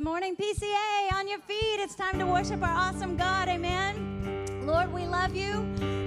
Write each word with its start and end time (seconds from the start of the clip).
Good 0.00 0.06
morning, 0.06 0.34
PCA. 0.34 1.12
On 1.12 1.28
your 1.28 1.40
feet. 1.40 1.78
It's 1.78 1.94
time 1.94 2.18
to 2.18 2.24
worship 2.24 2.62
our 2.62 2.74
awesome 2.74 3.18
God. 3.18 3.50
Amen. 3.50 4.64
Lord, 4.64 4.90
we 4.90 5.06
love 5.06 5.36
you. 5.36 5.60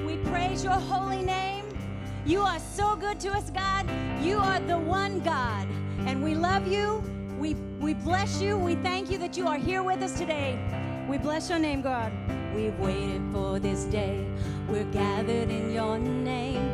We 0.04 0.18
praise 0.32 0.64
your 0.64 0.74
holy 0.74 1.22
name. 1.22 1.66
You 2.26 2.42
are 2.42 2.58
so 2.58 2.96
good 2.96 3.20
to 3.20 3.30
us, 3.30 3.52
God. 3.52 3.88
You 4.20 4.40
are 4.40 4.60
the 4.62 4.80
one 4.80 5.20
God. 5.20 5.68
And 6.08 6.24
we 6.24 6.34
love 6.34 6.68
you. 6.68 7.04
We, 7.38 7.54
we 7.80 7.94
bless 7.94 8.42
you. 8.42 8.58
We 8.58 8.74
thank 8.78 9.12
you 9.12 9.20
that 9.20 9.38
you 9.38 9.48
are 9.48 9.60
here 9.60 9.84
with 9.84 10.02
us 10.02 10.18
today. 10.18 10.58
We 11.08 11.20
bless 11.20 11.52
your 11.52 11.60
name, 11.60 11.84
God. 11.84 12.12
We've 12.56 12.78
waited 12.80 13.22
for 13.32 13.60
this 13.60 13.84
day. 13.84 14.26
We're 14.70 14.86
gathered 14.86 15.52
in 15.52 15.72
your 15.72 16.00
name, 16.00 16.68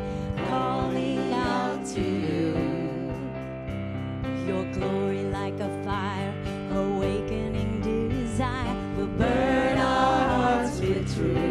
calling 0.48 1.34
out 1.34 1.84
to 1.88 2.00
you. 2.00 2.54
Your 4.46 4.64
glory 4.72 5.24
like 5.24 5.60
a 5.60 5.84
fire 5.84 6.39
through. 11.14 11.49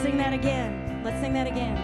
Let's 0.00 0.08
sing 0.08 0.16
that 0.16 0.32
again. 0.32 1.02
Let's 1.04 1.20
sing 1.20 1.34
that 1.34 1.46
again. 1.46 1.79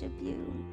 worship 0.00 0.12
you. 0.22 0.69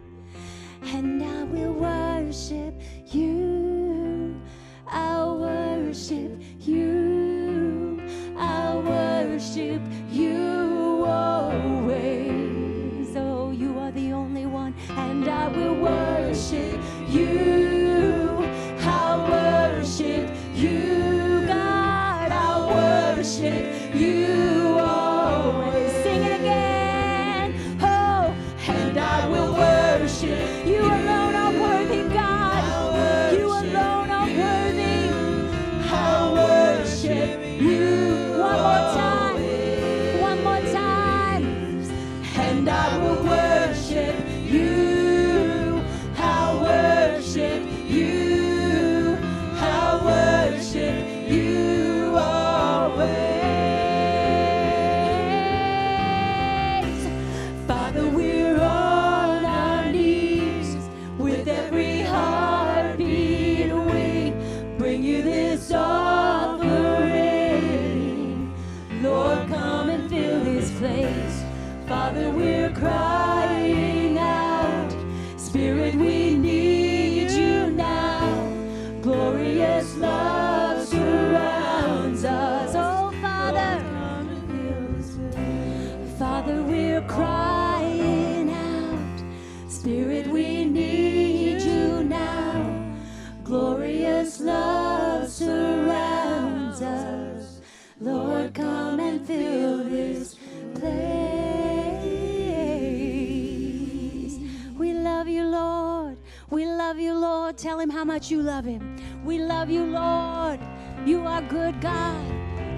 much 108.17 108.31
you 108.31 108.41
love 108.41 108.65
him. 108.65 108.95
We 109.23 109.37
love 109.37 109.69
you, 109.69 109.83
Lord. 109.85 110.59
You 111.05 111.27
are 111.27 111.43
good, 111.43 111.79
God. 111.79 112.25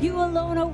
You 0.03 0.17
alone 0.17 0.57
are 0.57 0.67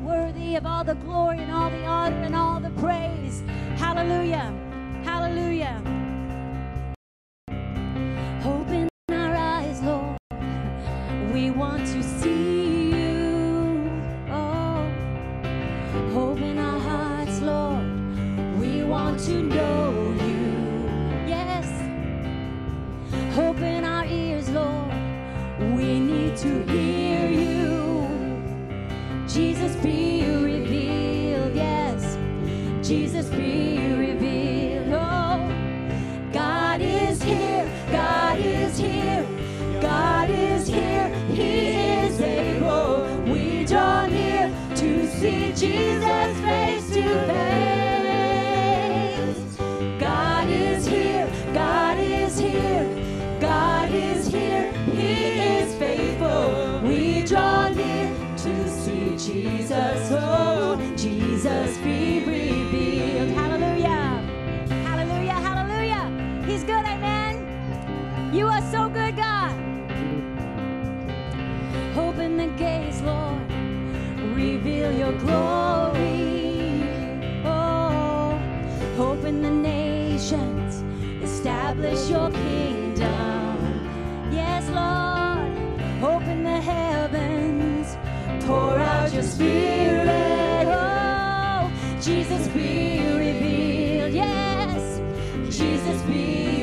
Jesus 92.05 92.47
be 92.49 92.99
revealed. 93.17 94.13
Yes, 94.13 95.01
Jesus 95.49 96.01
be 96.03 96.54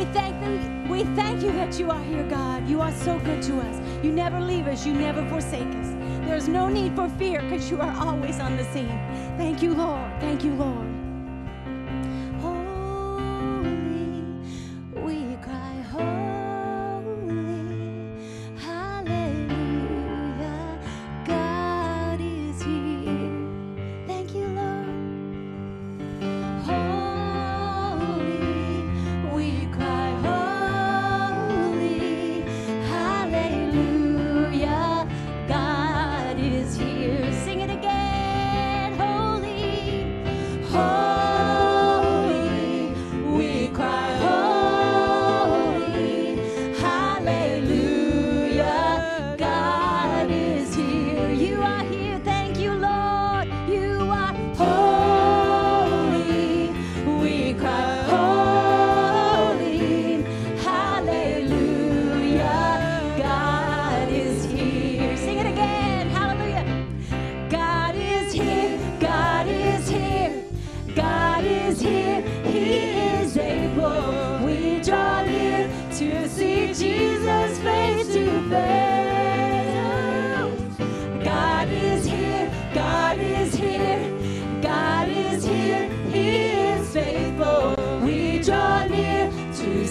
We 0.00 0.06
thank 0.06 0.42
you. 0.42 0.90
We 0.90 1.04
thank 1.14 1.42
you 1.42 1.52
that 1.52 1.78
you 1.78 1.90
are 1.90 2.02
here, 2.02 2.24
God. 2.24 2.66
You 2.66 2.80
are 2.80 2.90
so 2.90 3.18
good 3.18 3.42
to 3.42 3.60
us. 3.60 3.82
You 4.02 4.10
never 4.10 4.40
leave 4.40 4.66
us. 4.66 4.86
You 4.86 4.94
never 4.94 5.22
forsake 5.28 5.68
us. 5.74 5.94
There's 6.24 6.48
no 6.48 6.68
need 6.68 6.96
for 6.96 7.06
fear 7.10 7.42
because 7.42 7.70
you 7.70 7.78
are 7.82 7.94
always 7.98 8.40
on 8.40 8.56
the 8.56 8.64
scene. 8.72 8.98
Thank 9.36 9.60
you, 9.60 9.74
Lord. 9.74 10.10
Thank 10.18 10.42
you, 10.42 10.54
Lord. 10.54 10.89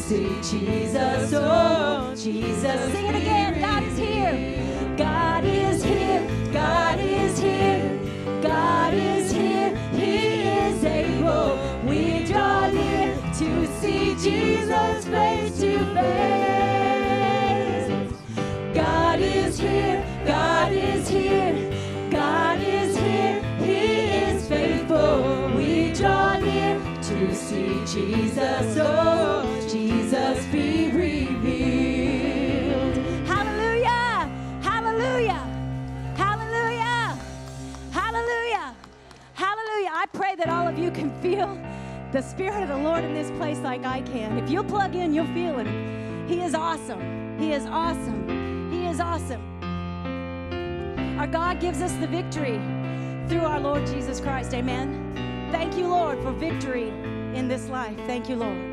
See 0.09 0.41
Jesus. 0.41 1.33
Oh, 1.35 2.15
Jesus. 2.15 2.91
Sing 2.93 3.05
it 3.05 3.15
again. 3.15 3.61
God 3.61 3.83
is 3.83 3.95
here. 3.95 4.97
God 4.97 5.45
is 5.45 5.83
here. 5.83 6.27
God 6.51 6.99
is 6.99 7.39
here. 7.39 7.99
God 8.41 8.93
is 8.95 9.31
here. 9.31 9.75
He 9.91 10.47
is 10.47 10.83
able. 10.83 11.59
We 11.85 12.25
draw 12.25 12.71
near 12.71 13.15
to 13.37 13.67
see 13.79 14.15
Jesus 14.15 15.05
face 15.05 15.59
to 15.59 15.77
face. 15.93 17.29
God 18.73 19.19
is 19.19 19.59
here. 19.59 20.03
God 20.25 20.71
is 20.71 21.07
here. 21.07 21.71
God 22.09 22.59
is 22.59 22.97
here. 22.97 23.43
He 23.59 24.07
is 24.25 24.47
faithful. 24.47 25.51
We 25.55 25.93
draw 25.93 26.39
near 26.39 26.79
to 26.79 27.35
see 27.35 27.85
Jesus. 27.85 28.75
Oh, 28.79 29.58
Jesus 30.09 30.43
be 30.47 30.89
revealed. 30.89 31.37
Hallelujah. 33.27 34.27
Hallelujah. 34.59 35.45
Hallelujah. 36.17 37.15
Hallelujah. 37.91 38.75
Hallelujah. 39.35 39.91
I 39.93 40.05
pray 40.11 40.33
that 40.35 40.49
all 40.49 40.67
of 40.67 40.79
you 40.79 40.89
can 40.89 41.11
feel 41.21 41.55
the 42.11 42.21
Spirit 42.23 42.63
of 42.63 42.69
the 42.69 42.77
Lord 42.77 43.03
in 43.03 43.13
this 43.13 43.29
place 43.37 43.59
like 43.59 43.85
I 43.85 44.01
can. 44.01 44.39
If 44.39 44.49
you'll 44.49 44.63
plug 44.63 44.95
in, 44.95 45.13
you'll 45.13 45.27
feel 45.27 45.59
Him. 45.59 46.27
He 46.27 46.41
is 46.41 46.55
awesome. 46.55 47.37
He 47.37 47.53
is 47.53 47.67
awesome. 47.67 48.71
He 48.71 48.87
is 48.87 48.99
awesome. 48.99 49.43
Our 51.19 51.27
God 51.27 51.59
gives 51.59 51.83
us 51.83 51.93
the 51.97 52.07
victory 52.07 52.59
through 53.27 53.41
our 53.41 53.59
Lord 53.59 53.85
Jesus 53.85 54.19
Christ. 54.19 54.55
Amen. 54.55 55.51
Thank 55.51 55.77
you, 55.77 55.87
Lord, 55.87 56.19
for 56.23 56.31
victory 56.31 56.89
in 56.89 57.47
this 57.47 57.69
life. 57.69 57.95
Thank 58.07 58.27
you, 58.27 58.37
Lord. 58.37 58.68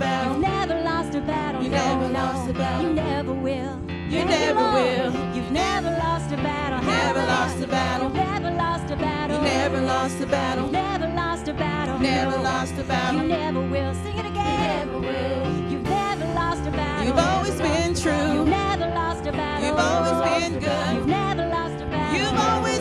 A 0.00 0.28
You've 0.28 0.40
never 0.40 0.80
lost 0.82 1.14
a 1.14 1.20
battle. 1.20 1.62
You 1.62 1.68
never 1.68 2.08
lost 2.08 2.50
a 2.50 2.52
battle. 2.52 2.88
You 2.88 2.94
never 2.94 3.32
will. 3.32 3.80
You 4.08 4.24
never 4.24 4.60
will. 4.60 5.34
You've 5.34 5.50
never 5.50 5.90
lost 5.90 6.32
a 6.32 6.36
battle. 6.36 6.82
Never 6.82 7.20
lost 7.20 7.62
a 7.62 7.66
battle. 7.66 8.08
You've 8.08 8.16
never 8.16 8.50
lost 8.50 8.90
a 8.90 8.96
battle. 8.96 9.36
You 9.38 9.42
never 9.44 9.80
lost 9.80 10.20
a 10.20 10.26
battle. 10.26 10.64
You've 10.64 10.72
never 10.72 11.08
lost 11.08 11.48
a 11.48 11.54
battle. 11.54 11.98
Never 11.98 12.38
lost 12.38 12.74
a 12.74 12.84
battle. 12.84 13.22
You 13.22 13.28
never 13.28 13.60
will. 13.60 13.94
Sing 13.94 14.16
it 14.16 14.26
again. 14.26 14.88
You 14.88 15.00
never 15.00 15.00
will. 15.00 15.70
You've 15.70 15.82
never 15.82 16.26
lost 16.34 16.66
a 16.66 16.70
battle. 16.70 17.06
You've 17.06 17.18
always 17.18 17.60
been 17.60 17.94
true. 17.94 18.34
You've 18.34 18.48
never 18.48 18.86
lost 18.94 19.26
a 19.26 19.32
battle. 19.32 19.66
You've 19.66 19.78
always 19.78 20.18
been 20.28 20.60
good. 20.60 20.96
You've 20.96 21.06
never 21.06 21.46
lost 21.48 21.82
a 21.82 21.86
battle. 21.86 22.18
You've 22.18 22.38
always 22.38 22.73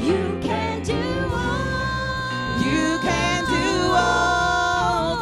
you 0.00 0.38
can 0.42 0.82
do 0.82 1.00
all. 1.32 1.64
You 2.62 2.98
can 3.02 3.44
do 3.46 3.92
all 3.92 5.16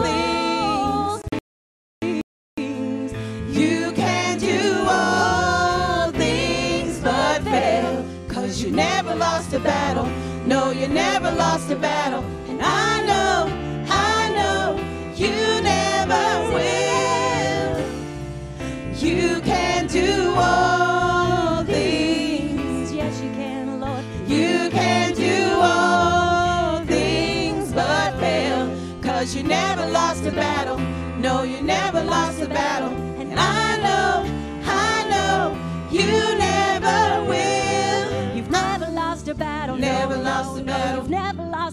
things, 2.02 3.12
you 3.58 3.92
can 3.92 4.38
do 4.38 4.84
all 4.88 6.10
things, 6.12 7.00
but 7.00 7.42
fail. 7.42 8.04
Because 8.28 8.62
you 8.62 8.70
never 8.70 9.14
lost 9.14 9.52
a 9.54 9.58
battle. 9.58 10.06
No, 10.46 10.70
you 10.70 10.88
never 10.88 11.30
lost 11.32 11.70
a 11.70 11.76
battle. 11.76 12.11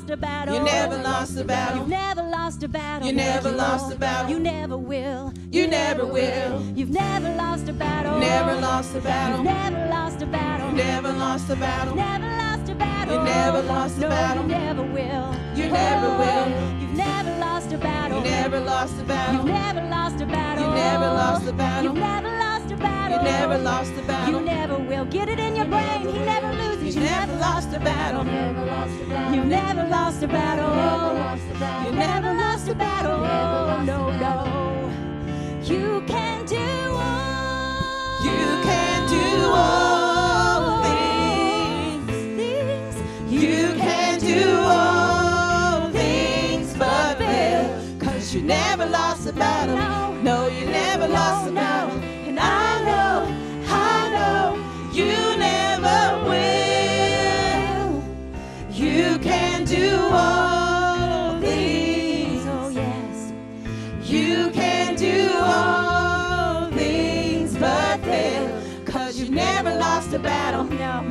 Lost 0.09 0.17
a 0.17 0.25
battle. 0.25 0.55
You 0.55 0.63
never 0.63 0.97
lost 0.97 1.37
a 1.37 1.43
battle. 1.43 1.77
You've 1.79 1.87
never 1.89 2.23
lost 2.23 2.63
a 2.63 2.67
battle. 2.67 3.07
You 3.07 3.13
never 3.13 3.51
lost 3.51 3.93
a 3.93 3.95
battle. 3.95 4.31
You 4.31 4.39
never 4.39 4.75
will. 4.75 5.33
You 5.51 5.67
never 5.67 6.03
will. 6.03 6.63
You've 6.75 6.89
never 6.89 7.29
lost 7.35 7.69
a 7.69 7.73
battle. 7.73 8.19
Never 8.19 8.55
lost 8.59 8.95
a 8.95 9.01
battle. 9.01 9.43
never 9.43 9.87
lost 9.87 10.21
a 10.23 10.25
battle. 10.25 10.71
Never 10.71 11.11
lost 11.13 11.49
a 11.49 11.55
battle. 11.55 11.95
Never 11.95 12.25
lost 12.25 12.71
a 12.71 12.75
battle. 12.75 13.17
You 13.17 13.23
never 13.23 13.61
lost 13.61 13.97
a 13.97 14.01
battle. 14.01 14.43
You 14.43 14.49
never 14.49 14.81
will. 14.81 15.35
You 15.55 15.69
never 15.69 16.09
will. 16.17 16.49
You've 16.81 16.97
never 16.97 17.39
lost 17.39 17.71
a 17.71 17.77
battle. 17.77 18.17
You 18.17 18.31
never 18.31 18.59
lost 18.61 18.99
a 18.99 19.03
battle. 19.03 19.35
You've 19.35 19.45
never 19.45 19.89
lost 19.89 20.21
a 20.21 20.25
battle. 20.25 20.69
You 20.69 20.73
never 20.73 21.05
lost 21.05 21.47
a 21.47 21.53
battle. 21.53 21.83
You've 21.83 22.01
never 22.01 22.29
lost 22.29 22.43
a 22.45 22.48
battle. 22.79 23.17
You 23.17 23.23
never 23.23 23.57
lost 23.57 23.91
a 23.93 24.01
battle. 24.03 24.39
You 24.39 24.45
never 24.45 24.77
will. 24.77 25.05
Get 25.05 25.29
it 25.29 25.39
in 25.39 25.55
your 25.55 25.65
brain. 25.65 26.07
He 26.07 26.19
never 26.19 26.51
loses. 26.53 26.95
You 26.95 27.01
never 27.01 27.35
lost 27.35 27.73
a 27.73 27.79
battle. 27.79 28.25
You've 29.33 29.45
never 29.45 29.87
lost 29.87 30.23
a 30.23 30.27
battle. 30.27 30.73
You 31.85 31.91
never 31.97 32.33
lost 32.33 32.67
a 32.67 32.75
battle. 32.75 33.19
No, 33.85 34.11
no. 34.17 34.33
You 35.63 36.03
can 36.07 36.45
do 36.45 36.57
all. 36.93 38.23
You 38.23 38.63
can 38.69 39.09
do 39.09 39.51
all 39.53 40.83
things. 40.83 42.09
things. 42.39 42.95
You 43.31 43.73
can 43.77 44.19
do 44.19 44.59
all 44.61 45.89
things 45.91 46.73
but 46.77 47.17
fail. 47.17 47.79
You 48.31 48.41
never 48.41 48.85
lost 48.85 49.27
a 49.27 49.33
battle. 49.33 49.88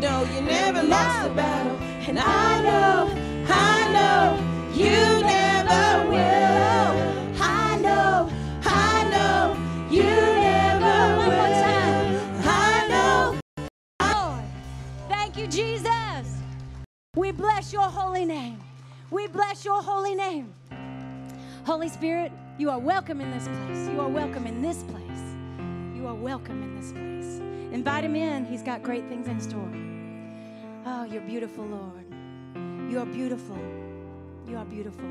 No. 0.00 0.22
You 0.32 0.42
never 0.42 0.82
lost 0.84 1.26
a 1.28 1.34
battle. 1.34 1.76
And 2.08 2.18
I 2.20 2.62
know, 2.62 3.10
I 3.48 3.92
know, 3.92 4.72
you 4.72 4.94
never 5.26 6.08
will. 6.08 7.42
I 7.42 7.76
know, 7.80 8.30
I 8.64 9.08
know, 9.10 9.56
you 9.90 10.04
never 10.04 11.16
One 11.16 11.30
more 11.30 11.48
time. 11.48 12.12
will. 12.12 12.48
I 12.48 12.88
know. 12.88 13.40
Lord. 14.00 14.44
Thank 15.08 15.36
you, 15.36 15.48
Jesus. 15.48 16.38
We 17.16 17.32
bless 17.32 17.72
your 17.72 17.82
holy 17.82 18.24
name. 18.24 18.60
We 19.10 19.26
bless 19.26 19.64
your 19.64 19.82
holy 19.82 20.14
name. 20.14 20.54
Holy 21.64 21.88
Spirit, 21.88 22.30
you 22.56 22.70
are 22.70 22.78
welcome 22.78 23.20
in 23.20 23.32
this 23.32 23.48
place. 23.48 23.88
You 23.88 24.00
are 24.00 24.08
welcome 24.08 24.46
in 24.46 24.62
this 24.62 24.84
place. 24.84 25.02
You 25.96 26.06
are 26.06 26.14
welcome 26.14 26.62
in 26.62 26.76
this 26.80 26.92
place. 26.92 27.40
Invite 27.72 28.04
him 28.04 28.14
in. 28.14 28.44
He's 28.46 28.62
got 28.62 28.82
great 28.84 29.06
things 29.08 29.26
in 29.26 29.40
store. 29.40 29.68
Oh, 30.90 31.04
you're 31.04 31.20
beautiful, 31.20 31.66
Lord. 31.66 32.06
You 32.90 32.98
are 33.00 33.04
beautiful. 33.04 33.58
You 34.48 34.56
are 34.56 34.64
beautiful. 34.64 35.04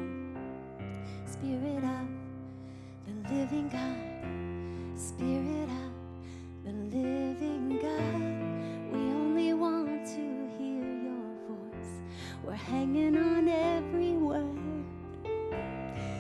Spirit 1.27 1.83
of 1.83 2.07
the 3.05 3.35
living 3.35 3.69
God. 3.69 4.99
Spirit 4.99 5.69
of 5.69 6.65
the 6.65 6.71
living 6.97 7.77
God. 7.79 8.91
We 8.91 8.99
only 9.21 9.53
want 9.53 10.03
to 10.15 10.25
hear 10.57 10.83
your 11.07 11.29
voice. 11.47 11.93
We're 12.43 12.53
hanging 12.53 13.15
on 13.15 13.47
every 13.47 14.13
word. 14.13 14.83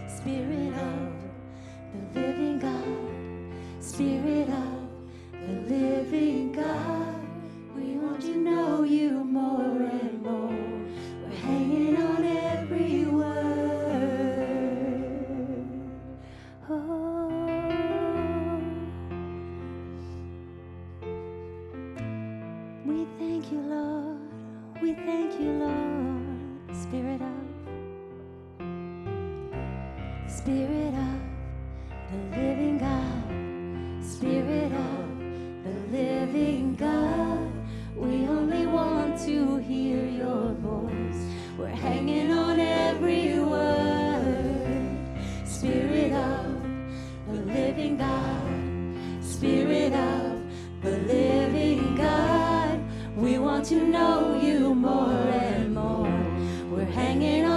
Spirit 0.07 0.73
of 0.77 2.13
the 2.13 2.19
living 2.21 2.59
God. 2.59 3.83
Spirit 3.83 4.49
of 4.49 5.47
the 5.47 5.75
living 5.75 6.51
God. 6.51 7.16
We 7.77 7.97
want 7.97 8.21
to 8.21 8.35
know 8.35 8.83
you 8.83 9.23
more 9.23 9.61
and 9.61 10.21
more. 10.23 10.49
We're 11.23 11.35
hanging 11.35 11.97
on 11.97 12.23
every 12.25 13.05
word. 13.05 13.27
Oh. 16.69 17.27
We 22.85 23.05
thank 23.19 23.51
you, 23.51 23.59
Lord. 23.59 24.19
We 24.81 24.93
thank 24.93 25.39
you, 25.39 25.51
Lord. 25.51 26.75
Spirit 26.75 27.21
of, 27.21 27.27
Spirit 30.31 30.93
of 30.93 31.19
the 32.11 32.17
living 32.37 32.77
God. 32.79 34.03
Spirit 34.03 34.71
of 34.73 35.19
the 35.63 35.97
living 35.97 36.75
God. 36.75 37.46
We 37.97 38.27
only 38.27 38.67
want 38.67 39.19
to 39.25 39.57
hear 39.57 40.05
your 40.05 40.53
voice. 40.53 41.19
We're 41.57 41.65
hanging 41.67 42.31
on 42.31 42.59
every 42.59 43.39
word. 43.39 44.95
Spirit 45.43 46.13
of 46.13 46.61
the 47.27 47.41
living 47.41 47.97
God, 47.97 49.23
Spirit 49.23 49.93
of 49.93 50.43
the 50.83 50.91
living 51.11 51.95
God, 51.95 52.79
we 53.15 53.39
want 53.39 53.65
to 53.65 53.83
know 53.83 54.39
you 54.39 54.75
more 54.75 55.11
and 55.11 55.73
more. 55.73 56.23
We're 56.69 56.85
hanging 56.85 57.45
on. 57.45 57.56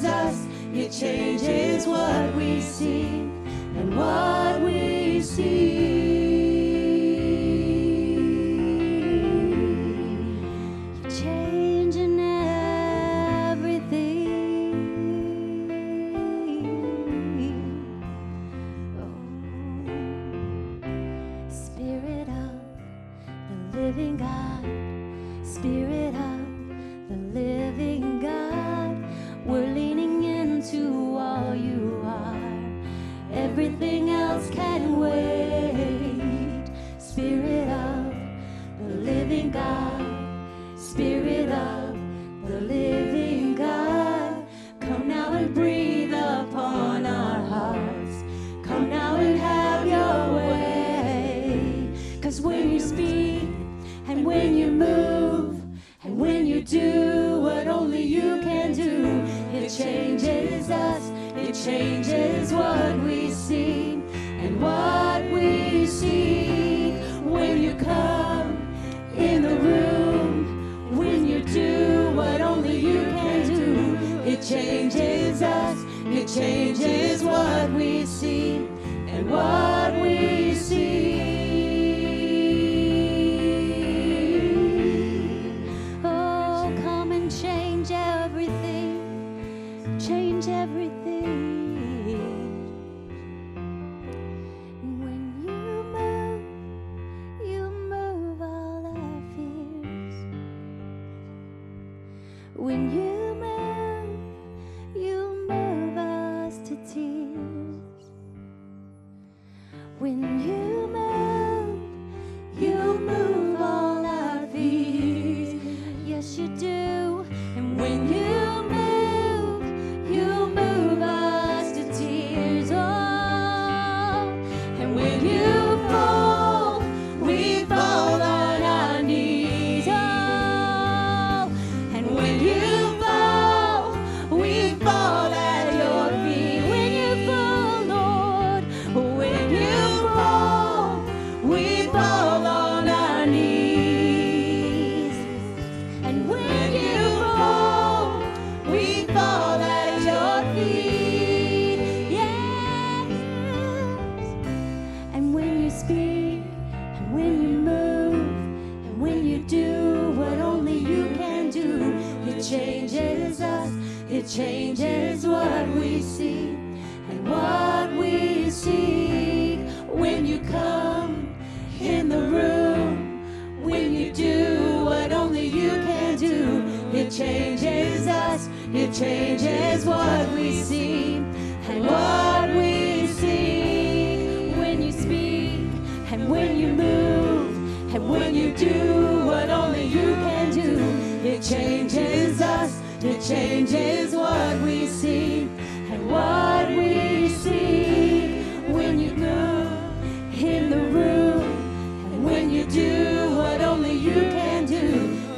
changes 0.00 0.04
us, 0.04 0.46
it 0.72 0.92
changes 0.92 1.86
what 1.86 2.34
we 2.34 2.60
see 2.60 3.06
and 3.76 3.96
what 3.96 4.60
we 4.62 5.20
see. 5.20 5.99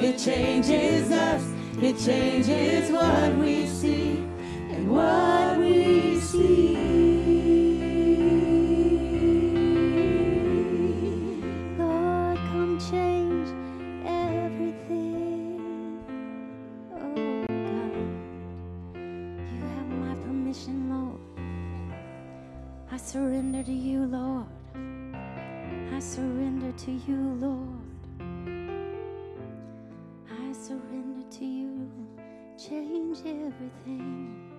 It 0.04 0.18
changes 0.18 1.12
us. 1.12 1.44
It 1.80 1.96
changes 1.96 2.90
what 2.90 3.36
we 3.36 3.66
see 3.68 4.18
and 4.70 4.90
what 4.90 5.58
we 5.58 6.18
see. 6.18 6.76
Lord, 11.78 12.36
come 12.36 12.78
change 12.90 13.48
everything. 14.04 15.60
Oh 16.92 17.44
God, 17.46 17.94
you 19.54 19.60
have 19.76 19.88
my 19.88 20.14
permission, 20.24 20.90
Lord. 20.90 21.20
I 22.90 22.96
surrender 22.96 23.62
to 23.62 23.72
you, 23.72 24.04
Lord. 24.06 24.46
I 25.94 26.00
surrender 26.00 26.72
to 26.72 26.90
you, 26.90 27.36
Lord. 27.38 27.71
to 31.38 31.44
you 31.44 31.88
change 32.58 33.18
everything. 33.20 34.50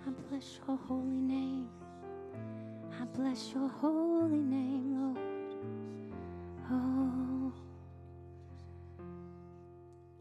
I 0.06 0.10
bless 0.28 0.60
your 0.66 0.76
holy 0.76 1.18
name. 1.18 1.68
I 3.00 3.04
bless 3.06 3.52
your 3.52 3.68
holy 3.68 4.38
name, 4.38 5.00
Lord. 5.00 5.54
Oh. 6.70 7.52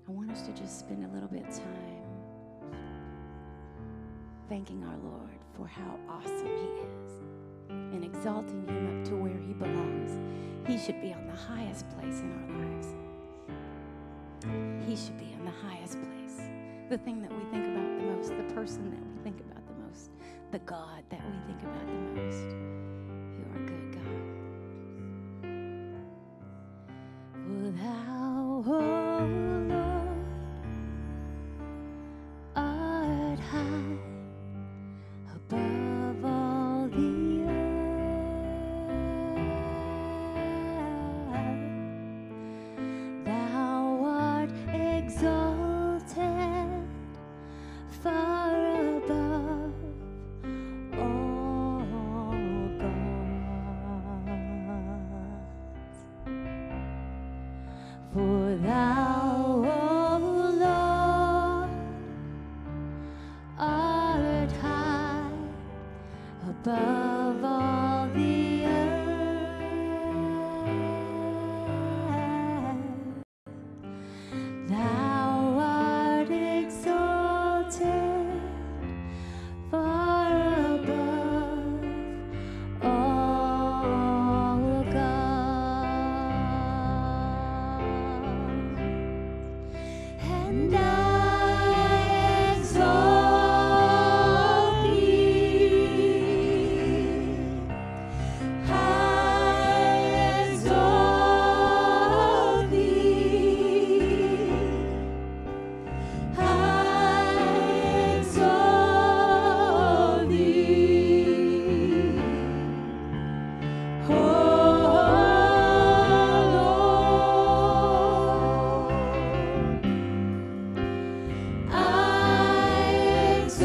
I 0.08 0.12
want 0.12 0.32
us 0.32 0.42
to 0.44 0.52
just 0.54 0.80
spend 0.80 1.06
a 1.06 1.14
little 1.14 1.30
bit 1.30 1.44
of 1.48 1.54
time 1.54 2.04
thanking 4.50 4.84
our 4.84 4.98
Lord 4.98 5.40
for 5.56 5.68
how 5.68 6.00
awesome 6.10 6.48
He 6.48 6.70
is 6.82 7.03
and 7.70 8.04
exalting 8.04 8.66
Him 8.68 9.00
up 9.00 9.06
to 9.10 9.16
where 9.16 9.38
He 9.38 9.54
belongs. 9.54 10.20
He 10.68 10.78
should 10.78 11.02
be 11.02 11.14
on 11.14 11.26
the 11.28 11.36
highest 11.36 11.90
place 11.90 12.20
in 12.20 12.32
our 12.32 12.48
lives. 12.60 12.96
He 14.88 14.96
should 14.96 15.18
be 15.18 15.32
in 15.34 15.46
the 15.46 15.52
highest 15.52 16.02
place. 16.02 16.50
The 16.90 16.98
thing 16.98 17.22
that 17.22 17.32
we 17.32 17.44
think 17.52 17.66
about 17.66 17.98
the 17.98 18.04
most, 18.04 18.30
the 18.30 18.54
person 18.54 18.92
that 18.92 19.02
we 19.02 19.18
think 19.24 19.40
about 19.40 19.66
the 19.68 19.74
most, 19.86 20.12
the 20.52 20.60
God 20.60 21.04
that 21.10 21.22
we 21.26 21.38
think 21.48 21.64
about 21.64 21.88
the 21.88 21.94
most. 22.22 22.56
You 23.38 23.46
are 23.54 23.64
good, 23.66 23.92
God. 23.94 24.24
Thou, 27.80 29.03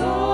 Oh. 0.01 0.28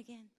Again. 0.00 0.30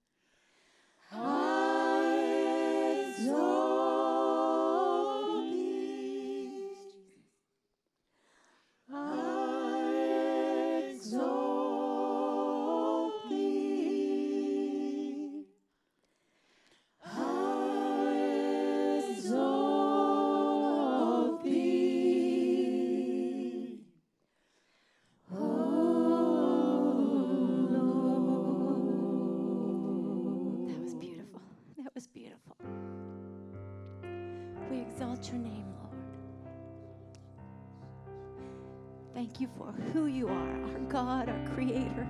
You 39.41 39.49
for 39.57 39.71
who 39.91 40.05
you 40.05 40.27
are, 40.27 40.61
our 40.63 40.79
God, 40.87 41.27
our 41.27 41.47
Creator, 41.55 42.07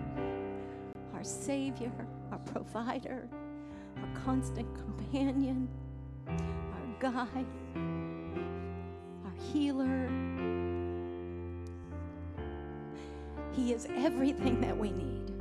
our 1.14 1.24
Savior, 1.24 1.92
our 2.30 2.40
Provider, 2.40 3.30
our 3.98 4.24
constant 4.26 4.68
companion, 4.76 5.70
our 6.28 7.00
guide, 7.00 7.46
our 9.24 9.34
healer. 9.54 10.10
He 13.54 13.72
is 13.72 13.88
everything 13.96 14.60
that 14.60 14.78
we 14.78 14.92
need 14.92 15.32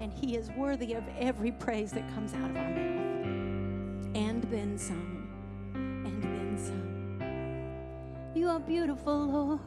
and 0.00 0.12
he 0.12 0.34
is 0.34 0.50
worthy 0.50 0.94
of 0.94 1.04
every 1.16 1.52
praise 1.52 1.92
that 1.92 2.12
comes 2.14 2.34
out 2.34 2.50
of 2.50 2.56
our 2.56 2.70
mouth. 2.70 4.16
And 4.16 4.42
then 4.50 4.76
some, 4.76 5.28
and 5.74 6.20
then 6.20 6.58
some. 6.58 8.32
You 8.34 8.48
are 8.48 8.58
beautiful, 8.58 9.26
Lord. 9.26 9.60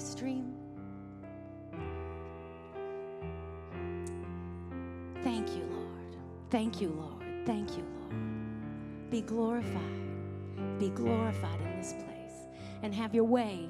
Stream. 0.00 0.54
Thank 5.22 5.56
you, 5.56 5.64
Lord. 5.64 6.16
Thank 6.50 6.80
you, 6.80 6.88
Lord. 6.88 7.46
Thank 7.46 7.76
you, 7.76 7.84
Lord. 8.00 9.10
Be 9.10 9.20
glorified. 9.20 10.78
Be 10.78 10.90
glorified 10.90 11.60
in 11.60 11.76
this 11.76 11.92
place. 11.92 12.46
And 12.82 12.94
have 12.94 13.14
your 13.14 13.24
way 13.24 13.68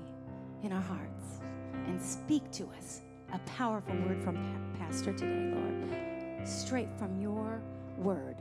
in 0.63 0.73
our 0.73 0.81
hearts. 0.81 1.41
And 1.87 2.01
speak 2.01 2.51
to 2.53 2.69
us 2.79 3.03
a 3.33 3.39
powerful 3.41 3.95
word 4.07 4.23
from 4.23 4.37
Pastor 4.79 5.13
today, 5.13 5.53
Lord. 5.55 6.49
Straight 6.49 6.89
from 6.99 7.21
your 7.21 7.61
word. 7.99 8.37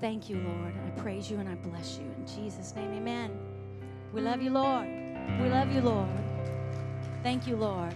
Thank 0.00 0.28
you, 0.28 0.36
Lord. 0.36 0.74
I 0.86 0.90
praise 1.00 1.30
you 1.30 1.38
and 1.38 1.48
I 1.48 1.54
bless 1.54 1.98
you. 1.98 2.04
In 2.04 2.26
Jesus' 2.26 2.74
name, 2.74 2.92
amen. 2.92 3.30
We 4.12 4.20
love 4.20 4.42
you, 4.42 4.50
Lord. 4.50 4.86
We 5.40 5.48
love 5.48 5.72
you, 5.72 5.80
Lord. 5.80 6.08
Thank 7.24 7.46
you, 7.46 7.56
Lord. 7.56 7.94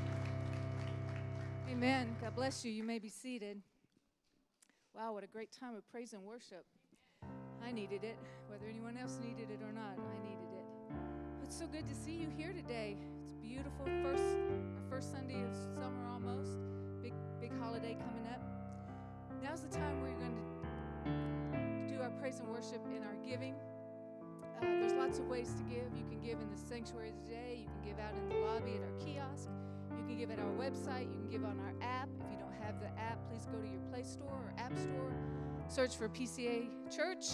Amen. 1.71 2.17
God 2.19 2.35
bless 2.35 2.65
you. 2.65 2.73
You 2.73 2.83
may 2.83 2.99
be 2.99 3.11
seated. 3.11 3.61
Wow, 4.97 5.13
what 5.13 5.23
a 5.23 5.27
great 5.27 5.51
time 5.53 5.77
of 5.77 5.87
praise 5.93 6.15
and 6.15 6.23
worship. 6.23 6.65
I 7.63 7.71
needed 7.71 8.05
it, 8.05 8.17
whether 8.49 8.65
anyone 8.67 8.97
else 8.97 9.19
needed 9.23 9.51
it 9.51 9.61
or 9.63 9.71
not. 9.71 9.99
I 9.99 10.27
needed 10.27 10.49
it. 10.57 10.65
It's 11.45 11.59
so 11.59 11.67
good 11.67 11.87
to 11.87 11.95
see 11.95 12.13
you 12.13 12.29
here 12.39 12.55
today. 12.55 12.97
It's 13.23 13.35
beautiful. 13.35 13.85
First, 14.03 14.23
our 14.23 14.89
first 14.89 15.13
Sunday 15.13 15.45
of 15.45 15.55
summer 15.75 16.09
almost. 16.11 16.57
Big, 17.03 17.13
big 17.39 17.53
holiday 17.61 17.99
coming 18.01 18.27
up. 18.33 18.41
Now's 19.43 19.61
the 19.61 19.69
time 19.69 20.01
you're 20.01 20.19
going 20.21 20.33
to 21.85 21.95
do 21.95 22.01
our 22.01 22.11
praise 22.19 22.39
and 22.39 22.49
worship 22.49 22.81
in 22.97 23.03
our 23.05 23.17
giving. 23.29 23.57
Uh, 24.59 24.67
there's 24.81 24.93
lots 24.93 25.19
of 25.19 25.27
ways 25.29 25.55
to 25.55 25.63
give. 25.63 25.85
You 25.95 26.05
can 26.09 26.21
give 26.21 26.41
in 26.41 26.51
the 26.51 26.59
sanctuary 26.59 27.13
today. 27.25 27.61
You 27.61 27.67
can 27.67 27.91
give 27.91 27.99
out 27.99 28.13
in 28.15 28.29
the 28.29 28.47
lobby 28.47 28.75
at 28.75 28.83
our 28.83 28.99
kiosk. 28.99 29.49
You 29.97 30.05
can 30.05 30.19
give 30.19 30.31
at 30.31 30.39
our 30.39 30.53
website. 30.59 31.07
You 31.13 31.19
can 31.21 31.29
give 31.31 31.45
on 31.45 31.61
our 31.61 31.75
app. 31.81 32.09
If 32.21 32.33
you 32.33 32.39
don't 32.39 32.55
have 32.61 32.81
the 32.81 32.89
app, 33.01 33.19
please 33.31 33.47
go 33.53 33.59
to 33.59 33.69
your 33.69 33.81
Play 33.93 34.03
Store 34.03 34.29
or 34.31 34.53
App 34.59 34.77
Store. 34.77 35.13
Search 35.69 35.97
for 35.97 36.09
PCA 36.09 36.69
Church 36.91 37.27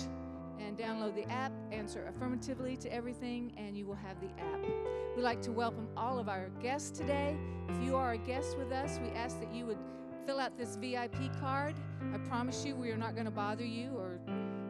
and 0.61 0.77
download 0.77 1.15
the 1.15 1.29
app. 1.31 1.53
Answer 1.73 2.05
affirmatively 2.07 2.77
to 2.79 2.93
everything, 2.93 3.53
and 3.57 3.77
you 3.77 3.87
will 3.87 3.95
have 3.95 4.21
the 4.21 4.29
app. 4.41 4.61
We'd 5.17 5.23
like 5.23 5.41
to 5.43 5.53
welcome 5.53 5.89
all 5.97 6.19
of 6.19 6.29
our 6.29 6.51
guests 6.63 6.91
today. 6.91 7.39
If 7.69 7.83
you 7.83 7.97
are 7.97 8.13
a 8.13 8.19
guest 8.19 8.59
with 8.59 8.71
us, 8.71 9.01
we 9.03 9.11
ask 9.11 9.41
that 9.41 9.53
you 9.53 9.65
would 9.67 9.79
fill 10.27 10.41
out 10.41 10.57
this 10.57 10.77
VIP 10.77 11.17
card. 11.41 11.75
I 12.13 12.19
promise 12.19 12.65
you, 12.65 12.77
we 12.77 12.91
are 12.91 12.97
not 12.97 13.15
going 13.15 13.27
to 13.27 13.31
bother 13.31 13.65
you 13.65 13.97
or 13.97 14.19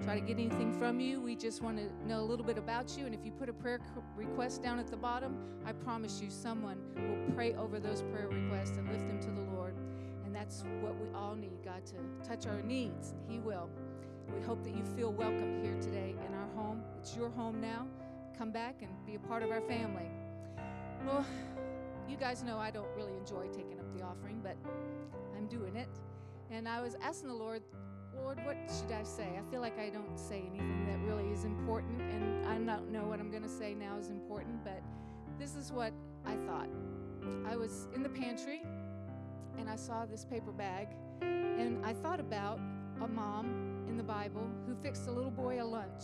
try 0.05 0.20
to 0.20 0.20
get 0.20 0.38
anything 0.38 0.70
from 0.78 1.00
you. 1.00 1.18
We 1.18 1.34
just 1.34 1.62
want 1.62 1.78
to 1.78 1.88
know 2.07 2.20
a 2.20 2.26
little 2.26 2.44
bit 2.44 2.59
about 2.59 2.94
you. 2.98 3.07
And 3.07 3.14
if 3.14 3.24
you 3.24 3.32
put 3.32 3.48
a 3.48 3.55
prayer 3.55 3.80
request 4.14 4.62
down 4.62 4.78
at 4.78 4.86
the 4.88 4.98
bottom, 4.98 5.34
I 5.64 5.72
promise 5.72 6.20
you 6.20 6.28
someone 6.28 6.76
will 6.94 7.34
pray 7.34 7.55
over 7.55 7.80
those 7.80 8.02
prayer 8.02 8.28
requests 8.28 8.76
and 8.76 8.86
lift 8.92 9.09
them 9.09 9.18
to 9.20 9.30
the 9.30 9.50
Lord. 9.57 9.74
And 10.26 10.36
that's 10.36 10.62
what 10.82 10.94
we 11.00 11.09
all 11.14 11.34
need 11.34 11.57
God 11.64 11.86
to 11.86 12.28
touch 12.28 12.46
our 12.46 12.61
needs, 12.61 13.14
He 13.26 13.38
will. 13.38 13.70
We 14.34 14.42
hope 14.42 14.62
that 14.64 14.76
you 14.76 14.84
feel 14.94 15.11
welcome 15.11 15.62
here 15.62 15.76
today 15.80 16.14
in 16.28 16.34
our 16.34 16.48
home. 16.55 16.82
It's 16.98 17.16
your 17.16 17.30
home 17.30 17.59
now. 17.61 17.86
Come 18.36 18.50
back 18.50 18.82
and 18.82 18.90
be 19.07 19.14
a 19.14 19.18
part 19.20 19.42
of 19.42 19.50
our 19.50 19.62
family. 19.62 20.11
Well, 21.07 21.24
you 22.07 22.18
guys 22.18 22.42
know 22.42 22.59
I 22.59 22.70
don't 22.70 22.88
really 22.94 23.16
enjoy 23.16 23.46
taking 23.46 23.78
up 23.80 23.96
the 23.96 24.05
offering, 24.05 24.40
but 24.42 24.57
I'm 25.34 25.46
doing 25.46 25.76
it. 25.76 25.88
And 26.50 26.68
I 26.68 26.82
was 26.82 26.94
asking 27.00 27.28
the 27.28 27.34
Lord, 27.34 27.62
Lord, 28.22 28.38
what 28.44 28.56
should 28.68 28.92
I 28.92 29.02
say? 29.02 29.38
I 29.38 29.50
feel 29.50 29.60
like 29.60 29.78
I 29.78 29.88
don't 29.90 30.18
say 30.18 30.44
anything 30.50 30.86
that 30.86 30.98
really 31.00 31.30
is 31.30 31.44
important, 31.44 32.00
and 32.00 32.46
I 32.46 32.54
don't 32.54 32.90
know 32.90 33.04
what 33.04 33.20
I'm 33.20 33.30
going 33.30 33.42
to 33.42 33.48
say 33.48 33.74
now 33.74 33.96
is 33.98 34.10
important, 34.10 34.64
but 34.64 34.82
this 35.38 35.54
is 35.54 35.72
what 35.72 35.92
I 36.24 36.36
thought. 36.46 36.68
I 37.46 37.56
was 37.56 37.88
in 37.94 38.02
the 38.02 38.08
pantry 38.08 38.62
and 39.58 39.68
I 39.70 39.76
saw 39.76 40.04
this 40.04 40.24
paper 40.24 40.52
bag, 40.52 40.88
and 41.22 41.84
I 41.84 41.92
thought 41.92 42.20
about 42.20 42.58
a 43.00 43.08
mom 43.08 43.84
in 43.88 43.96
the 43.96 44.02
Bible 44.02 44.48
who 44.66 44.74
fixed 44.74 45.06
a 45.06 45.12
little 45.12 45.30
boy 45.30 45.62
a 45.62 45.64
lunch. 45.64 46.02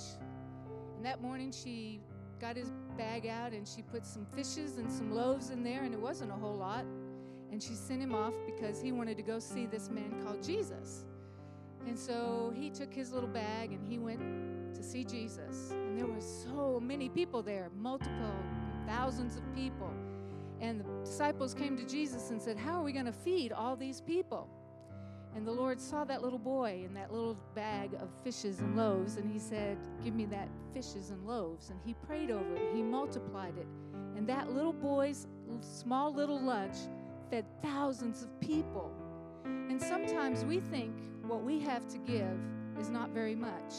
And 0.97 1.05
that 1.05 1.21
morning 1.21 1.53
she 1.53 2.01
got 2.41 2.57
his 2.57 2.73
bag 2.97 3.27
out 3.27 3.53
and 3.53 3.67
she 3.67 3.83
put 3.83 4.07
some 4.07 4.27
fishes 4.35 4.77
and 4.77 4.91
some 4.91 5.13
loaves 5.13 5.51
in 5.51 5.63
there, 5.63 5.83
and 5.83 5.93
it 5.93 6.01
wasn't 6.01 6.31
a 6.31 6.35
whole 6.35 6.57
lot. 6.57 6.85
And 7.51 7.61
she 7.61 7.75
sent 7.75 8.01
him 8.01 8.15
off 8.15 8.35
because 8.47 8.81
he 8.81 8.93
wanted 8.93 9.17
to 9.17 9.25
go 9.25 9.41
see 9.41 9.67
this 9.67 9.91
man 9.91 10.23
called 10.23 10.43
Jesus. 10.43 11.05
And 11.87 11.99
so 11.99 12.53
he 12.55 12.71
took 12.71 12.93
his 12.93 13.13
little 13.13 13.29
bag 13.29 13.73
and 13.73 13.87
he 13.87 13.99
went 13.99 14.75
to 14.75 14.83
see 14.83 15.05
Jesus. 15.05 15.71
And 15.71 15.99
there 15.99 16.07
were 16.07 16.21
so 16.21 16.81
many 16.81 17.09
people 17.09 17.43
there, 17.43 17.71
multiple 17.77 18.35
thousands 18.87 19.37
of 19.37 19.43
people. 19.55 19.93
And 20.61 20.81
the 20.81 20.85
disciples 21.05 21.55
came 21.55 21.77
to 21.77 21.85
Jesus 21.85 22.31
and 22.31 22.41
said, 22.41 22.57
How 22.57 22.81
are 22.81 22.83
we 22.83 22.93
going 22.93 23.07
to 23.07 23.13
feed 23.13 23.53
all 23.53 23.77
these 23.77 24.01
people? 24.01 24.49
And 25.35 25.47
the 25.47 25.53
Lord 25.53 25.81
saw 25.81 26.05
that 26.05 26.23
little 26.23 26.39
boy 26.39 26.83
in 26.85 26.93
that 26.95 27.13
little 27.13 27.37
bag 27.55 27.95
of 28.01 28.09
fishes 28.25 28.59
and 28.59 28.77
loaves, 28.77 29.17
and 29.17 29.31
He 29.31 29.39
said, 29.39 29.79
Give 30.05 30.15
me 30.15 30.27
that 30.27 30.49
fishes 30.75 31.11
and 31.11 31.25
loaves. 31.27 31.71
And 31.71 31.79
He 31.85 31.95
prayed 31.95 32.31
over 32.31 32.57
it, 32.57 32.75
He 32.75 32.83
multiplied 32.83 33.57
it. 33.57 33.67
And 34.17 34.29
that 34.29 34.53
little 34.53 34.73
boy's 34.73 35.27
small 35.61 36.13
little 36.13 36.41
lunch 36.41 36.77
fed 37.31 37.45
thousands 37.63 38.23
of 38.23 38.41
people. 38.41 38.91
And 39.45 39.81
sometimes 39.81 40.45
we 40.45 40.59
think 40.59 40.95
what 41.31 41.45
we 41.45 41.61
have 41.61 41.87
to 41.87 41.97
give 41.99 42.41
is 42.81 42.91
not 42.91 43.11
very 43.11 43.37
much, 43.37 43.73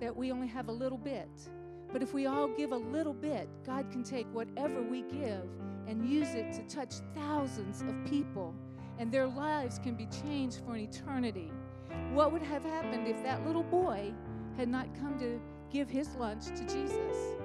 that 0.00 0.14
we 0.14 0.32
only 0.32 0.48
have 0.48 0.68
a 0.68 0.72
little 0.72 0.98
bit. 0.98 1.28
But 1.92 2.02
if 2.02 2.12
we 2.12 2.26
all 2.26 2.48
give 2.48 2.72
a 2.72 2.76
little 2.76 3.14
bit, 3.14 3.48
God 3.64 3.88
can 3.92 4.02
take 4.02 4.26
whatever 4.34 4.82
we 4.82 5.02
give 5.02 5.48
and 5.86 6.04
use 6.04 6.34
it 6.34 6.52
to 6.54 6.62
touch 6.62 6.96
thousands 7.14 7.82
of 7.82 7.94
people, 8.04 8.52
and 8.98 9.12
their 9.12 9.28
lives 9.28 9.78
can 9.78 9.94
be 9.94 10.08
changed 10.24 10.60
for 10.66 10.74
an 10.74 10.80
eternity. 10.80 11.52
What 12.12 12.32
would 12.32 12.42
have 12.42 12.64
happened 12.64 13.06
if 13.06 13.22
that 13.22 13.46
little 13.46 13.62
boy 13.62 14.12
had 14.56 14.68
not 14.68 14.92
come 14.98 15.16
to 15.20 15.40
give 15.70 15.88
his 15.88 16.16
lunch 16.16 16.46
to 16.46 16.62
Jesus? 16.62 17.36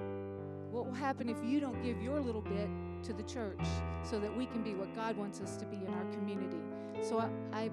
What 0.71 0.87
will 0.87 0.95
happen 0.95 1.29
if 1.29 1.37
you 1.45 1.59
don't 1.59 1.83
give 1.83 2.01
your 2.01 2.19
little 2.19 2.41
bit 2.41 2.69
to 3.03 3.13
the 3.13 3.23
church 3.23 3.67
so 4.01 4.19
that 4.19 4.35
we 4.35 4.47
can 4.47 4.63
be 4.63 4.73
what 4.73 4.95
God 4.95 5.15
wants 5.15 5.41
us 5.41 5.57
to 5.57 5.65
be 5.65 5.77
in 5.77 5.93
our 5.93 6.05
community? 6.05 6.57
So 7.01 7.19
I, 7.19 7.29
I, 7.53 7.69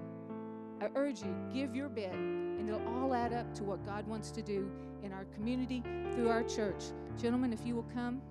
I 0.80 0.88
urge 0.94 1.22
you, 1.22 1.34
give 1.52 1.74
your 1.74 1.88
bit, 1.88 2.12
and 2.12 2.68
it'll 2.68 2.86
all 2.88 3.14
add 3.14 3.32
up 3.32 3.52
to 3.56 3.64
what 3.64 3.84
God 3.84 4.06
wants 4.06 4.30
to 4.32 4.42
do 4.42 4.70
in 5.02 5.12
our 5.12 5.24
community 5.34 5.82
through 6.12 6.28
our 6.28 6.42
church. 6.42 6.84
Gentlemen, 7.20 7.52
if 7.52 7.66
you 7.66 7.74
will 7.74 7.86
come. 7.94 8.22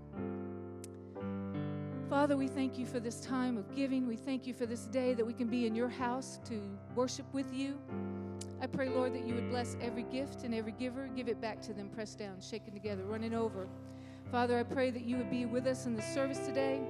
Father, 2.09 2.37
we 2.37 2.47
thank 2.47 2.77
you 2.77 2.85
for 2.85 3.01
this 3.01 3.19
time 3.19 3.57
of 3.57 3.75
giving. 3.75 4.07
We 4.07 4.15
thank 4.15 4.47
you 4.47 4.53
for 4.53 4.65
this 4.65 4.85
day 4.85 5.13
that 5.13 5.25
we 5.25 5.33
can 5.33 5.47
be 5.47 5.67
in 5.67 5.75
your 5.75 5.89
house 5.89 6.39
to 6.45 6.61
worship 6.95 7.25
with 7.33 7.53
you. 7.53 7.77
I 8.61 8.67
pray, 8.67 8.87
Lord, 8.87 9.13
that 9.13 9.25
you 9.25 9.35
would 9.35 9.49
bless 9.49 9.75
every 9.81 10.03
gift 10.03 10.43
and 10.43 10.55
every 10.55 10.71
giver. 10.71 11.09
Give 11.15 11.27
it 11.27 11.41
back 11.41 11.61
to 11.63 11.73
them, 11.73 11.89
pressed 11.89 12.17
down, 12.17 12.39
shaken 12.39 12.73
together, 12.73 13.03
running 13.03 13.33
over. 13.33 13.67
Father, 14.31 14.57
I 14.57 14.63
pray 14.63 14.89
that 14.89 15.03
you 15.03 15.17
would 15.17 15.29
be 15.29 15.45
with 15.45 15.67
us 15.67 15.85
in 15.85 15.95
the 15.95 16.01
service 16.01 16.39
today. 16.39 16.81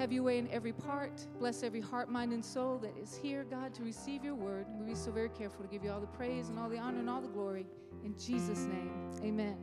Have 0.00 0.12
your 0.12 0.22
way 0.22 0.38
in 0.38 0.48
every 0.50 0.72
part. 0.72 1.26
Bless 1.38 1.62
every 1.62 1.82
heart, 1.82 2.10
mind, 2.10 2.32
and 2.32 2.42
soul 2.42 2.78
that 2.78 2.96
is 2.96 3.14
here, 3.14 3.44
God, 3.44 3.74
to 3.74 3.82
receive 3.82 4.24
your 4.24 4.34
word. 4.34 4.64
We'll 4.70 4.88
be 4.88 4.94
so 4.94 5.10
very 5.10 5.28
careful 5.28 5.62
to 5.62 5.70
give 5.70 5.84
you 5.84 5.92
all 5.92 6.00
the 6.00 6.06
praise 6.06 6.48
and 6.48 6.58
all 6.58 6.70
the 6.70 6.78
honor 6.78 7.00
and 7.00 7.10
all 7.10 7.20
the 7.20 7.28
glory. 7.28 7.66
In 8.02 8.16
Jesus' 8.18 8.60
name, 8.60 8.90
amen. 9.22 9.58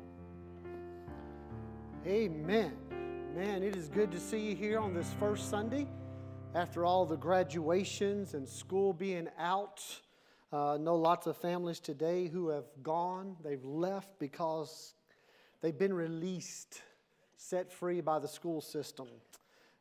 Amen. 2.05 2.71
Man, 3.35 3.63
it 3.63 3.75
is 3.75 3.89
good 3.89 4.11
to 4.11 4.19
see 4.19 4.49
you 4.49 4.55
here 4.55 4.77
on 4.79 4.93
this 4.93 5.11
first 5.19 5.49
Sunday 5.49 5.87
after 6.53 6.85
all 6.85 7.07
the 7.07 7.17
graduations 7.17 8.35
and 8.35 8.47
school 8.47 8.93
being 8.93 9.29
out. 9.39 9.83
Uh, 10.51 10.77
know 10.79 10.97
lots 10.97 11.25
of 11.25 11.35
families 11.35 11.79
today 11.79 12.27
who 12.27 12.49
have 12.49 12.65
gone, 12.83 13.35
they've 13.43 13.65
left 13.65 14.19
because 14.19 14.93
they've 15.61 15.79
been 15.79 15.93
released, 15.93 16.83
set 17.37 17.73
free 17.73 18.01
by 18.01 18.19
the 18.19 18.27
school 18.27 18.61
system. 18.61 19.07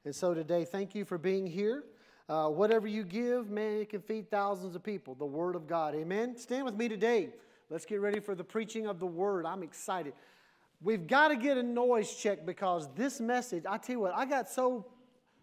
And 0.07 0.15
so 0.15 0.35
today, 0.35 0.65
thank 0.65 0.95
you 0.95 1.05
for 1.05 1.19
being 1.19 1.49
here. 1.49 1.83
Uh, 2.29 2.47
whatever 2.47 2.87
you 2.87 3.03
give, 3.03 3.51
man, 3.51 3.79
it 3.79 3.89
can 3.89 4.01
feed 4.01 4.31
thousands 4.31 4.77
of 4.77 4.85
people. 4.85 5.17
The 5.17 5.27
Word 5.27 5.57
of 5.57 5.67
God. 5.67 5.97
Amen. 5.97 6.37
Stand 6.37 6.65
with 6.65 6.77
me 6.77 6.89
today. 6.89 7.31
Let's 7.71 7.85
get 7.85 8.01
ready 8.01 8.21
for 8.21 8.37
the 8.37 8.45
preaching 8.45 8.87
of 8.87 9.01
the 9.01 9.07
Word. 9.07 9.45
I'm 9.45 9.65
excited. 9.65 10.13
We've 10.81 11.09
got 11.09 11.29
to 11.29 11.37
get 11.37 11.57
a 11.57 11.63
noise 11.65 12.15
check 12.15 12.47
because 12.47 12.89
this 12.95 13.19
message, 13.19 13.65
I 13.69 13.79
tell 13.79 13.95
you 13.95 14.01
what, 14.01 14.15
I 14.15 14.27
got 14.27 14.49
so 14.49 14.87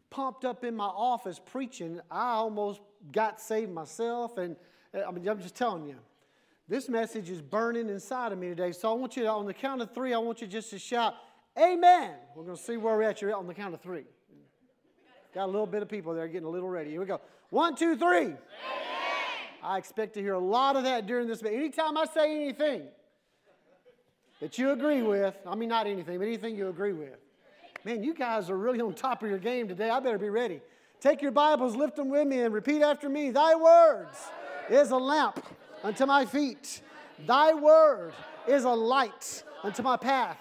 pumped 0.10 0.46
up 0.46 0.64
in 0.64 0.78
my 0.78 0.86
office 0.86 1.42
preaching, 1.46 2.00
I 2.10 2.32
almost 2.36 2.80
got 3.12 3.42
saved 3.42 3.74
myself. 3.74 4.38
And 4.38 4.56
uh, 4.96 5.02
I 5.06 5.12
mean, 5.12 5.28
I'm 5.28 5.42
just 5.42 5.56
telling 5.56 5.86
you, 5.90 5.98
this 6.70 6.88
message 6.88 7.30
is 7.30 7.42
burning 7.42 7.90
inside 7.90 8.32
of 8.32 8.38
me 8.38 8.48
today. 8.48 8.72
So 8.72 8.90
I 8.90 8.94
want 8.94 9.18
you 9.18 9.24
to, 9.24 9.30
on 9.30 9.46
the 9.46 9.54
count 9.54 9.82
of 9.82 9.94
three, 9.94 10.14
I 10.14 10.20
want 10.20 10.40
you 10.40 10.48
just 10.48 10.70
to 10.70 10.80
shout, 10.80 11.16
Amen. 11.60 12.12
We're 12.34 12.46
going 12.46 12.56
to 12.56 12.64
see 12.64 12.78
where 12.78 12.96
we're 12.96 13.04
at. 13.04 13.22
You're 13.22 13.36
on 13.36 13.46
the 13.46 13.54
count 13.54 13.74
of 13.74 13.82
three. 13.82 14.06
Got 15.34 15.46
a 15.46 15.52
little 15.52 15.66
bit 15.66 15.82
of 15.82 15.90
people 15.90 16.14
there 16.14 16.28
getting 16.28 16.48
a 16.48 16.50
little 16.50 16.70
ready. 16.70 16.92
Here 16.92 17.00
we 17.00 17.08
go. 17.08 17.20
One, 17.50 17.76
two, 17.76 17.96
three. 17.96 18.26
Amen. 18.26 18.38
I 19.64 19.78
expect 19.78 20.14
to 20.16 20.22
hear 20.22 20.34
a 20.34 20.40
lot 20.40 20.76
of 20.76 20.84
that 20.84 21.08
during 21.08 21.28
this. 21.28 21.42
But 21.42 21.54
anytime 21.54 21.98
I 21.98 22.06
say 22.06 22.36
anything 22.36 22.84
that 24.40 24.58
you 24.58 24.72
agree 24.72 25.02
with, 25.02 25.36
I 25.48 25.56
mean, 25.56 25.70
not 25.70 25.88
anything, 25.88 26.20
but 26.20 26.28
anything 26.28 26.56
you 26.56 26.70
agree 26.70 26.94
with. 26.94 27.18
Man, 27.84 28.04
you 28.04 28.14
guys 28.14 28.50
are 28.50 28.58
really 28.58 28.80
on 28.80 28.94
top 28.94 29.24
of 29.24 29.30
your 29.30 29.40
game 29.40 29.68
today. 29.68 29.90
I 29.90 30.00
better 30.00 30.20
be 30.20 30.30
ready. 30.30 30.62
Take 31.02 31.22
your 31.22 31.32
Bibles, 31.32 31.76
lift 31.76 31.96
them 31.96 32.10
with 32.10 32.28
me, 32.28 32.42
and 32.42 32.54
repeat 32.54 32.82
after 32.82 33.10
me. 33.10 33.32
Thy 33.32 33.56
words 33.56 34.18
is 34.70 34.92
a 34.92 34.98
lamp 34.98 35.44
unto 35.84 36.06
my 36.06 36.26
feet. 36.26 36.82
Thy 37.26 37.54
word 37.54 38.14
is 38.48 38.64
a 38.66 38.70
light 38.70 39.44
unto 39.64 39.82
my 39.82 39.98
path. 39.98 40.38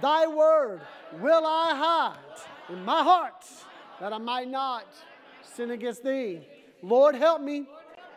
Thy 0.00 0.26
word 0.26 0.82
will 1.20 1.44
I 1.44 1.74
hide 1.74 2.74
in 2.74 2.84
my 2.84 3.02
heart 3.02 3.44
that 4.00 4.12
I 4.12 4.18
might 4.18 4.48
not 4.48 4.86
sin 5.42 5.70
against 5.70 6.02
thee. 6.02 6.40
Lord, 6.82 7.14
help 7.14 7.42
me 7.42 7.66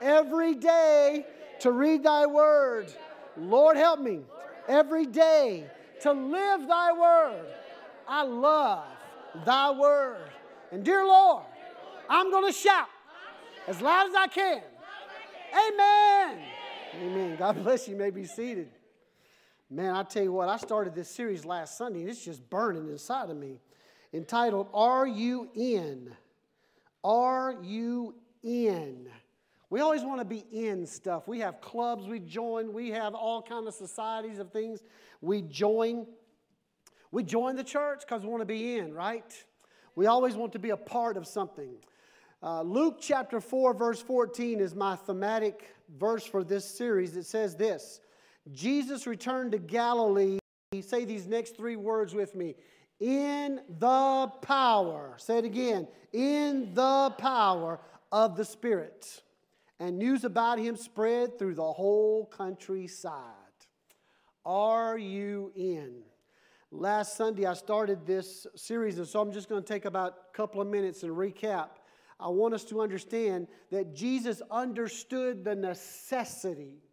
every 0.01 0.55
day 0.55 1.25
to 1.59 1.71
read 1.71 2.03
thy 2.03 2.25
word. 2.25 2.93
Lord, 3.37 3.77
help 3.77 3.99
me 3.99 4.21
every 4.67 5.05
day 5.05 5.69
to 6.01 6.11
live 6.11 6.67
thy 6.67 6.91
word. 6.93 7.45
I 8.07 8.23
love 8.23 8.85
thy 9.45 9.71
word. 9.71 10.29
And 10.71 10.83
dear 10.83 11.05
Lord, 11.05 11.43
I'm 12.09 12.31
going 12.31 12.51
to 12.51 12.57
shout 12.57 12.87
as 13.67 13.81
loud 13.81 14.09
as 14.09 14.15
I 14.15 14.27
can. 14.27 14.61
Amen. 15.53 16.39
Amen. 16.95 17.35
God 17.37 17.63
bless 17.63 17.87
you. 17.87 17.93
you 17.93 17.99
may 17.99 18.09
be 18.09 18.25
seated. 18.25 18.69
Man, 19.69 19.95
I 19.95 20.03
tell 20.03 20.23
you 20.23 20.31
what, 20.31 20.49
I 20.49 20.57
started 20.57 20.93
this 20.93 21.09
series 21.09 21.45
last 21.45 21.77
Sunday 21.77 22.01
and 22.01 22.09
it's 22.09 22.23
just 22.23 22.47
burning 22.49 22.89
inside 22.89 23.29
of 23.29 23.37
me 23.37 23.59
entitled 24.13 24.67
Are 24.73 25.07
You 25.07 25.49
In? 25.55 26.11
Are 27.03 27.55
You 27.61 28.15
In? 28.43 29.07
We 29.69 29.79
always 29.79 30.03
want 30.03 30.21
to 30.21 30.25
be 30.25 30.45
in 30.51 30.85
stuff. 30.85 31.27
We 31.27 31.39
have 31.39 31.59
clubs 31.59 32.05
we 32.07 32.19
join, 32.19 32.73
we 32.73 32.91
have 32.91 33.15
all 33.15 33.41
kind 33.41 33.67
of 33.67 33.73
societies 33.73 34.37
of 34.37 34.51
things 34.51 34.83
we 35.19 35.41
join. 35.41 36.05
We 37.11 37.23
join 37.23 37.55
the 37.55 37.63
church 37.63 38.01
because 38.01 38.23
we 38.23 38.29
want 38.29 38.41
to 38.41 38.45
be 38.45 38.77
in, 38.77 38.93
right? 38.93 39.33
We 39.95 40.07
always 40.07 40.35
want 40.35 40.51
to 40.53 40.59
be 40.59 40.71
a 40.71 40.77
part 40.77 41.17
of 41.17 41.27
something. 41.27 41.75
Uh, 42.41 42.61
Luke 42.61 42.97
chapter 42.99 43.39
4, 43.39 43.73
verse 43.73 44.01
14 44.01 44.59
is 44.59 44.75
my 44.75 44.95
thematic 44.95 45.73
verse 45.97 46.25
for 46.25 46.43
this 46.43 46.65
series. 46.65 47.15
It 47.15 47.25
says 47.25 47.55
this 47.55 48.01
Jesus 48.51 49.07
returned 49.07 49.53
to 49.53 49.57
Galilee. 49.57 50.39
Say 50.81 51.05
these 51.05 51.27
next 51.27 51.55
three 51.55 51.75
words 51.75 52.13
with 52.13 52.35
me 52.35 52.55
in 52.99 53.59
the 53.79 54.31
power, 54.41 55.15
say 55.17 55.39
it 55.39 55.45
again, 55.45 55.87
in 56.11 56.73
the 56.73 57.13
power 57.17 57.79
of 58.11 58.35
the 58.35 58.45
Spirit. 58.45 59.21
And 59.79 59.97
news 59.97 60.23
about 60.23 60.59
him 60.59 60.77
spread 60.77 61.37
through 61.37 61.55
the 61.55 61.73
whole 61.73 62.25
countryside. 62.25 63.33
Are 64.45 64.97
you 64.97 65.51
in? 65.55 66.03
Last 66.71 67.17
Sunday, 67.17 67.45
I 67.45 67.53
started 67.53 68.05
this 68.05 68.47
series, 68.55 68.97
and 68.97 69.07
so 69.07 69.21
I'm 69.21 69.31
just 69.31 69.47
going 69.47 69.61
to 69.61 69.67
take 69.67 69.85
about 69.85 70.15
a 70.33 70.35
couple 70.35 70.61
of 70.61 70.67
minutes 70.67 71.03
and 71.03 71.11
recap. 71.11 71.69
I 72.19 72.29
want 72.29 72.53
us 72.53 72.63
to 72.65 72.81
understand 72.81 73.47
that 73.71 73.93
Jesus 73.93 74.41
understood 74.49 75.43
the 75.43 75.55
necessity, 75.55 76.83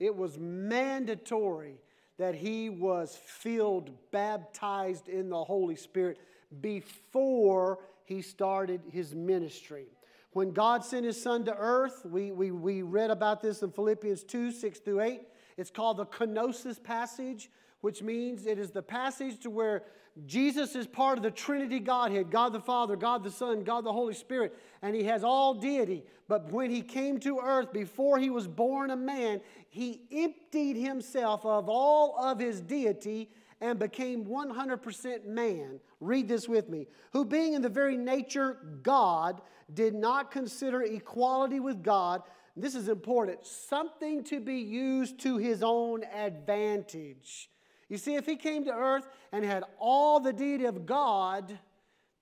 it 0.00 0.14
was 0.14 0.38
mandatory 0.38 1.76
that 2.18 2.34
he 2.34 2.70
was 2.70 3.18
filled, 3.26 3.90
baptized 4.10 5.08
in 5.08 5.28
the 5.28 5.44
Holy 5.44 5.76
Spirit 5.76 6.18
before 6.60 7.78
he 8.04 8.22
started 8.22 8.80
his 8.90 9.14
ministry. 9.14 9.86
When 10.32 10.50
God 10.52 10.84
sent 10.84 11.04
his 11.04 11.20
son 11.20 11.44
to 11.44 11.56
earth, 11.56 12.04
we, 12.04 12.32
we, 12.32 12.50
we 12.50 12.82
read 12.82 13.10
about 13.10 13.40
this 13.40 13.62
in 13.62 13.70
Philippians 13.70 14.24
2 14.24 14.50
6 14.50 14.78
through 14.80 15.00
8. 15.00 15.22
It's 15.56 15.70
called 15.70 15.98
the 15.98 16.06
kenosis 16.06 16.82
passage, 16.82 17.50
which 17.80 18.02
means 18.02 18.46
it 18.46 18.58
is 18.58 18.70
the 18.70 18.82
passage 18.82 19.38
to 19.40 19.50
where 19.50 19.84
Jesus 20.26 20.76
is 20.76 20.86
part 20.86 21.18
of 21.18 21.24
the 21.24 21.30
Trinity 21.30 21.80
Godhead 21.80 22.30
God 22.30 22.52
the 22.52 22.60
Father, 22.60 22.94
God 22.94 23.24
the 23.24 23.30
Son, 23.30 23.64
God 23.64 23.84
the 23.84 23.92
Holy 23.92 24.14
Spirit, 24.14 24.56
and 24.80 24.94
he 24.94 25.04
has 25.04 25.24
all 25.24 25.54
deity. 25.54 26.04
But 26.28 26.52
when 26.52 26.70
he 26.70 26.82
came 26.82 27.18
to 27.20 27.40
earth, 27.40 27.72
before 27.72 28.18
he 28.18 28.30
was 28.30 28.46
born 28.46 28.90
a 28.90 28.96
man, 28.96 29.40
he 29.68 30.02
emptied 30.12 30.76
himself 30.76 31.44
of 31.44 31.68
all 31.68 32.16
of 32.18 32.38
his 32.38 32.60
deity 32.60 33.28
and 33.60 33.78
became 33.78 34.24
100% 34.24 35.26
man. 35.26 35.80
Read 36.00 36.28
this 36.28 36.48
with 36.48 36.68
me. 36.68 36.86
Who, 37.12 37.24
being 37.24 37.54
in 37.54 37.62
the 37.62 37.68
very 37.68 37.96
nature 37.96 38.58
God, 38.82 39.40
did 39.72 39.94
not 39.94 40.30
consider 40.30 40.82
equality 40.82 41.60
with 41.60 41.82
God, 41.82 42.22
this 42.56 42.74
is 42.74 42.88
important, 42.88 43.44
something 43.44 44.22
to 44.24 44.38
be 44.38 44.58
used 44.58 45.18
to 45.20 45.38
his 45.38 45.62
own 45.62 46.04
advantage. 46.04 47.50
You 47.88 47.98
see, 47.98 48.14
if 48.14 48.26
he 48.26 48.36
came 48.36 48.64
to 48.64 48.72
earth 48.72 49.08
and 49.32 49.44
had 49.44 49.64
all 49.78 50.20
the 50.20 50.32
deity 50.32 50.64
of 50.64 50.86
God, 50.86 51.58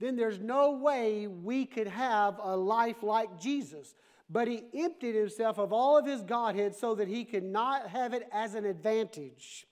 then 0.00 0.16
there's 0.16 0.40
no 0.40 0.72
way 0.72 1.26
we 1.28 1.64
could 1.66 1.86
have 1.86 2.40
a 2.42 2.56
life 2.56 3.02
like 3.02 3.40
Jesus. 3.40 3.94
but 4.32 4.48
he 4.48 4.62
emptied 4.74 5.14
himself 5.14 5.58
of 5.58 5.72
all 5.72 5.98
of 5.98 6.06
his 6.06 6.22
Godhead 6.22 6.74
so 6.74 6.94
that 6.94 7.06
he 7.06 7.24
could 7.24 7.44
not 7.44 7.88
have 7.88 8.14
it 8.14 8.26
as 8.32 8.54
an 8.54 8.64
advantage. 8.64 9.66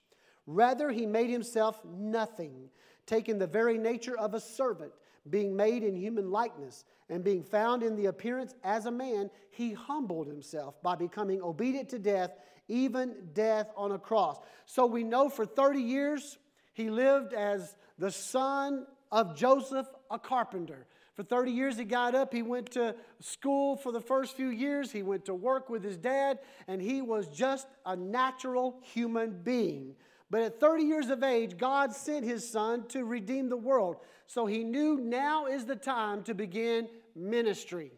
Rather, 0.45 0.91
he 0.91 1.07
made 1.07 1.31
himself 1.31 1.83
nothing, 1.83 2.69
taking 3.07 3.39
the 3.39 3.47
very 3.47 3.77
nature 3.77 4.17
of 4.17 4.35
a 4.35 4.39
servant, 4.39 4.91
being 5.29 5.55
made 5.55 5.83
in 5.83 5.95
human 5.95 6.29
likeness, 6.29 6.85
and 7.09 7.23
being 7.23 7.43
found 7.43 7.81
in 7.81 7.95
the 7.95 8.05
appearance 8.05 8.53
as 8.63 8.85
a 8.85 8.91
man, 8.91 9.31
he 9.49 9.73
humbled 9.73 10.27
himself 10.27 10.81
by 10.83 10.95
becoming 10.95 11.41
obedient 11.41 11.89
to 11.89 11.99
death, 11.99 12.31
even 12.71 13.13
death 13.33 13.69
on 13.75 13.91
a 13.91 13.99
cross. 13.99 14.39
So 14.65 14.85
we 14.85 15.03
know 15.03 15.29
for 15.29 15.45
30 15.45 15.81
years 15.81 16.37
he 16.73 16.89
lived 16.89 17.33
as 17.33 17.75
the 17.99 18.11
son 18.11 18.87
of 19.11 19.35
Joseph, 19.35 19.87
a 20.09 20.17
carpenter. 20.17 20.87
For 21.15 21.23
30 21.23 21.51
years, 21.51 21.77
he 21.77 21.83
got 21.83 22.15
up. 22.15 22.33
He 22.33 22.41
went 22.41 22.71
to 22.71 22.95
school 23.19 23.75
for 23.75 23.91
the 23.91 23.99
first 23.99 24.37
few 24.37 24.47
years. 24.47 24.91
He 24.91 25.03
went 25.03 25.25
to 25.25 25.33
work 25.33 25.69
with 25.69 25.83
his 25.83 25.97
dad, 25.97 26.39
and 26.67 26.81
he 26.81 27.01
was 27.01 27.27
just 27.27 27.67
a 27.85 27.95
natural 27.95 28.79
human 28.81 29.43
being. 29.43 29.95
But 30.29 30.43
at 30.43 30.61
30 30.61 30.83
years 30.83 31.09
of 31.09 31.21
age, 31.23 31.57
God 31.57 31.93
sent 31.93 32.23
his 32.23 32.49
son 32.49 32.87
to 32.87 33.03
redeem 33.03 33.49
the 33.49 33.57
world. 33.57 33.97
So 34.27 34.45
he 34.45 34.63
knew 34.63 34.97
now 34.97 35.47
is 35.47 35.65
the 35.65 35.75
time 35.75 36.23
to 36.23 36.33
begin 36.33 36.87
ministry. 37.13 37.91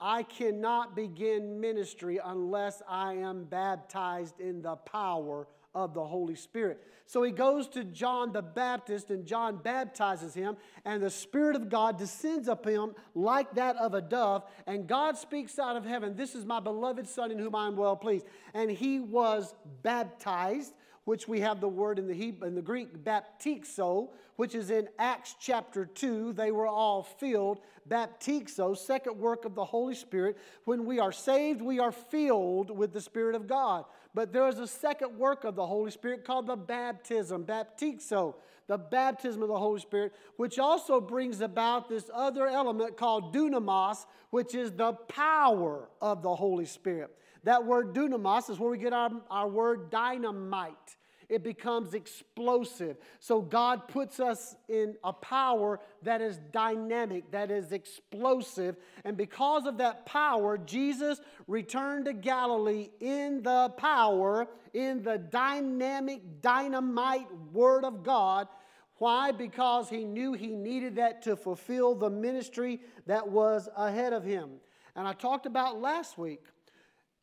I 0.00 0.22
cannot 0.22 0.94
begin 0.94 1.60
ministry 1.60 2.20
unless 2.24 2.82
I 2.88 3.14
am 3.14 3.44
baptized 3.44 4.40
in 4.40 4.62
the 4.62 4.76
power 4.76 5.48
of 5.74 5.94
the 5.94 6.04
Holy 6.04 6.34
Spirit. 6.34 6.82
So 7.06 7.22
he 7.22 7.30
goes 7.30 7.68
to 7.68 7.84
John 7.84 8.32
the 8.32 8.42
Baptist, 8.42 9.10
and 9.10 9.26
John 9.26 9.56
baptizes 9.56 10.34
him, 10.34 10.56
and 10.84 11.02
the 11.02 11.10
Spirit 11.10 11.56
of 11.56 11.68
God 11.68 11.98
descends 11.98 12.48
upon 12.48 12.72
him 12.72 12.94
like 13.14 13.54
that 13.54 13.76
of 13.76 13.94
a 13.94 14.00
dove. 14.00 14.44
And 14.66 14.86
God 14.86 15.16
speaks 15.16 15.58
out 15.58 15.76
of 15.76 15.84
heaven, 15.84 16.16
This 16.16 16.34
is 16.34 16.44
my 16.44 16.60
beloved 16.60 17.06
Son 17.06 17.30
in 17.30 17.38
whom 17.38 17.54
I 17.54 17.66
am 17.66 17.76
well 17.76 17.96
pleased. 17.96 18.26
And 18.54 18.70
he 18.70 19.00
was 19.00 19.54
baptized 19.82 20.74
which 21.08 21.26
we 21.26 21.40
have 21.40 21.58
the 21.58 21.66
word 21.66 21.98
in 21.98 22.06
the 22.06 22.12
Hebrew, 22.12 22.46
in 22.46 22.54
the 22.54 22.60
Greek 22.60 23.02
baptizo, 23.02 24.10
which 24.36 24.54
is 24.54 24.70
in 24.70 24.90
Acts 24.98 25.36
chapter 25.40 25.86
2. 25.86 26.34
They 26.34 26.50
were 26.50 26.66
all 26.66 27.02
filled. 27.02 27.60
Baptizo, 27.88 28.76
second 28.76 29.18
work 29.18 29.46
of 29.46 29.54
the 29.54 29.64
Holy 29.64 29.94
Spirit. 29.94 30.36
When 30.66 30.84
we 30.84 30.98
are 30.98 31.10
saved, 31.10 31.62
we 31.62 31.78
are 31.78 31.92
filled 31.92 32.70
with 32.70 32.92
the 32.92 33.00
Spirit 33.00 33.34
of 33.34 33.46
God. 33.46 33.86
But 34.12 34.34
there 34.34 34.46
is 34.48 34.58
a 34.58 34.66
second 34.66 35.16
work 35.16 35.44
of 35.44 35.56
the 35.56 35.64
Holy 35.64 35.90
Spirit 35.90 36.26
called 36.26 36.46
the 36.46 36.56
baptism, 36.56 37.46
baptizo, 37.46 38.34
the 38.66 38.76
baptism 38.76 39.40
of 39.40 39.48
the 39.48 39.58
Holy 39.58 39.80
Spirit, 39.80 40.12
which 40.36 40.58
also 40.58 41.00
brings 41.00 41.40
about 41.40 41.88
this 41.88 42.10
other 42.12 42.46
element 42.46 42.98
called 42.98 43.34
dunamis, 43.34 44.04
which 44.28 44.54
is 44.54 44.72
the 44.72 44.92
power 44.92 45.88
of 46.02 46.22
the 46.22 46.34
Holy 46.34 46.66
Spirit. 46.66 47.16
That 47.44 47.64
word 47.64 47.94
dunamis 47.94 48.50
is 48.50 48.58
where 48.58 48.70
we 48.70 48.76
get 48.76 48.92
our, 48.92 49.10
our 49.30 49.48
word 49.48 49.88
dynamite 49.88 50.97
it 51.28 51.42
becomes 51.42 51.94
explosive. 51.94 52.96
So 53.20 53.40
God 53.40 53.86
puts 53.88 54.18
us 54.18 54.56
in 54.68 54.96
a 55.04 55.12
power 55.12 55.80
that 56.02 56.20
is 56.20 56.38
dynamic, 56.52 57.30
that 57.32 57.50
is 57.50 57.72
explosive. 57.72 58.76
And 59.04 59.16
because 59.16 59.66
of 59.66 59.78
that 59.78 60.06
power, 60.06 60.56
Jesus 60.56 61.20
returned 61.46 62.06
to 62.06 62.14
Galilee 62.14 62.90
in 63.00 63.42
the 63.42 63.70
power, 63.76 64.48
in 64.72 65.02
the 65.02 65.18
dynamic, 65.18 66.40
dynamite 66.40 67.28
Word 67.52 67.84
of 67.84 68.02
God. 68.02 68.48
Why? 68.96 69.30
Because 69.30 69.88
he 69.88 70.04
knew 70.04 70.32
he 70.32 70.48
needed 70.48 70.96
that 70.96 71.22
to 71.22 71.36
fulfill 71.36 71.94
the 71.94 72.10
ministry 72.10 72.80
that 73.06 73.28
was 73.28 73.68
ahead 73.76 74.12
of 74.12 74.24
him. 74.24 74.50
And 74.96 75.06
I 75.06 75.12
talked 75.12 75.46
about 75.46 75.80
last 75.80 76.18
week 76.18 76.40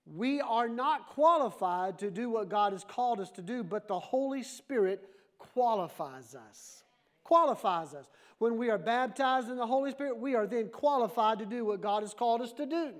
we 0.06 0.40
are 0.42 0.68
not 0.68 1.08
qualified 1.08 2.00
to 2.00 2.12
do 2.12 2.30
what 2.30 2.50
God 2.50 2.74
has 2.74 2.84
called 2.84 3.20
us 3.20 3.32
to 3.32 3.42
do, 3.42 3.64
but 3.64 3.88
the 3.88 4.00
Holy 4.00 4.44
Spirit 4.44 5.10
qualifies 5.40 6.36
us. 6.36 6.84
Qualifies 7.24 7.96
us. 7.96 8.06
When 8.38 8.58
we 8.58 8.70
are 8.70 8.78
baptized 8.78 9.50
in 9.50 9.58
the 9.58 9.66
Holy 9.66 9.92
Spirit, 9.92 10.18
we 10.18 10.36
are 10.36 10.46
then 10.46 10.70
qualified 10.70 11.40
to 11.40 11.46
do 11.46 11.66
what 11.66 11.82
God 11.82 12.04
has 12.04 12.14
called 12.14 12.42
us 12.42 12.54
to 12.54 12.66
do. 12.66 12.94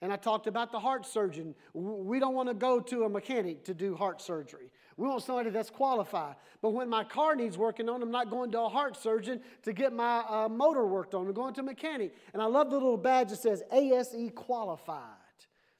And 0.00 0.12
I 0.12 0.16
talked 0.16 0.46
about 0.46 0.70
the 0.70 0.78
heart 0.78 1.04
surgeon. 1.04 1.54
We 1.74 2.20
don't 2.20 2.34
want 2.34 2.48
to 2.48 2.54
go 2.54 2.80
to 2.80 3.04
a 3.04 3.08
mechanic 3.08 3.64
to 3.64 3.74
do 3.74 3.96
heart 3.96 4.22
surgery. 4.22 4.70
We 4.96 5.08
want 5.08 5.22
somebody 5.24 5.50
that's 5.50 5.70
qualified. 5.70 6.36
But 6.62 6.70
when 6.70 6.88
my 6.88 7.04
car 7.04 7.34
needs 7.34 7.58
working 7.58 7.88
on, 7.88 8.00
I'm 8.00 8.10
not 8.10 8.30
going 8.30 8.52
to 8.52 8.60
a 8.60 8.68
heart 8.68 8.96
surgeon 8.96 9.40
to 9.64 9.72
get 9.72 9.92
my 9.92 10.24
uh, 10.28 10.48
motor 10.48 10.86
worked 10.86 11.14
on. 11.14 11.26
I'm 11.26 11.32
going 11.32 11.52
to 11.54 11.60
a 11.60 11.64
mechanic. 11.64 12.14
And 12.32 12.40
I 12.40 12.46
love 12.46 12.70
the 12.70 12.76
little 12.76 12.96
badge 12.96 13.30
that 13.30 13.38
says 13.38 13.62
ASE 13.72 14.30
qualified. 14.34 15.02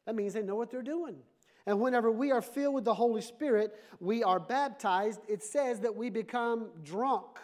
That 0.09 0.15
means 0.15 0.33
they 0.33 0.43
know 0.43 0.55
what 0.55 0.71
they're 0.71 0.81
doing. 0.81 1.17
And 1.67 1.83
whenever 1.83 2.11
we 2.11 2.33
are 2.33 2.41
filled 2.41 2.75
with 2.75 2.87
the 2.87 2.95
Holy 2.95 3.21
Spirit, 3.21 3.75
we 4.01 4.23
are 4.25 4.41
baptized, 4.41 5.21
it 5.29 5.43
says 5.43 5.81
that 5.81 5.95
we 5.95 6.09
become 6.09 6.71
drunk, 6.83 7.39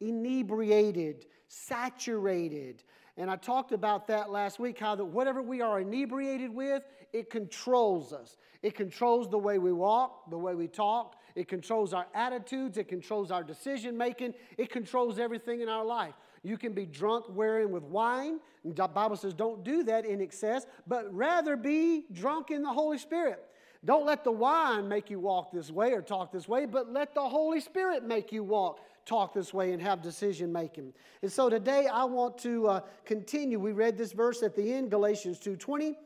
inebriated, 0.00 1.26
saturated. 1.46 2.82
And 3.16 3.30
I 3.30 3.36
talked 3.36 3.70
about 3.70 4.08
that 4.08 4.28
last 4.28 4.58
week 4.58 4.76
how 4.76 4.96
that 4.96 5.04
whatever 5.04 5.40
we 5.40 5.60
are 5.60 5.78
inebriated 5.78 6.52
with, 6.52 6.82
it 7.12 7.30
controls 7.30 8.12
us. 8.12 8.38
It 8.60 8.74
controls 8.74 9.30
the 9.30 9.38
way 9.38 9.58
we 9.58 9.72
walk, 9.72 10.28
the 10.30 10.38
way 10.38 10.56
we 10.56 10.66
talk, 10.66 11.14
it 11.36 11.46
controls 11.46 11.94
our 11.94 12.08
attitudes, 12.12 12.76
it 12.76 12.88
controls 12.88 13.30
our 13.30 13.44
decision 13.44 13.96
making, 13.96 14.34
it 14.58 14.68
controls 14.68 15.20
everything 15.20 15.60
in 15.60 15.68
our 15.68 15.84
life. 15.84 16.14
You 16.42 16.56
can 16.56 16.72
be 16.72 16.86
drunk 16.86 17.26
wearing 17.28 17.70
with 17.70 17.82
wine. 17.82 18.40
The 18.64 18.88
Bible 18.88 19.16
says 19.16 19.34
don't 19.34 19.62
do 19.62 19.82
that 19.84 20.06
in 20.06 20.20
excess, 20.20 20.66
but 20.86 21.12
rather 21.14 21.56
be 21.56 22.06
drunk 22.12 22.50
in 22.50 22.62
the 22.62 22.72
Holy 22.72 22.98
Spirit. 22.98 23.44
Don't 23.84 24.04
let 24.04 24.24
the 24.24 24.32
wine 24.32 24.88
make 24.88 25.08
you 25.08 25.18
walk 25.18 25.52
this 25.52 25.70
way 25.70 25.92
or 25.92 26.02
talk 26.02 26.32
this 26.32 26.46
way, 26.46 26.66
but 26.66 26.92
let 26.92 27.14
the 27.14 27.26
Holy 27.26 27.60
Spirit 27.60 28.04
make 28.04 28.30
you 28.30 28.44
walk, 28.44 28.80
talk 29.06 29.32
this 29.32 29.54
way, 29.54 29.72
and 29.72 29.80
have 29.80 30.02
decision 30.02 30.52
making. 30.52 30.92
And 31.22 31.32
so 31.32 31.48
today 31.48 31.86
I 31.86 32.04
want 32.04 32.36
to 32.38 32.68
uh, 32.68 32.80
continue. 33.06 33.58
We 33.58 33.72
read 33.72 33.96
this 33.96 34.12
verse 34.12 34.42
at 34.42 34.54
the 34.54 34.72
end, 34.72 34.90
Galatians 34.90 35.38
2:20. 35.40 35.96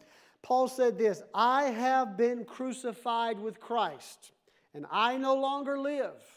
Paul 0.43 0.69
said 0.69 0.99
this, 0.99 1.23
"I 1.35 1.65
have 1.65 2.17
been 2.17 2.45
crucified 2.45 3.41
with 3.41 3.59
Christ, 3.59 4.33
and 4.73 4.87
I 4.91 5.17
no 5.17 5.35
longer 5.35 5.79
live, 5.79 6.34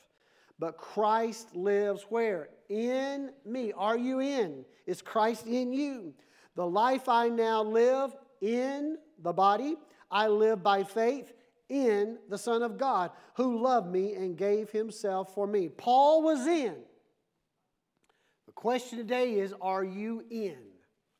but 0.59 0.77
Christ 0.77 1.55
lives 1.55 2.05
where? 2.09 2.49
In 2.69 3.31
me. 3.45 3.71
Are 3.75 3.97
you 3.97 4.19
in? 4.19 4.65
Is 4.85 5.01
Christ 5.01 5.45
in 5.45 5.71
you? 5.71 6.13
The 6.55 6.65
life 6.65 7.07
I 7.07 7.29
now 7.29 7.63
live 7.63 8.15
in 8.41 8.97
the 9.21 9.33
body, 9.33 9.75
I 10.09 10.27
live 10.27 10.63
by 10.63 10.83
faith 10.83 11.33
in 11.69 12.17
the 12.29 12.37
Son 12.37 12.63
of 12.63 12.77
God 12.77 13.11
who 13.35 13.61
loved 13.61 13.91
me 13.91 14.13
and 14.13 14.37
gave 14.37 14.69
himself 14.71 15.33
for 15.33 15.45
me. 15.45 15.69
Paul 15.69 16.23
was 16.23 16.47
in. 16.47 16.75
The 18.45 18.53
question 18.53 18.97
today 18.97 19.33
is 19.33 19.53
Are 19.61 19.83
you 19.83 20.23
in? 20.29 20.57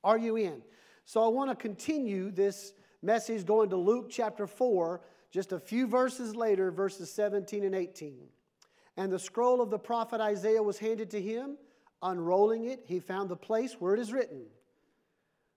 Are 0.04 0.18
you 0.18 0.38
in? 0.38 0.62
So 1.06 1.24
I 1.24 1.28
want 1.28 1.50
to 1.52 1.56
continue 1.56 2.32
this 2.32 2.74
message 3.02 3.46
going 3.46 3.70
to 3.70 3.78
Luke 3.78 4.08
chapter 4.10 4.48
4, 4.48 5.02
just 5.32 5.52
a 5.52 5.60
few 5.60 5.88
verses 5.88 6.36
later, 6.36 6.72
verses 6.72 7.12
17 7.12 7.64
and 7.64 7.76
18. 7.76 8.28
And 8.98 9.12
the 9.12 9.20
scroll 9.20 9.62
of 9.62 9.70
the 9.70 9.80
prophet 9.80 10.20
Isaiah 10.20 10.62
was 10.62 10.80
handed 10.80 11.12
to 11.12 11.22
him. 11.22 11.58
Unrolling 12.02 12.66
it, 12.66 12.82
he 12.86 13.00
found 13.00 13.30
the 13.30 13.36
place 13.36 13.74
where 13.80 13.93
it 13.93 14.00
is 14.00 14.12
written 14.12 14.45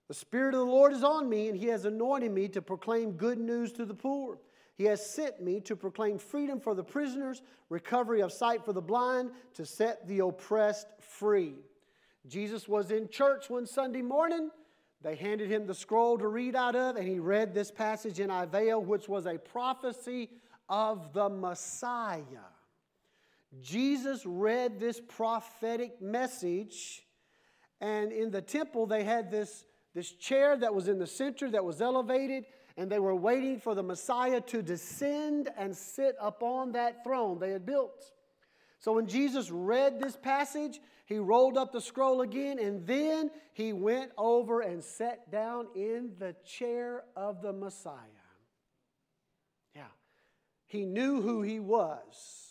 The 0.08 0.14
Spirit 0.14 0.54
of 0.54 0.60
the 0.60 0.66
Lord 0.66 0.92
is 0.92 1.02
on 1.02 1.28
me, 1.28 1.48
and 1.48 1.58
he 1.58 1.66
has 1.66 1.84
anointed 1.84 2.30
me 2.30 2.48
to 2.48 2.62
proclaim 2.62 3.12
good 3.12 3.38
news 3.38 3.72
to 3.72 3.84
the 3.84 3.94
poor. 3.94 4.38
He 4.76 4.84
has 4.84 5.04
sent 5.04 5.42
me 5.42 5.60
to 5.60 5.76
proclaim 5.76 6.18
freedom 6.18 6.58
for 6.60 6.74
the 6.74 6.84
prisoners, 6.84 7.42
recovery 7.68 8.22
of 8.22 8.32
sight 8.32 8.64
for 8.64 8.72
the 8.72 8.80
blind, 8.80 9.30
to 9.54 9.66
set 9.66 10.06
the 10.08 10.20
oppressed 10.20 10.86
free. 11.00 11.56
Jesus 12.26 12.66
was 12.66 12.90
in 12.90 13.08
church 13.08 13.50
one 13.50 13.66
Sunday 13.66 14.02
morning. 14.02 14.50
They 15.02 15.16
handed 15.16 15.50
him 15.50 15.66
the 15.66 15.74
scroll 15.74 16.18
to 16.18 16.28
read 16.28 16.54
out 16.54 16.76
of, 16.76 16.96
and 16.96 17.06
he 17.06 17.18
read 17.18 17.54
this 17.54 17.70
passage 17.70 18.20
in 18.20 18.30
Isaiah, 18.30 18.78
which 18.78 19.08
was 19.08 19.26
a 19.26 19.38
prophecy 19.38 20.30
of 20.68 21.12
the 21.12 21.28
Messiah. 21.28 22.24
Jesus 23.60 24.24
read 24.24 24.78
this 24.78 25.00
prophetic 25.00 26.00
message, 26.00 27.02
and 27.80 28.12
in 28.12 28.30
the 28.30 28.42
temple, 28.42 28.86
they 28.86 29.02
had 29.02 29.30
this, 29.30 29.64
this 29.94 30.12
chair 30.12 30.56
that 30.56 30.74
was 30.74 30.86
in 30.86 30.98
the 30.98 31.06
center 31.06 31.50
that 31.50 31.64
was 31.64 31.80
elevated, 31.80 32.44
and 32.76 32.90
they 32.90 33.00
were 33.00 33.16
waiting 33.16 33.58
for 33.58 33.74
the 33.74 33.82
Messiah 33.82 34.40
to 34.42 34.62
descend 34.62 35.48
and 35.58 35.76
sit 35.76 36.14
upon 36.20 36.72
that 36.72 37.02
throne 37.02 37.38
they 37.38 37.50
had 37.50 37.66
built. 37.66 38.12
So 38.78 38.92
when 38.92 39.06
Jesus 39.06 39.50
read 39.50 40.00
this 40.00 40.16
passage, 40.16 40.80
he 41.04 41.18
rolled 41.18 41.58
up 41.58 41.72
the 41.72 41.80
scroll 41.80 42.20
again, 42.20 42.60
and 42.60 42.86
then 42.86 43.30
he 43.52 43.72
went 43.72 44.12
over 44.16 44.60
and 44.60 44.82
sat 44.82 45.30
down 45.30 45.66
in 45.74 46.12
the 46.18 46.36
chair 46.46 47.02
of 47.16 47.42
the 47.42 47.52
Messiah. 47.52 47.94
Yeah. 49.74 49.82
He 50.66 50.86
knew 50.86 51.20
who 51.20 51.42
he 51.42 51.58
was. 51.58 52.49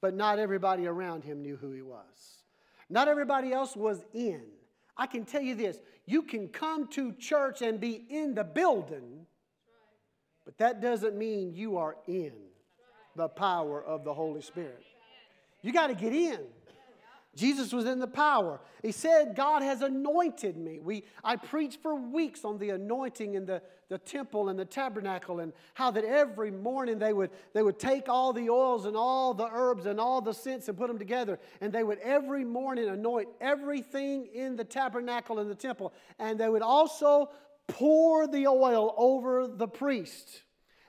But 0.00 0.14
not 0.14 0.38
everybody 0.38 0.86
around 0.86 1.24
him 1.24 1.42
knew 1.42 1.56
who 1.56 1.72
he 1.72 1.82
was. 1.82 2.42
Not 2.88 3.08
everybody 3.08 3.52
else 3.52 3.76
was 3.76 4.04
in. 4.12 4.42
I 4.96 5.06
can 5.06 5.24
tell 5.24 5.42
you 5.42 5.54
this 5.54 5.80
you 6.06 6.22
can 6.22 6.48
come 6.48 6.88
to 6.88 7.12
church 7.12 7.62
and 7.62 7.80
be 7.80 8.04
in 8.08 8.34
the 8.34 8.44
building, 8.44 9.26
but 10.44 10.58
that 10.58 10.80
doesn't 10.80 11.16
mean 11.16 11.54
you 11.54 11.76
are 11.76 11.96
in 12.06 12.32
the 13.16 13.28
power 13.28 13.82
of 13.82 14.04
the 14.04 14.12
Holy 14.12 14.42
Spirit. 14.42 14.82
You 15.62 15.72
got 15.72 15.88
to 15.88 15.94
get 15.94 16.12
in. 16.12 16.40
Jesus 17.36 17.72
was 17.72 17.84
in 17.84 18.00
the 18.00 18.08
power. 18.08 18.60
He 18.82 18.90
said, 18.90 19.36
God 19.36 19.62
has 19.62 19.82
anointed 19.82 20.56
me. 20.56 20.80
We, 20.80 21.04
I 21.22 21.36
preached 21.36 21.80
for 21.80 21.94
weeks 21.94 22.44
on 22.44 22.58
the 22.58 22.70
anointing 22.70 23.34
in 23.34 23.46
the, 23.46 23.62
the 23.88 23.98
temple 23.98 24.48
and 24.48 24.58
the 24.58 24.64
tabernacle 24.64 25.38
and 25.38 25.52
how 25.74 25.92
that 25.92 26.04
every 26.04 26.50
morning 26.50 26.98
they 26.98 27.12
would, 27.12 27.30
they 27.54 27.62
would 27.62 27.78
take 27.78 28.08
all 28.08 28.32
the 28.32 28.50
oils 28.50 28.84
and 28.84 28.96
all 28.96 29.32
the 29.32 29.48
herbs 29.52 29.86
and 29.86 30.00
all 30.00 30.20
the 30.20 30.34
scents 30.34 30.68
and 30.68 30.76
put 30.76 30.88
them 30.88 30.98
together. 30.98 31.38
And 31.60 31.72
they 31.72 31.84
would 31.84 31.98
every 32.00 32.44
morning 32.44 32.88
anoint 32.88 33.28
everything 33.40 34.26
in 34.34 34.56
the 34.56 34.64
tabernacle 34.64 35.38
and 35.38 35.48
the 35.48 35.54
temple. 35.54 35.92
And 36.18 36.38
they 36.38 36.48
would 36.48 36.62
also 36.62 37.30
pour 37.68 38.26
the 38.26 38.48
oil 38.48 38.92
over 38.96 39.46
the 39.46 39.68
priest. 39.68 40.42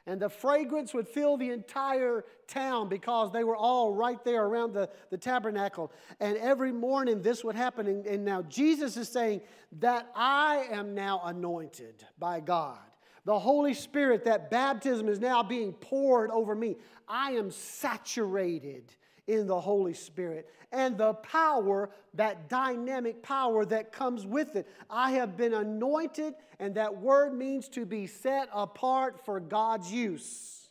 And 0.08 0.20
the 0.20 0.30
fragrance 0.30 0.93
would 0.93 1.08
fill 1.08 1.38
the 1.38 1.52
entire 1.52 2.26
town 2.47 2.89
because 2.89 3.32
they 3.32 3.43
were 3.43 3.56
all 3.56 3.93
right 3.93 4.24
there 4.24 4.45
around 4.45 4.74
the, 4.74 4.89
the 5.12 5.18
tabernacle. 5.18 5.91
And 6.20 6.38
every 6.38 6.72
morning 6.72 7.22
this 7.22 7.43
would 7.43 7.56
happen. 7.56 7.86
And, 7.88 8.06
and 8.08 8.26
now 8.26 8.41
Jesus 8.43 8.97
is 8.97 9.08
saying 9.10 9.41
that 9.80 10.12
I 10.16 10.68
am 10.72 10.95
now 10.95 11.22
anointed 11.24 12.04
by 12.18 12.39
God. 12.39 12.80
The 13.26 13.38
Holy 13.38 13.76
Spirit, 13.76 14.26
that 14.26 14.49
baptism 14.49 15.08
is 15.08 15.20
now 15.20 15.43
being 15.43 15.74
poured 15.74 16.32
over 16.32 16.56
me. 16.56 16.78
I 17.08 17.34
am 17.34 17.52
saturated 17.52 18.95
in 19.32 19.48
the 19.48 19.60
Holy 19.60 19.94
Spirit 19.94 20.50
and 20.74 20.98
the 20.98 21.14
power, 21.14 21.90
that 22.14 22.50
dynamic 22.50 23.24
power 23.24 23.64
that 23.66 23.94
comes 23.94 24.26
with 24.26 24.58
it. 24.58 24.68
I 24.90 25.12
have 25.12 25.38
been 25.38 25.54
anointed, 25.54 26.34
and 26.60 26.76
that 26.76 26.98
word 26.98 27.34
means 27.34 27.70
to 27.70 27.86
be 27.86 28.08
set 28.08 28.50
apart 28.54 29.24
for 29.24 29.40
God's 29.40 29.92
use. 29.92 30.68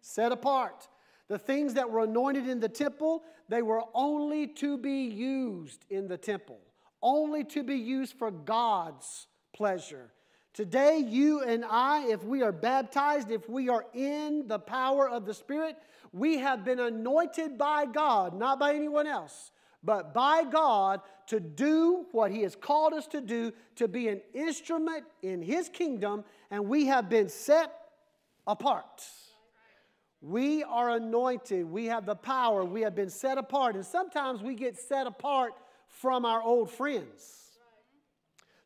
Set 0.00 0.30
apart. 0.30 0.88
The 1.26 1.38
things 1.38 1.74
that 1.74 1.90
were 1.90 2.04
anointed 2.04 2.48
in 2.48 2.60
the 2.60 2.68
temple, 2.68 3.24
they 3.48 3.62
were 3.62 3.82
only 3.94 4.46
to 4.46 4.78
be 4.78 5.04
used 5.06 5.84
in 5.90 6.06
the 6.06 6.18
temple, 6.18 6.60
only 7.02 7.42
to 7.44 7.64
be 7.64 7.76
used 7.76 8.14
for 8.16 8.30
God's 8.30 9.26
pleasure. 9.52 10.12
Today, 10.54 10.98
you 10.98 11.42
and 11.42 11.64
I, 11.64 12.08
if 12.08 12.22
we 12.24 12.42
are 12.42 12.52
baptized, 12.52 13.30
if 13.30 13.48
we 13.48 13.70
are 13.70 13.86
in 13.94 14.46
the 14.48 14.58
power 14.58 15.08
of 15.08 15.24
the 15.24 15.32
Spirit, 15.32 15.76
we 16.12 16.38
have 16.38 16.62
been 16.62 16.78
anointed 16.78 17.56
by 17.56 17.86
God, 17.86 18.34
not 18.38 18.58
by 18.58 18.74
anyone 18.74 19.06
else, 19.06 19.50
but 19.82 20.12
by 20.12 20.44
God 20.44 21.00
to 21.28 21.40
do 21.40 22.04
what 22.12 22.30
He 22.30 22.42
has 22.42 22.54
called 22.54 22.92
us 22.92 23.06
to 23.08 23.22
do, 23.22 23.52
to 23.76 23.88
be 23.88 24.08
an 24.08 24.20
instrument 24.34 25.04
in 25.22 25.40
His 25.40 25.70
kingdom, 25.70 26.22
and 26.50 26.68
we 26.68 26.86
have 26.86 27.08
been 27.08 27.30
set 27.30 27.72
apart. 28.46 29.02
We 30.20 30.62
are 30.62 30.90
anointed. 30.90 31.64
We 31.64 31.86
have 31.86 32.06
the 32.06 32.14
power. 32.14 32.64
We 32.64 32.82
have 32.82 32.94
been 32.94 33.10
set 33.10 33.38
apart. 33.38 33.74
And 33.74 33.84
sometimes 33.84 34.40
we 34.40 34.54
get 34.54 34.78
set 34.78 35.08
apart 35.08 35.54
from 35.88 36.24
our 36.24 36.40
old 36.40 36.70
friends. 36.70 37.41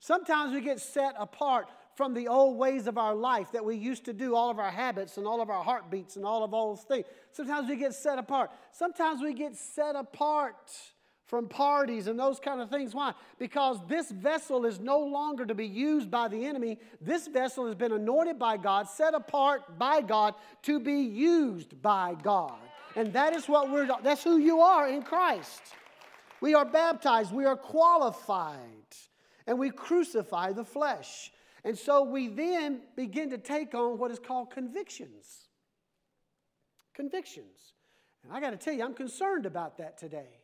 Sometimes 0.07 0.53
we 0.53 0.61
get 0.61 0.79
set 0.79 1.17
apart 1.19 1.67
from 1.97 2.15
the 2.15 2.29
old 2.29 2.57
ways 2.57 2.87
of 2.87 2.97
our 2.97 3.13
life 3.13 3.51
that 3.51 3.65
we 3.65 3.75
used 3.75 4.05
to 4.05 4.13
do, 4.13 4.37
all 4.37 4.51
of 4.51 4.61
our 4.61 4.71
habits 4.71 5.17
and 5.17 5.27
all 5.27 5.41
of 5.41 5.51
our 5.51 5.65
heartbeats 5.65 6.15
and 6.15 6.25
all 6.25 6.45
of 6.45 6.53
those 6.53 6.83
things. 6.83 7.07
Sometimes 7.33 7.69
we 7.69 7.75
get 7.75 7.93
set 7.93 8.17
apart. 8.17 8.53
Sometimes 8.71 9.21
we 9.21 9.35
get 9.35 9.57
set 9.57 9.97
apart 9.97 10.71
from 11.25 11.49
parties 11.49 12.07
and 12.07 12.17
those 12.17 12.39
kind 12.39 12.61
of 12.61 12.71
things. 12.71 12.95
Why? 12.95 13.15
Because 13.41 13.81
this 13.89 14.13
vessel 14.13 14.65
is 14.65 14.79
no 14.79 15.01
longer 15.01 15.45
to 15.45 15.57
be 15.57 15.67
used 15.67 16.09
by 16.09 16.29
the 16.29 16.47
enemy. 16.47 16.79
This 17.01 17.27
vessel 17.27 17.67
has 17.67 17.75
been 17.75 17.91
anointed 17.91 18.39
by 18.39 18.59
God, 18.59 18.89
set 18.89 19.13
apart 19.13 19.77
by 19.77 20.03
God 20.03 20.35
to 20.63 20.79
be 20.79 21.01
used 21.01 21.83
by 21.83 22.15
God. 22.23 22.61
And 22.95 23.13
that 23.15 23.35
is 23.35 23.49
what 23.49 23.73
we're, 23.73 23.89
that's 24.05 24.23
who 24.23 24.37
you 24.37 24.61
are 24.61 24.89
in 24.89 25.03
Christ. 25.03 25.63
We 26.41 26.55
are 26.55 26.65
baptized, 26.65 27.35
we 27.35 27.45
are 27.45 27.57
qualified, 27.57 28.61
and 29.47 29.59
we 29.59 29.70
crucify 29.70 30.53
the 30.53 30.64
flesh. 30.64 31.30
And 31.64 31.76
so 31.76 32.03
we 32.03 32.28
then 32.28 32.80
begin 32.94 33.30
to 33.30 33.38
take 33.38 33.74
on 33.74 33.99
what 33.99 34.11
is 34.11 34.18
called 34.18 34.51
convictions. 34.51 35.49
Convictions. 36.94 37.72
And 38.24 38.32
I 38.32 38.40
got 38.40 38.51
to 38.51 38.57
tell 38.57 38.72
you, 38.72 38.84
I'm 38.84 38.94
concerned 38.94 39.47
about 39.47 39.78
that 39.78 39.99
today. 39.99 40.40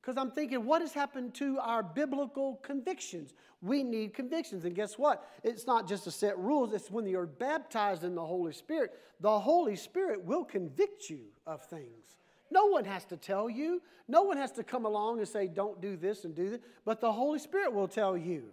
Because 0.00 0.18
I'm 0.18 0.30
thinking, 0.30 0.66
what 0.66 0.82
has 0.82 0.92
happened 0.92 1.32
to 1.36 1.58
our 1.60 1.82
biblical 1.82 2.56
convictions? 2.56 3.32
We 3.62 3.82
need 3.82 4.12
convictions. 4.12 4.66
And 4.66 4.74
guess 4.74 4.98
what? 4.98 5.26
It's 5.42 5.66
not 5.66 5.88
just 5.88 6.06
a 6.06 6.10
set 6.10 6.38
rules, 6.38 6.74
it's 6.74 6.90
when 6.90 7.06
you're 7.06 7.26
baptized 7.26 8.04
in 8.04 8.14
the 8.14 8.24
Holy 8.24 8.52
Spirit, 8.52 8.92
the 9.20 9.40
Holy 9.40 9.76
Spirit 9.76 10.22
will 10.22 10.44
convict 10.44 11.08
you 11.08 11.20
of 11.46 11.64
things. 11.64 12.16
No 12.50 12.66
one 12.66 12.84
has 12.84 13.04
to 13.06 13.16
tell 13.16 13.48
you. 13.48 13.82
No 14.06 14.22
one 14.22 14.36
has 14.36 14.52
to 14.52 14.64
come 14.64 14.84
along 14.84 15.18
and 15.18 15.28
say, 15.28 15.46
don't 15.46 15.80
do 15.80 15.96
this 15.96 16.24
and 16.24 16.34
do 16.34 16.50
that. 16.50 16.62
But 16.84 17.00
the 17.00 17.12
Holy 17.12 17.38
Spirit 17.38 17.72
will 17.72 17.88
tell 17.88 18.16
you. 18.16 18.44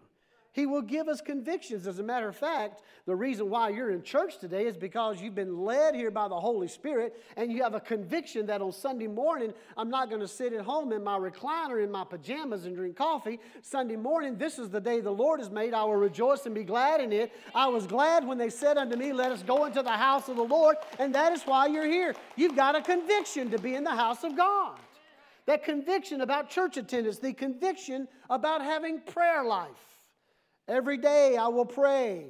He 0.54 0.66
will 0.66 0.82
give 0.82 1.08
us 1.08 1.22
convictions. 1.22 1.88
As 1.88 1.99
a 1.99 2.04
matter 2.04 2.28
of 2.28 2.36
fact, 2.36 2.82
the 3.06 3.16
reason 3.16 3.49
why 3.49 3.70
you're 3.70 3.91
in 3.91 4.04
church 4.04 4.38
today 4.38 4.66
is 4.66 4.76
because 4.76 5.22
you've 5.22 5.34
been 5.34 5.62
led 5.62 5.95
here 5.95 6.12
by 6.12 6.28
the 6.28 6.39
Holy 6.39 6.68
Spirit 6.68 7.16
and 7.38 7.49
you 7.49 7.64
have 7.64 7.74
a 7.74 7.80
conviction 7.80 8.45
that 8.47 8.62
on 8.62 8.74
Sunday 8.74 9.08
morning, 9.08 9.54
I'm 9.78 9.89
not 9.89 10.10
going 10.10 10.20
to 10.20 10.28
sit 10.28 10.52
at 10.52 10.66
home 10.66 10.91
in 10.91 11.06
my 11.06 11.18
recliner 11.18 11.82
in 11.82 11.89
my 11.89 12.04
pajamas 12.04 12.66
and 12.66 12.76
drink 12.76 12.97
coffee. 12.97 13.39
Sunday 13.62 13.95
morning, 13.95 14.38
this 14.38 14.60
is 14.60 14.70
the 14.70 14.82
day 14.82 14.99
the 14.99 15.10
Lord 15.10 15.39
has 15.39 15.49
made. 15.49 15.74
I 15.74 15.86
will 15.86 15.95
rejoice 15.95 16.45
and 16.45 16.54
be 16.54 16.66
glad 16.66 16.99
in 16.99 17.14
it. 17.14 17.32
I 17.56 17.68
was 17.68 17.88
glad 17.88 18.28
when 18.28 18.38
they 18.38 18.49
said 18.49 18.78
unto 18.78 18.97
me, 18.97 19.14
Let 19.14 19.32
us 19.32 19.43
go 19.43 19.64
into 19.64 19.82
the 19.82 19.89
house 19.89 20.28
of 20.28 20.36
the 20.36 20.43
Lord. 20.43 20.76
And 20.99 21.16
that 21.16 21.32
is 21.32 21.43
why 21.43 21.68
you're 21.68 21.88
here. 21.88 22.14
You've 22.36 22.58
got 22.58 22.76
a 22.76 22.82
conviction 22.82 23.49
to 23.52 23.58
be 23.58 23.76
in 23.76 23.86
the 23.86 23.95
house 23.95 24.26
of 24.26 24.36
God. 24.36 24.78
That 25.45 25.64
conviction 25.64 26.20
about 26.20 26.49
church 26.49 26.76
attendance, 26.76 27.20
the 27.20 27.32
conviction 27.32 28.10
about 28.30 28.62
having 28.62 28.99
prayer 28.99 29.45
life. 29.45 29.90
Every 30.68 30.97
day 30.97 31.38
I 31.38 31.47
will 31.47 31.66
pray. 31.66 32.28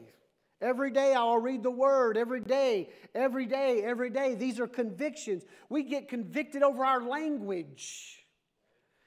Every 0.62 0.92
day 0.92 1.14
I 1.14 1.24
will 1.24 1.40
read 1.40 1.64
the 1.64 1.72
word. 1.72 2.18
Every 2.18 2.42
day, 2.42 2.90
every 3.16 3.46
day, 3.46 3.84
every 3.84 4.10
day. 4.10 4.36
These 4.36 4.60
are 4.60 4.68
convictions. 4.68 5.44
We 5.70 5.84
get 5.84 6.08
convicted 6.08 6.64
over 6.64 6.86
our 6.86 7.02
language. 7.02 8.22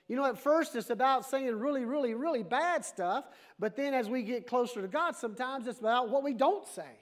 You 0.09 0.16
know, 0.16 0.27
at 0.27 0.39
first 0.39 0.77
it's 0.77 0.91
about 0.91 1.25
saying 1.25 1.55
really, 1.55 1.85
really, 1.85 2.14
really 2.14 2.43
bad 2.43 2.85
stuff, 2.85 3.25
but 3.59 3.75
then 3.75 3.95
as 3.95 4.09
we 4.09 4.22
get 4.22 4.47
closer 4.47 4.83
to 4.83 4.89
God, 4.89 5.16
sometimes 5.16 5.66
it's 5.66 5.81
about 5.81 6.11
what 6.11 6.22
we 6.22 6.35
don't 6.35 6.66
say. 6.66 6.99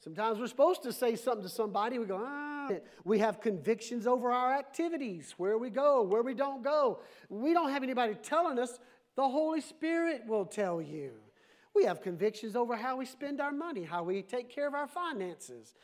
Sometimes 0.00 0.38
we're 0.38 0.46
supposed 0.46 0.82
to 0.82 0.92
say 0.92 1.16
something 1.16 1.42
to 1.44 1.48
somebody, 1.48 1.98
we 1.98 2.04
go, 2.04 2.22
ah. 2.22 2.68
We 3.04 3.20
have 3.20 3.40
convictions 3.40 4.06
over 4.06 4.30
our 4.30 4.52
activities, 4.52 5.34
where 5.38 5.56
we 5.56 5.70
go, 5.70 6.02
where 6.02 6.22
we 6.22 6.34
don't 6.34 6.62
go. 6.62 7.00
We 7.28 7.54
don't 7.54 7.70
have 7.70 7.82
anybody 7.82 8.14
telling 8.22 8.58
us, 8.58 8.78
the 9.14 9.26
Holy 9.26 9.62
Spirit 9.62 10.26
will 10.26 10.44
tell 10.44 10.82
you. 10.82 11.12
We 11.76 11.84
have 11.84 12.00
convictions 12.00 12.56
over 12.56 12.74
how 12.74 12.96
we 12.96 13.04
spend 13.04 13.38
our 13.38 13.52
money, 13.52 13.84
how 13.84 14.02
we 14.02 14.22
take 14.22 14.48
care 14.48 14.66
of 14.66 14.72
our 14.72 14.86
finances. 14.86 15.74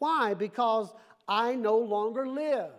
Why? 0.00 0.34
Because 0.34 0.92
I 1.28 1.54
no 1.54 1.78
longer 1.78 2.26
live, 2.26 2.72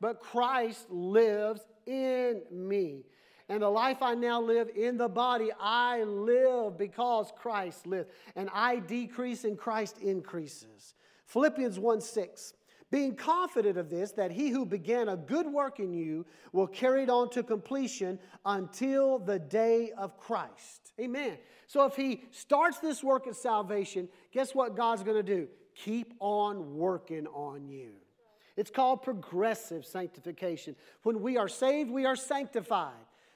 but 0.00 0.20
Christ 0.20 0.88
lives 0.90 1.60
in 1.84 2.42
me. 2.52 3.02
And 3.48 3.62
the 3.62 3.68
life 3.68 4.00
I 4.00 4.14
now 4.14 4.40
live 4.40 4.70
in 4.76 4.96
the 4.96 5.08
body, 5.08 5.50
I 5.60 6.04
live 6.04 6.78
because 6.78 7.32
Christ 7.36 7.86
lives. 7.86 8.08
And 8.36 8.48
I 8.54 8.78
decrease 8.78 9.42
and 9.42 9.58
Christ 9.58 9.98
increases. 9.98 10.94
Philippians 11.26 11.80
1 11.80 12.00
6. 12.00 12.54
Being 12.92 13.16
confident 13.16 13.78
of 13.78 13.90
this, 13.90 14.12
that 14.12 14.30
he 14.30 14.50
who 14.50 14.66
began 14.66 15.08
a 15.08 15.16
good 15.16 15.46
work 15.46 15.80
in 15.80 15.94
you 15.94 16.26
will 16.52 16.66
carry 16.66 17.02
it 17.04 17.10
on 17.10 17.30
to 17.30 17.42
completion 17.42 18.18
until 18.44 19.18
the 19.18 19.38
day 19.38 19.92
of 19.96 20.18
Christ. 20.18 20.81
Amen. 21.00 21.38
So 21.66 21.84
if 21.86 21.96
he 21.96 22.24
starts 22.30 22.78
this 22.78 23.02
work 23.02 23.26
of 23.26 23.36
salvation, 23.36 24.08
guess 24.32 24.54
what 24.54 24.76
God's 24.76 25.02
going 25.02 25.16
to 25.16 25.22
do? 25.22 25.48
Keep 25.74 26.14
on 26.20 26.76
working 26.76 27.26
on 27.28 27.68
you. 27.68 27.92
It's 28.56 28.70
called 28.70 29.02
progressive 29.02 29.86
sanctification. 29.86 30.76
When 31.02 31.22
we 31.22 31.38
are 31.38 31.48
saved, 31.48 31.90
we 31.90 32.04
are 32.04 32.16
sanctified. 32.16 32.92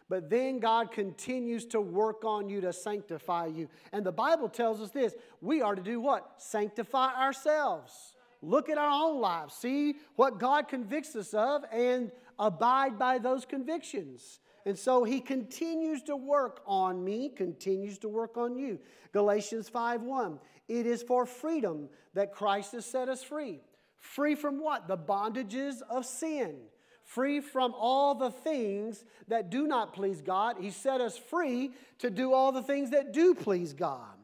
But 0.08 0.30
then 0.30 0.60
God 0.60 0.92
continues 0.92 1.64
to 1.66 1.80
work 1.80 2.24
on 2.24 2.48
you 2.48 2.60
to 2.60 2.72
sanctify 2.72 3.46
you. 3.46 3.68
And 3.92 4.04
the 4.04 4.12
Bible 4.12 4.48
tells 4.48 4.80
us 4.80 4.90
this 4.90 5.14
we 5.40 5.62
are 5.62 5.74
to 5.74 5.82
do 5.82 6.00
what? 6.00 6.34
Sanctify 6.36 7.14
ourselves. 7.14 8.14
Look 8.42 8.68
at 8.68 8.78
our 8.78 8.90
own 8.90 9.20
lives, 9.20 9.54
see 9.54 9.96
what 10.14 10.38
God 10.38 10.68
convicts 10.68 11.16
us 11.16 11.32
of, 11.34 11.64
and 11.72 12.12
abide 12.38 12.98
by 12.98 13.18
those 13.18 13.44
convictions. 13.44 14.40
And 14.66 14.76
so 14.76 15.04
he 15.04 15.20
continues 15.20 16.02
to 16.02 16.16
work 16.16 16.60
on 16.66 17.02
me, 17.02 17.28
continues 17.28 17.98
to 17.98 18.08
work 18.08 18.36
on 18.36 18.56
you. 18.56 18.80
Galatians 19.12 19.70
5:1. 19.70 20.40
It 20.66 20.86
is 20.86 21.04
for 21.04 21.24
freedom 21.24 21.88
that 22.14 22.32
Christ 22.32 22.72
has 22.72 22.84
set 22.84 23.08
us 23.08 23.22
free. 23.22 23.62
Free 23.96 24.34
from 24.34 24.58
what? 24.60 24.88
The 24.88 24.98
bondages 24.98 25.80
of 25.82 26.04
sin. 26.04 26.68
free 27.04 27.38
from 27.38 27.72
all 27.78 28.16
the 28.16 28.32
things 28.32 29.04
that 29.28 29.48
do 29.48 29.68
not 29.68 29.92
please 29.92 30.20
God. 30.20 30.56
He 30.58 30.72
set 30.72 31.00
us 31.00 31.16
free 31.16 31.72
to 31.98 32.10
do 32.10 32.32
all 32.32 32.50
the 32.50 32.64
things 32.64 32.90
that 32.90 33.12
do 33.12 33.32
please 33.32 33.72
God. 33.72 34.16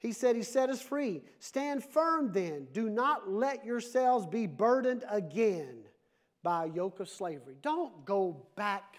He 0.00 0.10
said, 0.10 0.34
He 0.34 0.42
set 0.42 0.68
us 0.68 0.82
free. 0.82 1.22
Stand 1.38 1.84
firm 1.84 2.32
then. 2.32 2.66
Do 2.72 2.90
not 2.90 3.30
let 3.30 3.64
yourselves 3.64 4.26
be 4.26 4.48
burdened 4.48 5.04
again 5.08 5.84
by 6.42 6.64
a 6.64 6.68
yoke 6.68 6.98
of 6.98 7.08
slavery. 7.08 7.54
Don't 7.62 8.04
go 8.04 8.44
back 8.56 8.96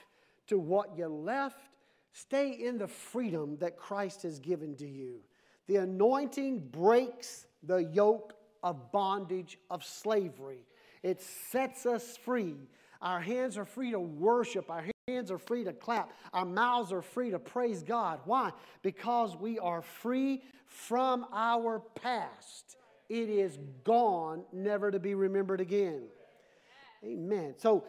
to 0.47 0.59
what 0.59 0.97
you 0.97 1.07
left. 1.07 1.69
Stay 2.13 2.51
in 2.51 2.77
the 2.77 2.87
freedom 2.87 3.57
that 3.57 3.77
Christ 3.77 4.23
has 4.23 4.39
given 4.39 4.75
to 4.77 4.87
you. 4.87 5.19
The 5.67 5.77
anointing 5.77 6.59
breaks 6.71 7.47
the 7.63 7.77
yoke 7.77 8.33
of 8.63 8.91
bondage 8.91 9.57
of 9.69 9.83
slavery, 9.83 10.65
it 11.03 11.21
sets 11.21 11.85
us 11.85 12.17
free. 12.17 12.55
Our 13.01 13.19
hands 13.19 13.57
are 13.57 13.65
free 13.65 13.91
to 13.91 13.99
worship. 13.99 14.71
Our 14.71 14.85
hands 15.07 15.29
are 15.29 15.37
free 15.37 15.63
to 15.65 15.73
clap. 15.73 16.11
Our 16.33 16.45
mouths 16.45 16.91
are 16.91 17.03
free 17.03 17.29
to 17.29 17.37
praise 17.37 17.83
God. 17.83 18.21
Why? 18.25 18.51
Because 18.81 19.35
we 19.35 19.59
are 19.59 19.83
free 19.83 20.41
from 20.65 21.27
our 21.31 21.81
past. 22.01 22.77
It 23.07 23.29
is 23.29 23.59
gone, 23.83 24.43
never 24.51 24.89
to 24.89 24.99
be 24.99 25.13
remembered 25.13 25.61
again. 25.61 26.03
Amen. 27.03 27.53
So 27.57 27.83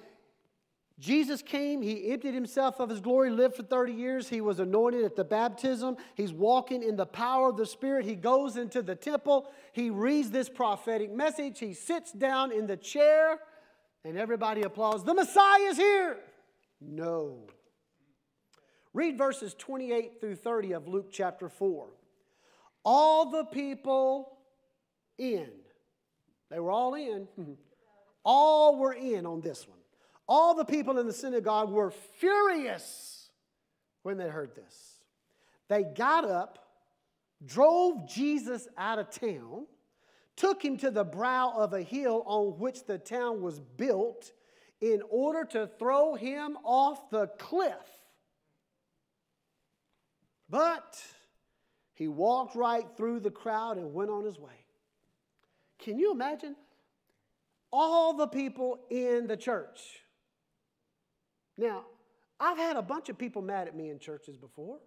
Jesus 0.98 1.42
came, 1.42 1.82
he 1.82 2.10
emptied 2.10 2.32
himself 2.32 2.80
of 2.80 2.88
his 2.88 3.00
glory, 3.00 3.28
lived 3.28 3.56
for 3.56 3.62
30 3.62 3.92
years. 3.92 4.28
He 4.28 4.40
was 4.40 4.60
anointed 4.60 5.04
at 5.04 5.14
the 5.14 5.24
baptism. 5.24 5.96
He's 6.14 6.32
walking 6.32 6.82
in 6.82 6.96
the 6.96 7.04
power 7.04 7.50
of 7.50 7.58
the 7.58 7.66
Spirit. 7.66 8.06
He 8.06 8.14
goes 8.14 8.56
into 8.56 8.80
the 8.80 8.94
temple. 8.94 9.50
He 9.74 9.90
reads 9.90 10.30
this 10.30 10.48
prophetic 10.48 11.12
message. 11.12 11.58
He 11.58 11.74
sits 11.74 12.12
down 12.12 12.50
in 12.50 12.66
the 12.66 12.78
chair, 12.78 13.40
and 14.04 14.16
everybody 14.16 14.62
applauds. 14.62 15.04
The 15.04 15.12
Messiah 15.12 15.64
is 15.64 15.76
here. 15.76 16.16
No. 16.80 17.46
Read 18.94 19.18
verses 19.18 19.54
28 19.58 20.22
through 20.22 20.36
30 20.36 20.72
of 20.72 20.88
Luke 20.88 21.08
chapter 21.12 21.50
4. 21.50 21.88
All 22.86 23.30
the 23.30 23.44
people 23.44 24.38
in, 25.18 25.50
they 26.50 26.58
were 26.58 26.70
all 26.70 26.94
in, 26.94 27.28
all 28.24 28.78
were 28.78 28.94
in 28.94 29.26
on 29.26 29.42
this 29.42 29.68
one. 29.68 29.75
All 30.28 30.54
the 30.54 30.64
people 30.64 30.98
in 30.98 31.06
the 31.06 31.12
synagogue 31.12 31.70
were 31.70 31.90
furious 31.90 33.30
when 34.02 34.16
they 34.16 34.28
heard 34.28 34.54
this. 34.54 35.00
They 35.68 35.84
got 35.84 36.24
up, 36.24 36.58
drove 37.44 38.08
Jesus 38.08 38.68
out 38.76 38.98
of 38.98 39.10
town, 39.10 39.66
took 40.36 40.64
him 40.64 40.76
to 40.78 40.90
the 40.90 41.04
brow 41.04 41.52
of 41.56 41.72
a 41.72 41.82
hill 41.82 42.22
on 42.26 42.58
which 42.58 42.84
the 42.84 42.98
town 42.98 43.40
was 43.40 43.60
built 43.60 44.32
in 44.80 45.00
order 45.08 45.44
to 45.44 45.70
throw 45.78 46.14
him 46.14 46.56
off 46.62 47.10
the 47.10 47.28
cliff. 47.38 47.74
But 50.48 51.02
he 51.94 52.08
walked 52.08 52.54
right 52.54 52.86
through 52.96 53.20
the 53.20 53.30
crowd 53.30 53.78
and 53.78 53.94
went 53.94 54.10
on 54.10 54.24
his 54.24 54.38
way. 54.38 54.52
Can 55.78 55.98
you 55.98 56.12
imagine? 56.12 56.56
All 57.72 58.12
the 58.12 58.28
people 58.28 58.80
in 58.90 59.26
the 59.26 59.36
church. 59.36 60.02
Now, 61.56 61.84
I've 62.38 62.58
had 62.58 62.76
a 62.76 62.82
bunch 62.82 63.08
of 63.08 63.16
people 63.16 63.42
mad 63.42 63.68
at 63.68 63.76
me 63.76 63.90
in 63.90 63.98
churches 63.98 64.36
before. 64.36 64.78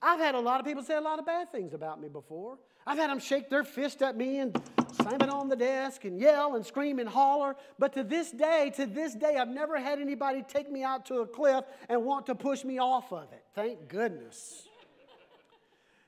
I've 0.00 0.20
had 0.20 0.34
a 0.34 0.40
lot 0.40 0.60
of 0.60 0.66
people 0.66 0.82
say 0.82 0.96
a 0.96 1.00
lot 1.00 1.18
of 1.18 1.26
bad 1.26 1.50
things 1.50 1.74
about 1.74 2.00
me 2.00 2.08
before. 2.08 2.58
I've 2.86 2.98
had 2.98 3.10
them 3.10 3.18
shake 3.18 3.50
their 3.50 3.64
fist 3.64 4.02
at 4.02 4.16
me 4.16 4.38
and 4.38 4.60
slam 4.92 5.20
it 5.20 5.28
on 5.28 5.48
the 5.48 5.56
desk 5.56 6.04
and 6.04 6.20
yell 6.20 6.54
and 6.54 6.64
scream 6.64 6.98
and 6.98 7.08
holler. 7.08 7.56
But 7.78 7.92
to 7.94 8.04
this 8.04 8.30
day, 8.30 8.72
to 8.76 8.86
this 8.86 9.14
day, 9.14 9.36
I've 9.36 9.48
never 9.48 9.78
had 9.80 9.98
anybody 9.98 10.44
take 10.46 10.70
me 10.70 10.82
out 10.82 11.06
to 11.06 11.16
a 11.16 11.26
cliff 11.26 11.64
and 11.88 12.04
want 12.04 12.26
to 12.26 12.34
push 12.34 12.62
me 12.64 12.78
off 12.78 13.12
of 13.12 13.32
it. 13.32 13.42
Thank 13.54 13.88
goodness. 13.88 14.68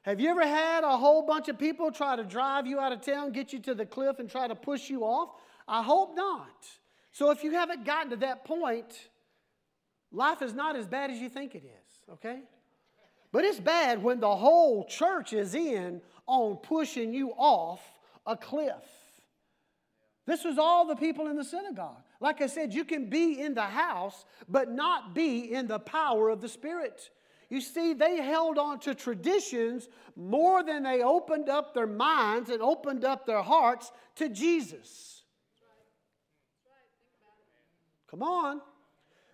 Have 0.03 0.21
you 0.21 0.31
ever 0.31 0.47
had 0.47 0.85
a 0.85 0.97
whole 0.97 1.23
bunch 1.27 1.49
of 1.49 1.59
people 1.59 1.91
try 1.91 2.17
to 2.17 2.25
drive 2.25 2.67
you 2.67 2.79
out 2.79 2.93
of 2.93 3.01
town, 3.01 3.33
get 3.33 3.53
you 3.53 3.59
to 3.61 3.75
the 3.75 3.85
cliff, 3.85 4.19
and 4.19 4.31
try 4.31 4.47
to 4.47 4.55
push 4.55 4.89
you 4.89 5.03
off? 5.03 5.31
I 5.67 5.83
hope 5.83 6.15
not. 6.15 6.67
So 7.11 7.31
if 7.31 7.43
you 7.43 7.53
haven't 7.53 7.85
gotten 7.85 8.11
to 8.11 8.17
that 8.19 8.45
point, 8.45 9.08
life 10.13 10.43
is 10.43 10.55
not 10.55 10.77
as 10.77 10.87
bad 10.87 11.11
as 11.11 11.19
you 11.19 11.29
think 11.29 11.55
it 11.55 11.65
is, 11.65 12.13
okay? 12.15 12.41
But 13.33 13.45
it's 13.45 13.61
bad 13.61 14.03
when 14.03 14.21
the 14.21 14.35
whole 14.35 14.85
church 14.85 15.33
is 15.33 15.55
in 15.55 16.01
on 16.27 16.57
pushing 16.57 17.13
you 17.13 17.33
off 17.37 17.81
a 18.27 18.37
cliff. 18.37 18.85
This 20.27 20.45
was 20.45 20.59
all 20.59 20.87
the 20.87 20.97
people 20.97 21.29
in 21.29 21.37
the 21.37 21.45
synagogue. 21.45 22.03
Like 22.21 22.43
I 22.43 22.47
said, 22.47 22.75
you 22.75 22.85
can 22.85 23.09
be 23.09 23.41
in 23.41 23.55
the 23.55 23.63
house, 23.63 24.25
but 24.49 24.71
not 24.71 25.15
be 25.15 25.53
in 25.53 25.67
the 25.67 25.79
power 25.79 26.29
of 26.29 26.41
the 26.41 26.49
Spirit. 26.49 27.11
You 27.49 27.63
see, 27.63 27.95
they 27.95 28.17
held 28.17 28.59
on 28.59 28.79
to 28.81 28.95
traditions 28.95 29.89
more 30.17 30.63
than 30.63 30.83
they 30.83 31.03
opened 31.03 31.49
up 31.49 31.73
their 31.73 31.87
minds 31.87 32.51
and 32.51 32.61
opened 32.61 33.05
up 33.05 33.25
their 33.25 33.41
hearts 33.41 33.91
to 34.17 34.29
Jesus. 34.29 35.23
Come 38.11 38.23
on. 38.23 38.61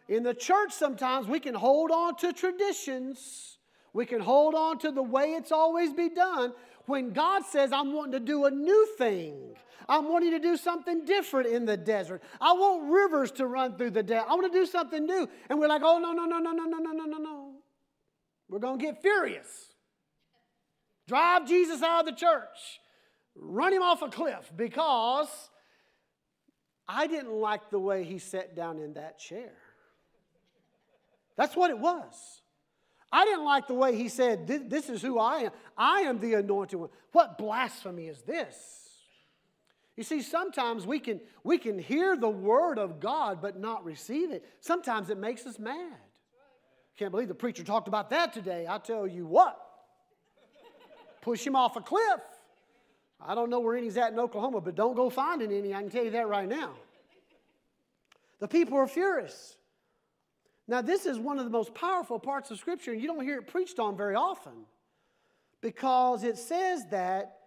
In 0.08 0.22
the 0.22 0.34
church, 0.34 0.72
sometimes 0.72 1.26
we 1.26 1.40
can 1.40 1.54
hold 1.54 1.90
on 1.90 2.16
to 2.16 2.32
traditions. 2.32 3.58
We 3.92 4.06
can 4.06 4.20
hold 4.20 4.54
on 4.54 4.78
to 4.80 4.90
the 4.90 5.02
way 5.02 5.32
it's 5.32 5.52
always 5.52 5.92
been 5.92 6.14
done. 6.14 6.52
When 6.86 7.12
God 7.12 7.44
says, 7.46 7.72
I'm 7.72 7.94
wanting 7.94 8.12
to 8.12 8.20
do 8.20 8.44
a 8.44 8.50
new 8.50 8.88
thing, 8.98 9.54
I'm 9.88 10.08
wanting 10.10 10.32
to 10.32 10.38
do 10.38 10.56
something 10.56 11.04
different 11.04 11.48
in 11.48 11.64
the 11.64 11.76
desert. 11.76 12.22
I 12.40 12.52
want 12.52 12.90
rivers 12.90 13.30
to 13.32 13.46
run 13.46 13.76
through 13.76 13.90
the 13.90 14.02
desert. 14.02 14.26
I 14.28 14.34
want 14.34 14.52
to 14.52 14.58
do 14.58 14.66
something 14.66 15.06
new. 15.06 15.28
And 15.48 15.58
we're 15.58 15.68
like, 15.68 15.82
oh, 15.82 15.98
no, 15.98 16.12
no, 16.12 16.24
no, 16.24 16.38
no, 16.38 16.52
no, 16.52 16.64
no, 16.64 16.78
no, 16.78 16.92
no, 16.92 17.04
no, 17.04 17.18
no. 17.18 17.52
We're 18.48 18.58
going 18.58 18.78
to 18.78 18.84
get 18.84 19.00
furious. 19.00 19.46
Drive 21.08 21.46
Jesus 21.46 21.82
out 21.82 22.00
of 22.00 22.06
the 22.06 22.18
church. 22.18 22.80
Run 23.36 23.72
him 23.72 23.82
off 23.82 24.02
a 24.02 24.08
cliff 24.08 24.50
because 24.54 25.28
I 26.86 27.06
didn't 27.06 27.32
like 27.32 27.70
the 27.70 27.78
way 27.78 28.04
he 28.04 28.18
sat 28.18 28.54
down 28.54 28.78
in 28.78 28.94
that 28.94 29.18
chair. 29.18 29.52
That's 31.36 31.56
what 31.56 31.70
it 31.70 31.78
was. 31.78 32.42
I 33.10 33.24
didn't 33.24 33.44
like 33.44 33.68
the 33.68 33.74
way 33.74 33.94
he 33.94 34.08
said, 34.08 34.46
This 34.46 34.88
is 34.88 35.00
who 35.00 35.18
I 35.18 35.42
am. 35.42 35.50
I 35.76 36.00
am 36.00 36.18
the 36.18 36.34
anointed 36.34 36.78
one. 36.78 36.88
What 37.12 37.38
blasphemy 37.38 38.06
is 38.06 38.22
this? 38.22 38.56
You 39.96 40.02
see, 40.02 40.22
sometimes 40.22 40.86
we 40.86 40.98
can, 40.98 41.20
we 41.44 41.56
can 41.56 41.78
hear 41.78 42.16
the 42.16 42.28
word 42.28 42.78
of 42.78 42.98
God 42.98 43.40
but 43.40 43.58
not 43.58 43.84
receive 43.84 44.32
it. 44.32 44.44
Sometimes 44.60 45.10
it 45.10 45.18
makes 45.18 45.46
us 45.46 45.58
mad. 45.58 45.92
Can't 46.96 47.12
believe 47.12 47.28
the 47.28 47.34
preacher 47.34 47.62
talked 47.62 47.88
about 47.88 48.10
that 48.10 48.32
today. 48.32 48.66
I 48.68 48.78
tell 48.78 49.06
you 49.06 49.26
what, 49.26 49.60
push 51.20 51.46
him 51.46 51.56
off 51.56 51.76
a 51.76 51.80
cliff. 51.80 52.20
I 53.20 53.34
don't 53.34 53.48
know 53.48 53.60
where 53.60 53.76
any's 53.76 53.96
at 53.96 54.12
in 54.12 54.18
Oklahoma, 54.18 54.60
but 54.60 54.74
don't 54.74 54.94
go 54.94 55.08
finding 55.08 55.52
any. 55.52 55.72
I 55.72 55.80
can 55.80 55.90
tell 55.90 56.04
you 56.04 56.10
that 56.10 56.28
right 56.28 56.48
now. 56.48 56.72
The 58.40 58.48
people 58.48 58.76
are 58.76 58.86
furious. 58.86 59.56
Now, 60.66 60.80
this 60.80 61.04
is 61.04 61.18
one 61.18 61.38
of 61.38 61.44
the 61.44 61.50
most 61.50 61.74
powerful 61.74 62.18
parts 62.18 62.50
of 62.50 62.58
Scripture, 62.58 62.92
and 62.92 63.00
you 63.00 63.06
don't 63.06 63.22
hear 63.22 63.38
it 63.38 63.46
preached 63.46 63.78
on 63.78 63.96
very 63.96 64.14
often 64.14 64.64
because 65.60 66.24
it 66.24 66.38
says 66.38 66.86
that 66.90 67.38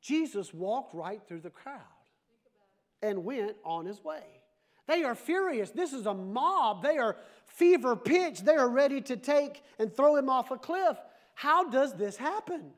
Jesus 0.00 0.54
walked 0.54 0.94
right 0.94 1.20
through 1.26 1.40
the 1.40 1.50
crowd 1.50 1.80
and 3.02 3.24
went 3.24 3.56
on 3.64 3.86
his 3.86 4.02
way. 4.04 4.22
They 4.86 5.04
are 5.04 5.14
furious. 5.14 5.70
This 5.70 5.92
is 5.92 6.06
a 6.06 6.14
mob. 6.14 6.82
They 6.82 6.98
are 6.98 7.16
fever 7.46 7.96
pitch. 7.96 8.40
They 8.40 8.56
are 8.56 8.68
ready 8.68 9.00
to 9.02 9.16
take 9.16 9.62
and 9.78 9.94
throw 9.94 10.16
him 10.16 10.28
off 10.28 10.50
a 10.50 10.56
cliff. 10.56 10.96
How 11.34 11.70
does 11.70 11.94
this 11.94 12.16
happen? 12.16 12.72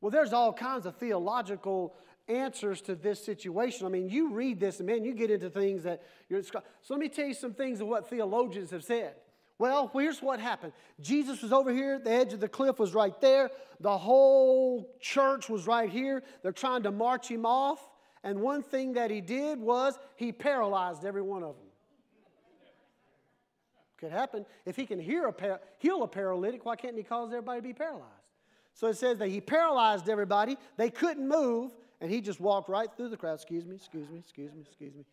Well, 0.00 0.10
there's 0.10 0.32
all 0.32 0.52
kinds 0.52 0.86
of 0.86 0.96
theological 0.96 1.94
answers 2.28 2.80
to 2.82 2.94
this 2.94 3.22
situation. 3.22 3.86
I 3.86 3.90
mean, 3.90 4.08
you 4.08 4.32
read 4.32 4.60
this, 4.60 4.78
and 4.78 4.86
man, 4.86 5.04
you 5.04 5.14
get 5.14 5.30
into 5.30 5.50
things 5.50 5.82
that 5.84 6.02
you're. 6.28 6.42
So 6.42 6.60
let 6.90 6.98
me 6.98 7.08
tell 7.08 7.26
you 7.26 7.34
some 7.34 7.54
things 7.54 7.80
of 7.80 7.88
what 7.88 8.08
theologians 8.08 8.70
have 8.70 8.84
said. 8.84 9.14
Well, 9.58 9.90
here's 9.92 10.22
what 10.22 10.38
happened. 10.38 10.72
Jesus 11.00 11.42
was 11.42 11.52
over 11.52 11.72
here, 11.72 11.98
the 11.98 12.12
edge 12.12 12.32
of 12.32 12.38
the 12.38 12.48
cliff 12.48 12.78
was 12.78 12.94
right 12.94 13.20
there. 13.20 13.50
The 13.80 13.98
whole 13.98 14.88
church 15.00 15.48
was 15.48 15.66
right 15.66 15.90
here. 15.90 16.22
They're 16.42 16.52
trying 16.52 16.84
to 16.84 16.92
march 16.92 17.28
him 17.28 17.44
off. 17.44 17.80
And 18.22 18.40
one 18.40 18.62
thing 18.62 18.92
that 18.94 19.10
he 19.10 19.20
did 19.20 19.60
was 19.60 19.98
he 20.16 20.30
paralyzed 20.30 21.04
every 21.04 21.22
one 21.22 21.42
of 21.42 21.56
them. 21.56 21.66
Could 23.98 24.12
happen. 24.12 24.46
If 24.64 24.76
he 24.76 24.86
can 24.86 25.00
hear 25.00 25.26
a 25.26 25.32
par- 25.32 25.60
heal 25.78 26.04
a 26.04 26.08
paralytic, 26.08 26.64
why 26.64 26.76
can't 26.76 26.96
he 26.96 27.02
cause 27.02 27.30
everybody 27.30 27.60
to 27.60 27.66
be 27.66 27.72
paralyzed? 27.72 28.04
So 28.74 28.86
it 28.86 28.96
says 28.96 29.18
that 29.18 29.28
he 29.28 29.40
paralyzed 29.40 30.08
everybody. 30.08 30.56
They 30.76 30.88
couldn't 30.88 31.26
move. 31.26 31.72
And 32.00 32.10
he 32.10 32.20
just 32.20 32.40
walked 32.40 32.68
right 32.68 32.88
through 32.96 33.08
the 33.08 33.16
crowd. 33.16 33.34
Excuse 33.34 33.64
me, 33.64 33.74
excuse 33.76 34.08
me, 34.08 34.18
excuse 34.18 34.52
me, 34.52 34.62
excuse 34.62 34.94
me. 34.94 35.04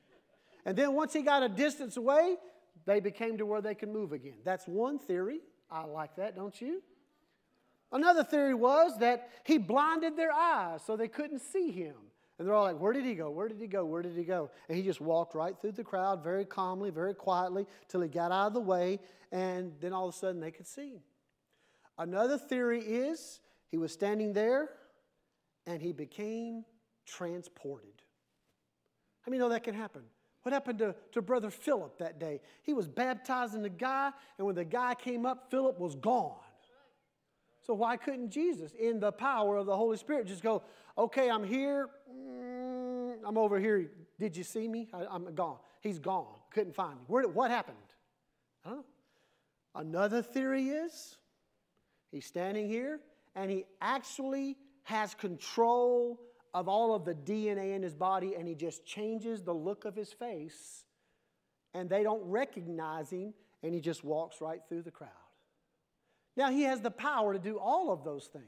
And 0.66 0.78
then 0.78 0.94
once 0.94 1.14
he 1.14 1.22
got 1.22 1.44
a 1.44 1.50
distance 1.50 1.98
away, 1.98 2.38
they 2.86 3.00
became 3.00 3.38
to 3.38 3.46
where 3.46 3.62
they 3.62 3.76
could 3.76 3.90
move 3.90 4.12
again. 4.12 4.36
That's 4.44 4.68
one 4.68 5.00
theory. 5.00 5.40
I 5.72 5.86
like 5.86 6.16
that, 6.18 6.36
don't 6.36 6.60
you? 6.62 6.82
Another 7.92 8.24
theory 8.24 8.54
was 8.54 8.98
that 9.00 9.30
he 9.44 9.58
blinded 9.58 10.18
their 10.18 10.32
eyes 10.32 10.82
so 10.86 10.96
they 10.96 11.08
couldn't 11.08 11.40
see 11.40 11.72
him. 11.72 11.96
And 12.38 12.48
they're 12.48 12.54
all 12.54 12.64
like, 12.64 12.80
Where 12.80 12.94
did 12.94 13.06
he 13.06 13.16
go? 13.16 13.30
Where 13.30 13.48
did 13.48 13.60
he 13.60 13.68
go? 13.68 13.86
Where 13.86 14.02
did 14.02 14.16
he 14.16 14.24
go? 14.24 14.50
And 14.68 14.78
he 14.78 14.84
just 14.84 15.00
walked 15.00 15.36
right 15.36 15.56
through 15.60 15.72
the 15.74 15.84
crowd 15.84 16.24
very 16.24 16.46
calmly, 16.46 16.90
very 16.90 17.14
quietly, 17.14 17.66
till 17.88 18.02
he 18.02 18.10
got 18.10 18.32
out 18.32 18.48
of 18.48 18.54
the 18.54 18.60
way, 18.60 19.00
and 19.32 19.72
then 19.80 19.94
all 19.94 20.10
of 20.10 20.14
a 20.14 20.18
sudden 20.18 20.42
they 20.42 20.52
could 20.52 20.68
see 20.68 20.92
him. 20.92 21.02
Another 21.98 22.38
theory 22.38 22.82
is 22.82 23.40
he 23.70 23.78
was 23.78 23.94
standing 23.94 24.34
there 24.34 24.70
and 25.66 25.82
he 25.82 25.94
became 25.94 26.66
transported. 27.06 28.02
How 29.22 29.30
many 29.30 29.40
know 29.40 29.50
that 29.50 29.64
can 29.64 29.74
happen? 29.74 30.02
What 30.44 30.54
happened 30.54 30.80
to, 30.80 30.96
to 31.14 31.22
Brother 31.22 31.50
Philip 31.50 31.98
that 31.98 32.20
day? 32.20 32.40
He 32.62 32.74
was 32.74 32.88
baptizing 32.88 33.64
the 33.64 33.70
guy, 33.70 34.12
and 34.38 34.46
when 34.46 34.56
the 34.56 34.66
guy 34.66 34.94
came 34.94 35.26
up, 35.26 35.50
Philip 35.50 35.80
was 35.80 35.96
gone. 35.96 36.36
So 37.66 37.74
why 37.74 37.98
couldn't 37.98 38.30
Jesus, 38.30 38.74
in 38.74 39.00
the 39.00 39.12
power 39.12 39.58
of 39.58 39.66
the 39.66 39.76
Holy 39.76 39.98
Spirit, 39.98 40.28
just 40.28 40.44
go, 40.44 40.62
okay, 40.96 41.32
I'm 41.32 41.44
here, 41.44 41.90
mm, 42.16 43.16
I'm 43.26 43.40
over 43.40 43.60
here. 43.60 43.90
Did 44.20 44.38
you 44.38 44.44
see 44.44 44.68
me? 44.68 44.88
I, 44.94 45.16
am 45.16 45.34
gone. 45.34 45.58
He's 45.82 45.98
gone. 45.98 46.28
Couldn't 46.52 46.76
find 46.76 46.96
me. 46.96 47.06
Where, 47.08 47.28
what 47.28 47.50
happened? 47.50 47.78
I 48.64 48.70
don't 48.70 48.78
know. 48.78 48.86
Another 49.74 50.22
theory 50.22 50.70
is 50.70 51.18
he's 52.12 52.26
standing 52.26 52.70
here 52.70 53.00
and 53.36 53.50
he 53.50 53.66
actually 53.82 54.58
has 54.84 55.16
control 55.16 56.20
of 56.56 56.70
all 56.70 56.96
of 56.96 57.04
the 57.04 57.14
DNA 57.14 57.76
in 57.76 57.84
his 57.84 57.94
body 57.94 58.34
and 58.40 58.48
he 58.48 58.56
just 58.56 58.86
changes 58.86 59.44
the 59.44 59.54
look 59.54 59.84
of 59.84 59.94
his 59.94 60.14
face 60.14 60.86
and 61.74 61.90
they 61.90 62.02
don't 62.02 62.24
recognize 62.24 63.10
him 63.10 63.34
and 63.62 63.74
he 63.74 63.82
just 63.82 64.06
walks 64.06 64.40
right 64.40 64.62
through 64.70 64.82
the 64.82 64.90
crowd. 64.90 65.10
Now, 66.38 66.50
he 66.50 66.64
has 66.64 66.80
the 66.80 66.92
power 66.92 67.34
to 67.34 67.40
do 67.40 67.60
all 67.60 67.92
of 67.92 68.06
those 68.06 68.28
things. 68.28 68.46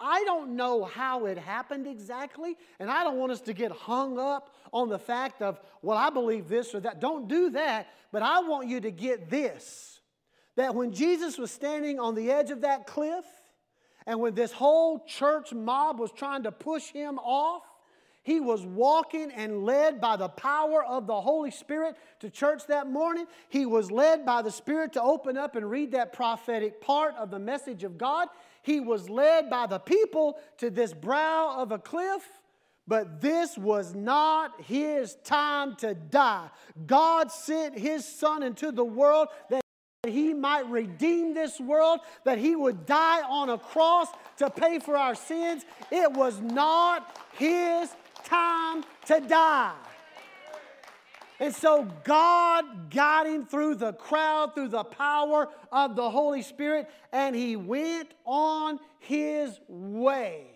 I 0.00 0.24
don't 0.24 0.56
know 0.56 0.84
how 0.84 1.26
it 1.26 1.36
happened 1.36 1.86
exactly, 1.86 2.56
and 2.80 2.90
I 2.90 3.04
don't 3.04 3.18
want 3.18 3.30
us 3.30 3.42
to 3.42 3.52
get 3.52 3.72
hung 3.72 4.18
up 4.18 4.54
on 4.72 4.88
the 4.88 4.98
fact 4.98 5.42
of, 5.42 5.60
well, 5.82 5.98
I 5.98 6.08
believe 6.08 6.48
this 6.48 6.74
or 6.74 6.80
that. 6.80 6.98
Don't 6.98 7.28
do 7.28 7.50
that, 7.50 7.88
but 8.10 8.22
I 8.22 8.40
want 8.40 8.68
you 8.68 8.80
to 8.80 8.90
get 8.90 9.28
this 9.28 10.00
that 10.56 10.74
when 10.74 10.92
Jesus 10.92 11.38
was 11.38 11.50
standing 11.50 11.98
on 11.98 12.14
the 12.14 12.30
edge 12.30 12.50
of 12.50 12.62
that 12.62 12.86
cliff, 12.86 13.24
and 14.06 14.20
when 14.20 14.34
this 14.34 14.52
whole 14.52 15.00
church 15.06 15.52
mob 15.52 15.98
was 15.98 16.10
trying 16.12 16.42
to 16.44 16.52
push 16.52 16.90
him 16.90 17.18
off, 17.18 17.62
he 18.24 18.38
was 18.38 18.64
walking 18.64 19.32
and 19.32 19.64
led 19.64 20.00
by 20.00 20.16
the 20.16 20.28
power 20.28 20.84
of 20.84 21.08
the 21.08 21.20
Holy 21.20 21.50
Spirit 21.50 21.96
to 22.20 22.30
church 22.30 22.66
that 22.68 22.86
morning. 22.86 23.26
He 23.48 23.66
was 23.66 23.90
led 23.90 24.24
by 24.24 24.42
the 24.42 24.50
Spirit 24.50 24.92
to 24.92 25.02
open 25.02 25.36
up 25.36 25.56
and 25.56 25.68
read 25.68 25.90
that 25.92 26.12
prophetic 26.12 26.80
part 26.80 27.16
of 27.16 27.30
the 27.30 27.40
message 27.40 27.82
of 27.82 27.98
God. 27.98 28.28
He 28.62 28.78
was 28.78 29.10
led 29.10 29.50
by 29.50 29.66
the 29.66 29.80
people 29.80 30.38
to 30.58 30.70
this 30.70 30.94
brow 30.94 31.56
of 31.58 31.72
a 31.72 31.78
cliff. 31.78 32.22
But 32.86 33.20
this 33.20 33.56
was 33.56 33.94
not 33.94 34.60
his 34.62 35.16
time 35.24 35.76
to 35.76 35.94
die. 35.94 36.48
God 36.86 37.30
sent 37.30 37.78
his 37.78 38.04
son 38.04 38.42
into 38.42 38.72
the 38.72 38.84
world 38.84 39.28
that 39.50 39.61
he 40.08 40.34
might 40.34 40.68
redeem 40.68 41.32
this 41.32 41.60
world, 41.60 42.00
that 42.24 42.36
he 42.36 42.56
would 42.56 42.86
die 42.86 43.22
on 43.22 43.50
a 43.50 43.58
cross 43.58 44.08
to 44.38 44.50
pay 44.50 44.80
for 44.80 44.96
our 44.96 45.14
sins. 45.14 45.64
It 45.92 46.10
was 46.10 46.40
not 46.40 47.16
his 47.34 47.88
time 48.24 48.82
to 49.06 49.20
die. 49.20 49.74
And 51.38 51.54
so 51.54 51.88
God 52.02 52.90
got 52.90 53.28
him 53.28 53.46
through 53.46 53.76
the 53.76 53.92
crowd, 53.92 54.56
through 54.56 54.68
the 54.68 54.82
power 54.82 55.48
of 55.70 55.94
the 55.94 56.10
Holy 56.10 56.42
Spirit, 56.42 56.90
and 57.12 57.36
he 57.36 57.54
went 57.54 58.10
on 58.24 58.80
his 58.98 59.60
way. 59.68 60.51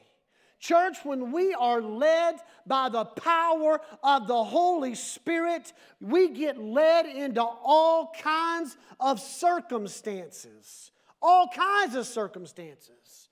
Church, 0.59 0.97
when 1.05 1.33
we 1.33 1.55
are 1.55 1.83
led 1.83 2.37
by 2.67 2.89
the 2.89 3.05
power 3.05 3.81
of 4.03 4.27
the 4.27 4.43
Holy 4.43 4.95
Spirit, 4.95 5.73
we 6.01 6.29
get 6.29 6.59
led 6.59 7.07
into 7.07 7.43
all 7.43 8.13
kinds 8.21 8.77
of 8.99 9.21
circumstances. 9.21 10.91
All 11.21 11.49
kinds 11.49 11.95
of 11.95 12.07
circumstances. 12.07 13.29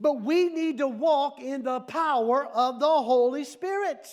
But 0.00 0.22
we 0.22 0.48
need 0.48 0.78
to 0.78 0.88
walk 0.88 1.40
in 1.40 1.62
the 1.62 1.80
power 1.80 2.44
of 2.46 2.80
the 2.80 2.86
Holy 2.86 3.44
Spirit. 3.44 4.08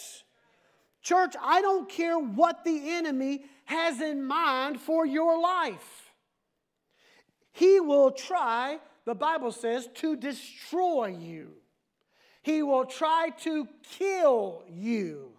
Church, 1.02 1.34
I 1.42 1.62
don't 1.62 1.90
care 1.90 2.20
what 2.20 2.64
the 2.64 2.92
enemy 2.92 3.46
has 3.66 4.00
in 4.00 4.24
mind 4.24 4.80
for 4.80 5.06
your 5.06 5.42
life. 5.42 6.12
He 7.52 7.80
will 7.80 8.12
try, 8.12 8.80
the 9.06 9.16
Bible 9.16 9.52
says, 9.52 9.90
to 9.96 10.16
destroy 10.16 11.08
you. 11.08 11.59
He 12.42 12.64
will 12.64 12.86
try 12.86 13.30
to 13.42 13.68
kill 13.98 14.64
you. 14.70 15.30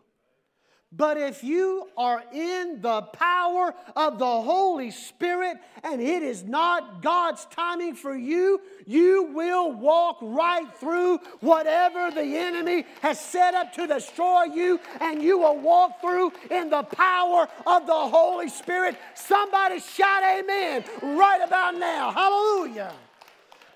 But 0.92 1.18
if 1.18 1.44
you 1.44 1.88
are 1.96 2.20
in 2.32 2.80
the 2.80 3.02
power 3.02 3.72
of 3.94 4.18
the 4.18 4.24
Holy 4.24 4.90
Spirit 4.90 5.58
and 5.84 6.00
it 6.00 6.24
is 6.24 6.42
not 6.42 7.00
God's 7.00 7.44
timing 7.52 7.94
for 7.94 8.16
you, 8.16 8.60
you 8.86 9.30
will 9.32 9.70
walk 9.70 10.18
right 10.20 10.66
through 10.78 11.18
whatever 11.38 12.10
the 12.10 12.36
enemy 12.36 12.86
has 13.02 13.20
set 13.20 13.54
up 13.54 13.72
to 13.74 13.86
destroy 13.86 14.44
you, 14.44 14.80
and 15.00 15.22
you 15.22 15.38
will 15.38 15.58
walk 15.58 16.00
through 16.00 16.32
in 16.50 16.70
the 16.70 16.82
power 16.82 17.46
of 17.68 17.86
the 17.86 17.92
Holy 17.92 18.48
Spirit. 18.48 18.96
Somebody 19.14 19.78
shout 19.78 20.24
amen 20.24 20.84
right 21.02 21.40
about 21.46 21.76
now. 21.76 22.10
Hallelujah. 22.10 22.92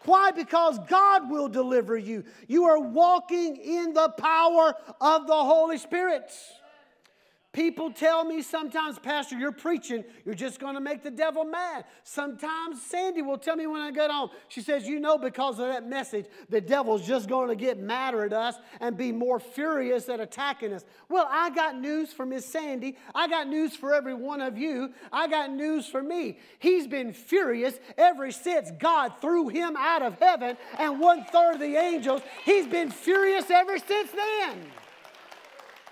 Why? 0.05 0.31
Because 0.31 0.79
God 0.89 1.31
will 1.31 1.49
deliver 1.49 1.97
you. 1.97 2.25
You 2.47 2.65
are 2.65 2.81
walking 2.81 3.57
in 3.57 3.93
the 3.95 4.11
power 4.11 4.75
of 5.01 5.27
the 5.27 5.35
Holy 5.35 5.79
Spirit. 5.79 6.31
People 7.55 7.93
tell 7.93 8.25
me 8.25 8.43
sometimes, 8.43 8.99
Pastor, 8.99 9.39
you're 9.39 9.53
preaching, 9.53 10.05
you're 10.25 10.35
just 10.35 10.59
going 10.59 10.75
to 10.75 10.81
make 10.81 11.05
the 11.05 11.11
devil 11.11 11.45
mad. 11.45 11.85
Sometimes 12.03 12.83
Sandy 12.83 13.23
will 13.23 13.39
tell 13.39 13.55
me 13.55 13.69
when 13.69 13.81
I 13.81 13.93
get 13.93 14.11
home, 14.11 14.31
she 14.49 14.61
says, 14.61 14.89
You 14.89 14.99
know, 14.99 15.17
because 15.17 15.61
of 15.61 15.69
that 15.69 15.89
message, 15.89 16.27
the 16.49 16.61
devil's 16.61 17.07
just 17.07 17.29
going 17.29 17.49
to 17.51 17.55
get 17.55 17.79
madder 17.79 18.25
at 18.25 18.33
us 18.33 18.57
and 18.81 18.97
be 18.97 19.13
more 19.13 19.39
furious 19.39 20.09
at 20.09 20.19
attacking 20.19 20.73
us. 20.73 20.85
Well, 21.09 21.29
I 21.31 21.51
got 21.51 21.79
news 21.79 22.13
for 22.13 22.27
Miss 22.27 22.45
Sandy. 22.45 22.97
I 23.15 23.29
got 23.29 23.47
news 23.47 23.77
for 23.77 23.95
every 23.95 24.15
one 24.15 24.41
of 24.41 24.59
you. 24.59 24.93
I 25.13 25.29
got 25.29 25.53
news 25.53 25.87
for 25.87 26.03
me. 26.03 26.39
He's 26.59 26.89
been 26.89 27.13
furious 27.13 27.79
ever 27.97 28.33
since 28.33 28.73
God 28.81 29.13
threw 29.21 29.47
him 29.47 29.77
out 29.79 30.03
of 30.03 30.19
heaven 30.19 30.57
and 30.77 30.99
one 30.99 31.25
third 31.27 31.55
of 31.55 31.61
the 31.61 31.77
angels. 31.77 32.23
He's 32.45 32.67
been 32.67 32.91
furious 32.91 33.49
ever 33.49 33.79
since 33.79 34.11
then. 34.11 34.67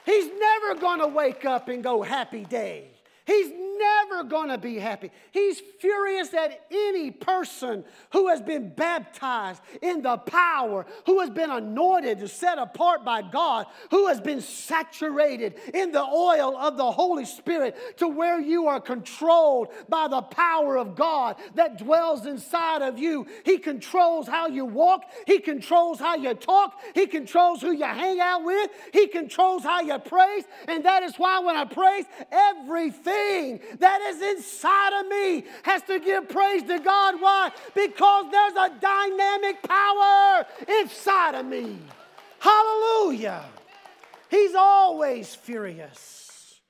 He's 0.05 0.31
never 0.39 0.81
going 0.81 1.01
to 1.01 1.09
wake 1.09 1.45
up 1.45 1.69
and 1.69 1.83
go, 1.83 2.03
Happy 2.03 2.45
day. 2.45 2.92
He's 3.25 3.53
never 3.53 4.25
going 4.25 4.49
to 4.49 4.59
be 4.59 4.79
happy. 4.79 5.11
He's 5.31 5.61
furious 5.81 6.35
at 6.35 6.65
any 6.71 7.11
person 7.11 7.85
who 8.13 8.29
has 8.29 8.43
been 8.43 8.71
baptized 8.71 9.61
in 9.81 10.03
the 10.03 10.17
power, 10.17 10.87
who 11.07 11.21
has 11.21 11.31
been 11.31 11.51
anointed 11.51 12.19
and 12.19 12.31
set 12.31 12.59
apart 12.59 13.05
by 13.05 13.23
God, 13.23 13.67
who 13.91 14.09
has 14.09 14.21
been 14.21 14.41
saturated 14.41 15.55
in 15.73 15.93
the 15.93 16.03
oil 16.03 16.57
of 16.57 16.77
the 16.77 16.91
Holy 16.91 17.25
Spirit 17.25 17.99
to 17.99 18.09
where 18.09 18.41
you 18.41 18.67
are 18.67 18.81
controlled 18.81 19.69
by 19.89 20.09
the 20.09 20.23
power 20.23 20.77
of 20.77 20.97
God 20.97 21.37
that 21.55 21.79
dwells 21.79 22.27
inside 22.27 22.83
of 22.83 22.99
you. 22.99 23.27
He 23.45 23.59
controls 23.59 24.27
how 24.27 24.49
you 24.49 24.65
walk, 24.65 25.05
He 25.27 25.39
controls 25.39 26.01
how 26.01 26.17
you 26.17 26.35
talk, 26.35 26.81
He 26.95 27.07
controls 27.07 27.61
who 27.61 27.73
you 27.73 27.85
hang 27.85 28.21
out 28.21 28.45
with, 28.45 28.71
He 28.93 29.07
controls 29.07 29.63
how 29.63 29.81
you 29.81 29.99
praise. 29.99 30.45
And 30.67 30.85
that 30.85 31.03
is 31.05 31.17
why 31.17 31.39
when 31.41 31.57
I 31.57 31.65
praise, 31.65 32.05
everything 32.31 33.12
that 33.79 34.01
is 34.09 34.23
inside 34.23 35.01
of 35.01 35.09
me 35.09 35.45
has 35.63 35.83
to 35.83 35.99
give 36.01 36.29
praise 36.29 36.63
to 36.65 36.79
God. 36.79 37.21
Why? 37.21 37.51
Because 37.75 38.27
there's 38.31 38.55
a 38.55 38.71
dynamic 38.81 39.63
power 39.63 40.47
inside 40.81 41.35
of 41.35 41.47
me. 41.47 41.79
Hallelujah. 42.39 43.45
He's 44.29 44.55
always 44.55 45.35
furious. 45.35 46.61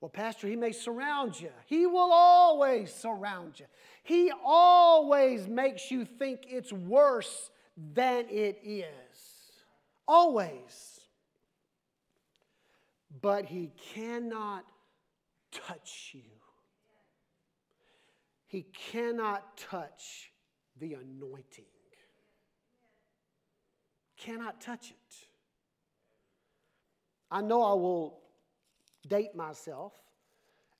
Well, 0.00 0.08
Pastor, 0.08 0.46
he 0.46 0.56
may 0.56 0.72
surround 0.72 1.40
you. 1.40 1.50
He 1.66 1.86
will 1.86 2.12
always 2.12 2.92
surround 2.94 3.58
you. 3.58 3.66
He 4.04 4.30
always 4.44 5.48
makes 5.48 5.90
you 5.90 6.04
think 6.04 6.46
it's 6.48 6.72
worse 6.72 7.50
than 7.94 8.26
it 8.30 8.60
is. 8.64 8.86
Always. 10.06 11.00
But 13.20 13.46
he 13.46 13.72
cannot 13.94 14.64
touch 15.52 16.10
you. 16.12 16.22
He 18.46 18.62
cannot 18.62 19.56
touch 19.56 20.32
the 20.80 20.94
anointing. 20.94 21.64
Cannot 24.16 24.60
touch 24.60 24.90
it. 24.90 25.16
I 27.30 27.42
know 27.42 27.62
I 27.62 27.74
will 27.74 28.20
date 29.06 29.34
myself, 29.34 29.92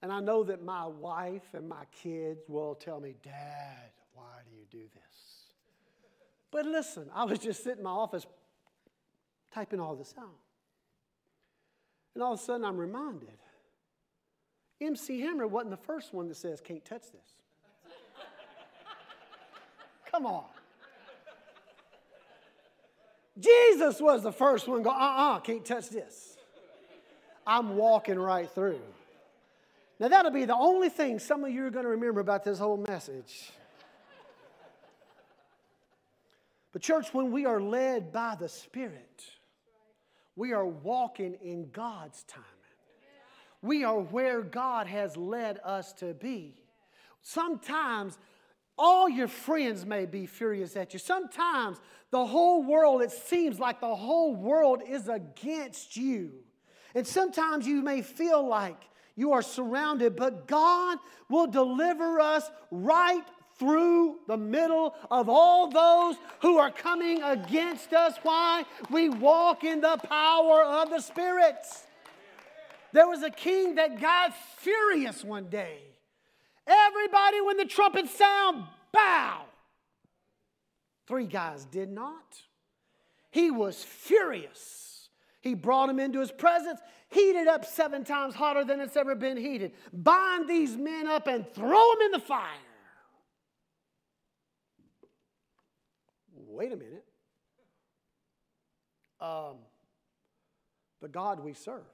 and 0.03 0.11
I 0.11 0.21
know 0.21 0.45
that 0.45 0.63
my 0.65 0.87
wife 0.87 1.55
and 1.55 1.69
my 1.69 1.85
kids 2.03 2.41
will 2.49 2.75
tell 2.75 3.01
me, 3.01 3.15
Dad, 3.23 3.91
why 4.15 4.41
do 4.49 4.57
you 4.57 4.65
do 4.71 4.89
this? 4.95 5.53
But 6.51 6.65
listen, 6.65 7.11
I 7.15 7.25
was 7.25 7.39
just 7.39 7.63
sitting 7.63 7.79
in 7.79 7.85
my 7.85 7.91
office 7.91 8.27
typing 9.53 9.81
all 9.81 9.95
this 9.95 10.15
out. 10.19 10.41
And 12.15 12.23
all 12.23 12.33
of 12.33 12.41
a 12.41 12.43
sudden, 12.43 12.65
I'm 12.65 12.79
reminded 12.79 13.39
MC 14.81 15.21
Hammer 15.21 15.47
wasn't 15.47 15.71
the 15.71 15.77
first 15.77 16.15
one 16.15 16.29
that 16.29 16.37
says, 16.37 16.61
can't 16.61 16.85
touch 16.85 17.03
this. 17.13 17.93
Come 20.11 20.27
on. 20.27 20.45
Jesus 23.39 24.01
was 24.01 24.23
the 24.23 24.33
first 24.33 24.67
one 24.67 24.83
go, 24.83 24.91
uh 24.91 24.95
uh-uh, 24.95 25.37
uh, 25.37 25.41
can't 25.41 25.65
touch 25.65 25.91
this. 25.91 26.37
I'm 27.47 27.77
walking 27.77 28.19
right 28.19 28.51
through. 28.51 28.81
Now, 30.01 30.09
that'll 30.09 30.31
be 30.31 30.45
the 30.45 30.55
only 30.55 30.89
thing 30.89 31.19
some 31.19 31.45
of 31.45 31.51
you 31.51 31.67
are 31.67 31.71
going 31.71 31.85
to 31.85 31.91
remember 31.91 32.21
about 32.21 32.45
this 32.45 32.59
whole 32.59 32.77
message. 32.77 33.51
But, 36.73 36.83
church, 36.83 37.13
when 37.13 37.33
we 37.33 37.47
are 37.47 37.61
led 37.61 38.13
by 38.13 38.37
the 38.39 38.49
Spirit, 38.49 39.25
we 40.37 40.53
are 40.53 40.67
walking 40.67 41.35
in 41.43 41.71
God's 41.71 42.23
timing. 42.25 42.58
We 43.63 43.85
are 43.85 43.99
where 43.99 44.43
God 44.43 44.87
has 44.87 45.17
led 45.17 45.59
us 45.65 45.93
to 45.95 46.15
be. 46.15 46.55
Sometimes 47.23 48.19
all 48.77 49.09
your 49.09 49.29
friends 49.29 49.85
may 49.85 50.07
be 50.07 50.27
furious 50.27 50.77
at 50.77 50.93
you. 50.93 50.99
Sometimes 50.99 51.81
the 52.11 52.25
whole 52.25 52.63
world, 52.63 53.03
it 53.03 53.11
seems 53.11 53.59
like 53.59 53.81
the 53.81 53.95
whole 53.95 54.35
world 54.35 54.83
is 54.87 55.09
against 55.09 55.97
you. 55.97 56.31
And 56.95 57.07
sometimes 57.07 57.67
you 57.67 57.83
may 57.83 58.03
feel 58.03 58.47
like 58.47 58.81
you 59.17 59.33
are 59.33 59.43
surrounded, 59.43 60.15
but 60.15 60.47
God 60.47 60.99
will 61.29 61.49
deliver 61.49 62.21
us 62.21 62.49
right 62.71 63.25
through 63.59 64.19
the 64.29 64.37
middle 64.37 64.95
of 65.11 65.29
all 65.29 65.69
those 65.69 66.15
who 66.41 66.59
are 66.59 66.71
coming 66.71 67.21
against 67.23 67.93
us. 67.93 68.15
Why? 68.23 68.65
We 68.91 69.09
walk 69.09 69.65
in 69.65 69.81
the 69.81 69.97
power 69.97 70.63
of 70.63 70.91
the 70.91 71.01
Spirit. 71.01 71.57
There 72.93 73.07
was 73.07 73.23
a 73.23 73.31
king 73.31 73.75
that 73.77 74.01
got 74.01 74.35
furious 74.59 75.23
one 75.23 75.49
day. 75.49 75.79
Everybody, 76.67 77.41
when 77.41 77.57
the 77.57 77.65
trumpet 77.65 78.09
sound, 78.09 78.65
bow. 78.93 79.43
Three 81.07 81.27
guys 81.27 81.65
did 81.65 81.91
not. 81.91 82.43
He 83.31 83.51
was 83.51 83.83
furious. 83.83 85.09
He 85.41 85.55
brought 85.55 85.89
him 85.89 86.01
into 86.01 86.21
his 86.21 86.33
presence, 86.33 86.81
heated 87.09 87.47
up 87.47 87.65
seven 87.65 88.05
times 88.05 88.35
hotter 88.35 88.65
than 88.65 88.81
it's 88.81 88.97
ever 88.97 89.15
been 89.15 89.37
heated. 89.37 89.73
Bind 89.93 90.49
these 90.49 90.77
men 90.77 91.07
up 91.07 91.27
and 91.27 91.47
throw 91.55 91.93
them 91.93 92.07
in 92.07 92.13
the 92.13 92.21
fire. 92.21 92.49
Wait 96.35 96.73
a 96.73 96.77
minute. 96.77 97.05
Um, 99.21 99.57
the 101.01 101.09
God 101.09 101.41
we 101.41 101.55
serve 101.55 101.85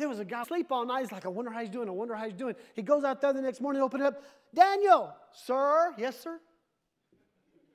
There 0.00 0.08
was 0.08 0.18
a 0.18 0.24
guy 0.24 0.42
sleep 0.44 0.72
all 0.72 0.86
night. 0.86 1.02
He's 1.02 1.12
like, 1.12 1.26
I 1.26 1.28
wonder 1.28 1.50
how 1.50 1.60
he's 1.60 1.68
doing. 1.68 1.86
I 1.86 1.92
wonder 1.92 2.14
how 2.14 2.24
he's 2.24 2.32
doing. 2.32 2.54
He 2.74 2.80
goes 2.80 3.04
out 3.04 3.20
there 3.20 3.34
the 3.34 3.42
next 3.42 3.60
morning, 3.60 3.82
open 3.82 4.00
it 4.00 4.06
up. 4.06 4.22
Daniel, 4.54 5.14
sir, 5.30 5.92
yes, 5.98 6.18
sir. 6.18 6.40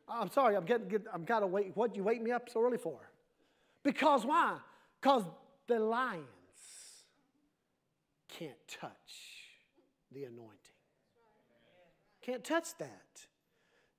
Oh, 0.10 0.22
I'm 0.22 0.32
sorry, 0.32 0.56
I'm 0.56 0.66
getting, 0.66 0.92
I'm 1.14 1.24
gotta 1.24 1.46
wait. 1.46 1.78
What 1.78 1.96
you 1.96 2.04
wake 2.04 2.24
me 2.24 2.32
up 2.32 2.50
so 2.50 2.64
early 2.64 2.80
for? 2.80 2.98
Because 3.84 4.26
why? 4.26 4.58
Because 5.00 5.22
the 5.68 5.78
lions 5.78 6.26
can't 8.28 8.58
touch 8.68 8.92
the 10.12 10.24
anointing. 10.24 10.58
Can't 12.24 12.44
touch 12.44 12.76
that. 12.80 13.28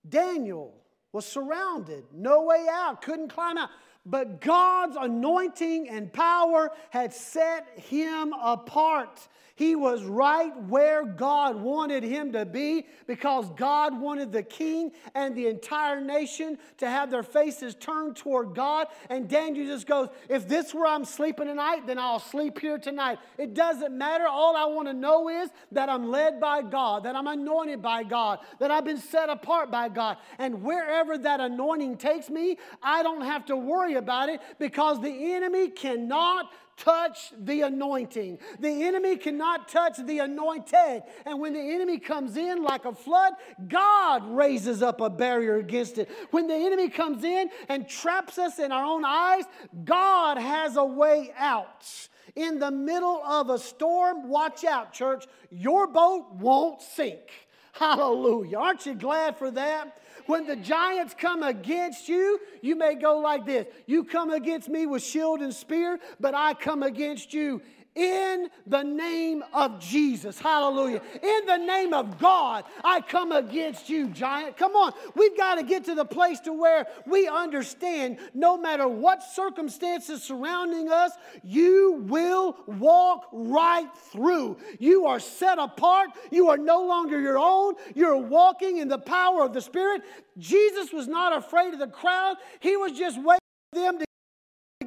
Daniel 0.09 0.75
was 1.13 1.27
surrounded, 1.27 2.03
no 2.13 2.43
way 2.43 2.67
out, 2.69 3.03
couldn't 3.03 3.29
climb 3.29 3.57
out. 3.57 3.71
But 4.09 4.41
God's 4.41 4.97
anointing 4.99 5.89
and 5.89 6.13
power 6.13 6.71
had 6.91 7.13
set 7.13 7.67
him 7.77 8.33
apart. 8.33 9.27
He 9.57 9.75
was 9.75 10.05
right 10.05 10.55
where 10.65 11.07
God 11.07 11.57
wanted 11.57 12.03
him 12.03 12.33
to 12.33 12.45
be 12.45 12.87
because 13.07 13.51
God 13.57 13.99
wanted 13.99 14.31
the 14.31 14.43
king 14.43 14.93
and 15.15 15.35
the 15.35 15.47
entire 15.47 15.99
nation 15.99 16.59
to 16.77 16.87
have 16.87 17.11
their 17.11 17.23
faces 17.23 17.75
turned 17.75 18.17
toward 18.17 18.55
God. 18.55 18.89
And 19.09 19.27
Daniel 19.27 19.67
just 19.67 19.87
goes, 19.87 20.11
If 20.29 20.47
this 20.47 20.75
where 20.75 20.87
I'm 20.87 21.07
sleeping 21.07 21.47
tonight, 21.47 21.87
then 21.87 21.99
I'll 21.99 22.21
sleep 22.21 22.59
here 22.59 22.77
tonight. 22.77 23.19
It 23.39 23.55
doesn't 23.55 23.97
matter. 23.97 24.27
All 24.29 24.57
I 24.57 24.67
want 24.67 24.89
to 24.89 24.95
know 24.95 25.31
is 25.31 25.49
that 25.73 25.89
I'm 25.89 26.11
led 26.11 26.39
by 26.39 26.61
God, 26.61 27.05
that 27.05 27.17
I'm 27.17 27.27
anointed 27.27 27.81
by 27.81 28.03
God, 28.03 28.41
that 28.59 28.71
I've 28.71 28.85
been 28.85 29.01
set 29.01 29.31
apart 29.31 29.71
by 29.71 29.89
God. 29.89 30.19
And 30.39 30.63
wherever 30.63 31.17
that 31.17 31.41
anointing 31.41 31.97
takes 31.97 32.29
me, 32.29 32.59
I 32.83 33.03
don't 33.03 33.23
have 33.23 33.47
to 33.47 33.57
worry 33.57 33.95
about 33.95 34.29
it 34.29 34.43
because 34.59 35.01
the 35.01 35.33
enemy 35.33 35.71
cannot 35.71 36.53
touch 36.77 37.33
the 37.39 37.63
anointing. 37.63 38.39
The 38.61 38.85
enemy 38.85 39.17
cannot 39.17 39.69
touch 39.69 39.97
the 39.99 40.19
anointed. 40.21 41.03
And 41.25 41.41
when 41.41 41.53
the 41.53 41.75
enemy 41.75 41.99
comes 41.99 42.37
in 42.37 42.63
like 42.63 42.85
a 42.85 42.95
flood, 42.95 43.35
God 43.69 44.29
raises 44.31 44.83
up 44.83 45.01
a 45.01 45.11
barrier 45.11 45.57
against 45.57 45.99
it. 45.99 46.11
When 46.31 46.47
the 46.47 46.55
enemy 46.55 46.89
comes 46.89 47.25
in 47.25 47.51
and 47.69 47.89
traps 47.89 48.39
us 48.39 48.59
in 48.59 48.73
our 48.73 48.85
own 48.85 49.05
eyes, 49.05 49.45
God 49.85 50.39
has 50.39 50.77
a 50.77 50.85
way 50.85 51.33
out. 51.37 51.87
In 52.35 52.59
the 52.59 52.71
middle 52.71 53.23
of 53.25 53.51
a 53.51 53.59
storm, 53.59 54.29
watch 54.29 54.65
out, 54.65 54.93
church. 54.93 55.27
Your 55.51 55.87
boat 55.87 56.35
won't 56.35 56.83
sink. 56.83 57.47
Hallelujah. 57.73 58.59
Aren't 58.59 58.87
you 58.87 58.95
glad 58.95 59.37
for 59.37 59.51
that? 59.51 59.99
When 60.27 60.47
the 60.47 60.57
giants 60.57 61.15
come 61.17 61.43
against 61.43 62.09
you, 62.09 62.41
you 62.61 62.77
may 62.77 62.95
go 62.95 63.19
like 63.19 63.47
this. 63.47 63.67
You 63.87 64.05
come 64.05 64.31
against 64.31 64.69
me 64.69 64.87
with 64.87 65.03
shield 65.03 65.41
and 65.41 65.55
spear, 65.55 65.99
but 66.19 66.35
I 66.35 66.55
come 66.55 66.83
against 66.83 67.33
you 67.33 67.63
in 67.97 68.51
the 68.67 68.83
name 68.83 69.43
of 69.53 69.81
Jesus. 69.81 70.39
Hallelujah. 70.39 71.01
In 71.23 71.47
the 71.47 71.57
name 71.57 71.95
of 71.95 72.19
God, 72.19 72.65
I 72.85 73.01
come 73.01 73.33
against 73.33 73.89
you, 73.89 74.09
giant. 74.09 74.57
Come 74.57 74.77
on. 74.77 74.93
We've 75.15 75.37
got 75.37 75.57
to 75.57 75.63
get 75.63 75.85
to 75.87 75.95
the 75.95 76.05
place 76.05 76.39
to 76.41 76.53
where 76.53 76.87
we 77.07 77.27
understand 77.27 78.19
no 78.35 78.57
matter 78.59 78.87
what 78.87 79.23
circumstances 79.23 80.23
surrounding 80.23 80.91
us, 80.91 81.13
you 81.43 82.05
will 82.07 82.59
walk 82.67 83.29
right 83.33 83.89
through. 84.13 84.59
You 84.79 85.07
are 85.07 85.19
set 85.19 85.59
apart. 85.59 86.11
You 86.31 86.51
are 86.51 86.59
no 86.59 86.85
longer 86.87 87.19
your 87.19 87.39
own. 87.39 87.75
You're 87.95 88.19
walking 88.19 88.77
in 88.77 88.89
the 88.89 88.99
power 88.99 89.43
of 89.43 89.55
the 89.55 89.61
Spirit. 89.61 90.03
Jesus 90.39 90.93
was 90.93 91.09
not 91.09 91.35
afraid 91.35 91.73
of 91.73 91.81
the 91.81 91.89
crowd. 91.89 92.37
He 92.61 92.77
was 92.77 92.93
just 92.93 93.17
waiting 93.17 93.41
for 93.73 93.81
them 93.81 93.99
to 93.99 94.07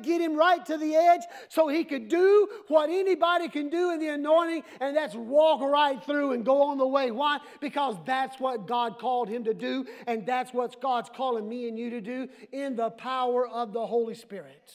get 0.03 0.21
him 0.21 0.35
right 0.35 0.65
to 0.65 0.77
the 0.77 0.95
edge 0.95 1.21
so 1.47 1.67
he 1.67 1.83
could 1.83 2.07
do 2.07 2.47
what 2.67 2.89
anybody 2.89 3.47
can 3.47 3.69
do 3.69 3.91
in 3.91 3.99
the 3.99 4.09
anointing, 4.09 4.63
and 4.79 4.95
that's 4.95 5.15
walk 5.15 5.61
right 5.61 6.03
through 6.03 6.33
and 6.33 6.45
go 6.45 6.61
on 6.63 6.77
the 6.77 6.87
way. 6.87 7.11
Why? 7.11 7.39
Because 7.59 7.95
that's 8.05 8.39
what 8.39 8.67
God 8.67 8.99
called 8.99 9.29
him 9.29 9.43
to 9.45 9.53
do, 9.53 9.85
and 10.07 10.25
that's 10.25 10.53
what 10.53 10.81
God's 10.81 11.09
calling 11.13 11.47
me 11.47 11.67
and 11.67 11.77
you 11.77 11.89
to 11.91 12.01
do 12.01 12.27
in 12.51 12.75
the 12.75 12.89
power 12.89 13.47
of 13.47 13.73
the 13.73 13.85
Holy 13.85 14.15
Spirit. 14.15 14.73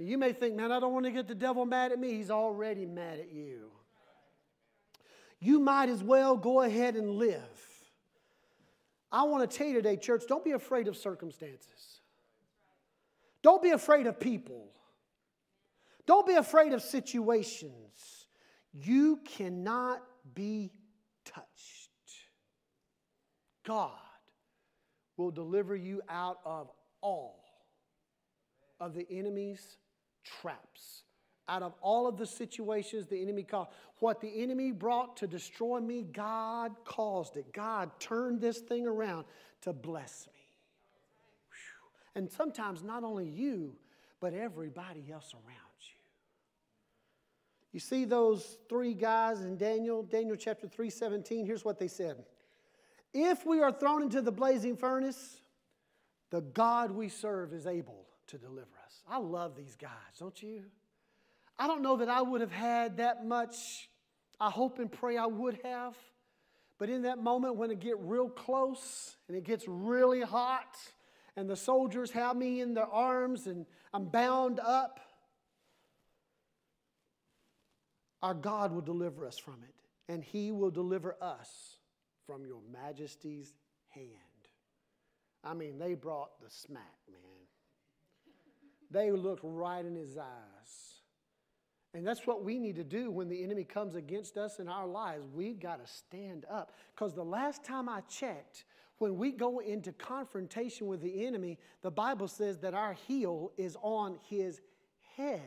Amen. 0.00 0.10
You 0.10 0.18
may 0.18 0.32
think, 0.32 0.54
man, 0.54 0.72
I 0.72 0.80
don't 0.80 0.92
want 0.92 1.06
to 1.06 1.12
get 1.12 1.28
the 1.28 1.34
devil 1.34 1.64
mad 1.64 1.92
at 1.92 1.98
me. 1.98 2.12
He's 2.12 2.30
already 2.30 2.86
mad 2.86 3.18
at 3.18 3.32
you. 3.32 3.70
You 5.40 5.58
might 5.58 5.88
as 5.88 6.04
well 6.04 6.36
go 6.36 6.60
ahead 6.60 6.94
and 6.94 7.16
live. 7.16 7.40
I 9.10 9.24
want 9.24 9.48
to 9.48 9.56
tell 9.56 9.66
you 9.66 9.74
today, 9.74 9.96
church, 9.96 10.22
don't 10.28 10.44
be 10.44 10.52
afraid 10.52 10.88
of 10.88 10.96
circumstances. 10.96 11.91
Don't 13.42 13.62
be 13.62 13.70
afraid 13.70 14.06
of 14.06 14.20
people. 14.20 14.68
Don't 16.06 16.26
be 16.26 16.34
afraid 16.34 16.72
of 16.72 16.82
situations. 16.82 18.26
You 18.72 19.20
cannot 19.24 20.02
be 20.34 20.72
touched. 21.24 21.90
God 23.64 23.92
will 25.16 25.30
deliver 25.30 25.76
you 25.76 26.02
out 26.08 26.38
of 26.44 26.70
all 27.00 27.44
of 28.80 28.94
the 28.94 29.06
enemy's 29.10 29.78
traps, 30.24 31.04
out 31.48 31.62
of 31.62 31.74
all 31.80 32.08
of 32.08 32.16
the 32.16 32.26
situations 32.26 33.06
the 33.06 33.20
enemy 33.22 33.44
caused. 33.44 33.70
What 33.98 34.20
the 34.20 34.42
enemy 34.42 34.72
brought 34.72 35.16
to 35.18 35.26
destroy 35.28 35.80
me, 35.80 36.02
God 36.02 36.72
caused 36.84 37.36
it. 37.36 37.52
God 37.52 37.90
turned 38.00 38.40
this 38.40 38.58
thing 38.58 38.86
around 38.86 39.26
to 39.62 39.72
bless 39.72 40.26
me. 40.34 40.41
And 42.14 42.30
sometimes 42.30 42.82
not 42.82 43.04
only 43.04 43.26
you, 43.26 43.76
but 44.20 44.34
everybody 44.34 45.10
else 45.12 45.34
around 45.34 45.56
you. 45.80 45.96
You 47.72 47.80
see 47.80 48.04
those 48.04 48.58
three 48.68 48.94
guys 48.94 49.40
in 49.40 49.56
Daniel, 49.56 50.02
Daniel 50.02 50.36
chapter 50.36 50.68
3, 50.68 50.90
17, 50.90 51.46
here's 51.46 51.64
what 51.64 51.78
they 51.78 51.88
said. 51.88 52.24
If 53.14 53.46
we 53.46 53.60
are 53.60 53.72
thrown 53.72 54.02
into 54.02 54.20
the 54.20 54.32
blazing 54.32 54.76
furnace, 54.76 55.40
the 56.30 56.40
God 56.40 56.90
we 56.90 57.08
serve 57.08 57.52
is 57.52 57.66
able 57.66 58.06
to 58.28 58.38
deliver 58.38 58.68
us. 58.84 59.02
I 59.08 59.18
love 59.18 59.56
these 59.56 59.74
guys, 59.74 59.90
don't 60.18 60.40
you? 60.42 60.64
I 61.58 61.66
don't 61.66 61.82
know 61.82 61.96
that 61.96 62.08
I 62.08 62.22
would 62.22 62.40
have 62.40 62.52
had 62.52 62.98
that 62.98 63.26
much, 63.26 63.88
I 64.40 64.50
hope 64.50 64.78
and 64.78 64.90
pray 64.90 65.16
I 65.16 65.26
would 65.26 65.58
have. 65.64 65.96
But 66.78 66.90
in 66.90 67.02
that 67.02 67.22
moment 67.22 67.56
when 67.56 67.70
it 67.70 67.80
get 67.80 67.98
real 68.00 68.28
close 68.28 69.16
and 69.28 69.36
it 69.36 69.44
gets 69.44 69.64
really 69.68 70.20
hot 70.20 70.76
and 71.36 71.48
the 71.48 71.56
soldiers 71.56 72.10
have 72.10 72.36
me 72.36 72.60
in 72.60 72.74
their 72.74 72.86
arms 72.86 73.46
and 73.46 73.66
I'm 73.92 74.06
bound 74.06 74.60
up, 74.60 75.00
our 78.22 78.34
God 78.34 78.72
will 78.72 78.82
deliver 78.82 79.26
us 79.26 79.38
from 79.38 79.58
it, 79.62 80.12
and 80.12 80.22
He 80.22 80.52
will 80.52 80.70
deliver 80.70 81.16
us 81.20 81.76
from 82.26 82.46
your 82.46 82.60
majesty's 82.72 83.52
hand. 83.88 84.08
I 85.44 85.54
mean, 85.54 85.78
they 85.78 85.94
brought 85.94 86.40
the 86.40 86.48
smack, 86.48 86.98
man. 87.10 87.18
They 88.90 89.10
looked 89.10 89.42
right 89.42 89.84
in 89.84 89.96
his 89.96 90.16
eyes. 90.18 91.02
And 91.94 92.06
that's 92.06 92.26
what 92.26 92.44
we 92.44 92.58
need 92.58 92.76
to 92.76 92.84
do 92.84 93.10
when 93.10 93.28
the 93.28 93.42
enemy 93.42 93.64
comes 93.64 93.96
against 93.96 94.38
us 94.38 94.60
in 94.60 94.68
our 94.68 94.86
lives. 94.86 95.26
We've 95.34 95.58
got 95.58 95.84
to 95.84 95.92
stand 95.92 96.46
up. 96.50 96.72
Because 96.94 97.12
the 97.14 97.24
last 97.24 97.64
time 97.64 97.88
I 97.88 98.00
checked, 98.02 98.64
when 98.98 99.16
we 99.16 99.32
go 99.32 99.58
into 99.58 99.92
confrontation 99.92 100.86
with 100.86 101.00
the 101.00 101.26
enemy, 101.26 101.58
the 101.82 101.90
Bible 101.90 102.28
says 102.28 102.58
that 102.58 102.74
our 102.74 102.92
heel 102.92 103.52
is 103.56 103.76
on 103.82 104.18
his 104.28 104.60
head. 105.16 105.40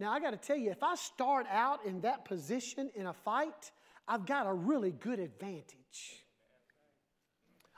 Now, 0.00 0.12
I 0.12 0.20
got 0.20 0.30
to 0.30 0.36
tell 0.36 0.56
you, 0.56 0.70
if 0.70 0.82
I 0.82 0.96
start 0.96 1.46
out 1.48 1.86
in 1.86 2.00
that 2.00 2.24
position 2.24 2.90
in 2.94 3.06
a 3.06 3.12
fight, 3.12 3.70
I've 4.08 4.26
got 4.26 4.46
a 4.46 4.52
really 4.52 4.90
good 4.90 5.20
advantage. 5.20 6.24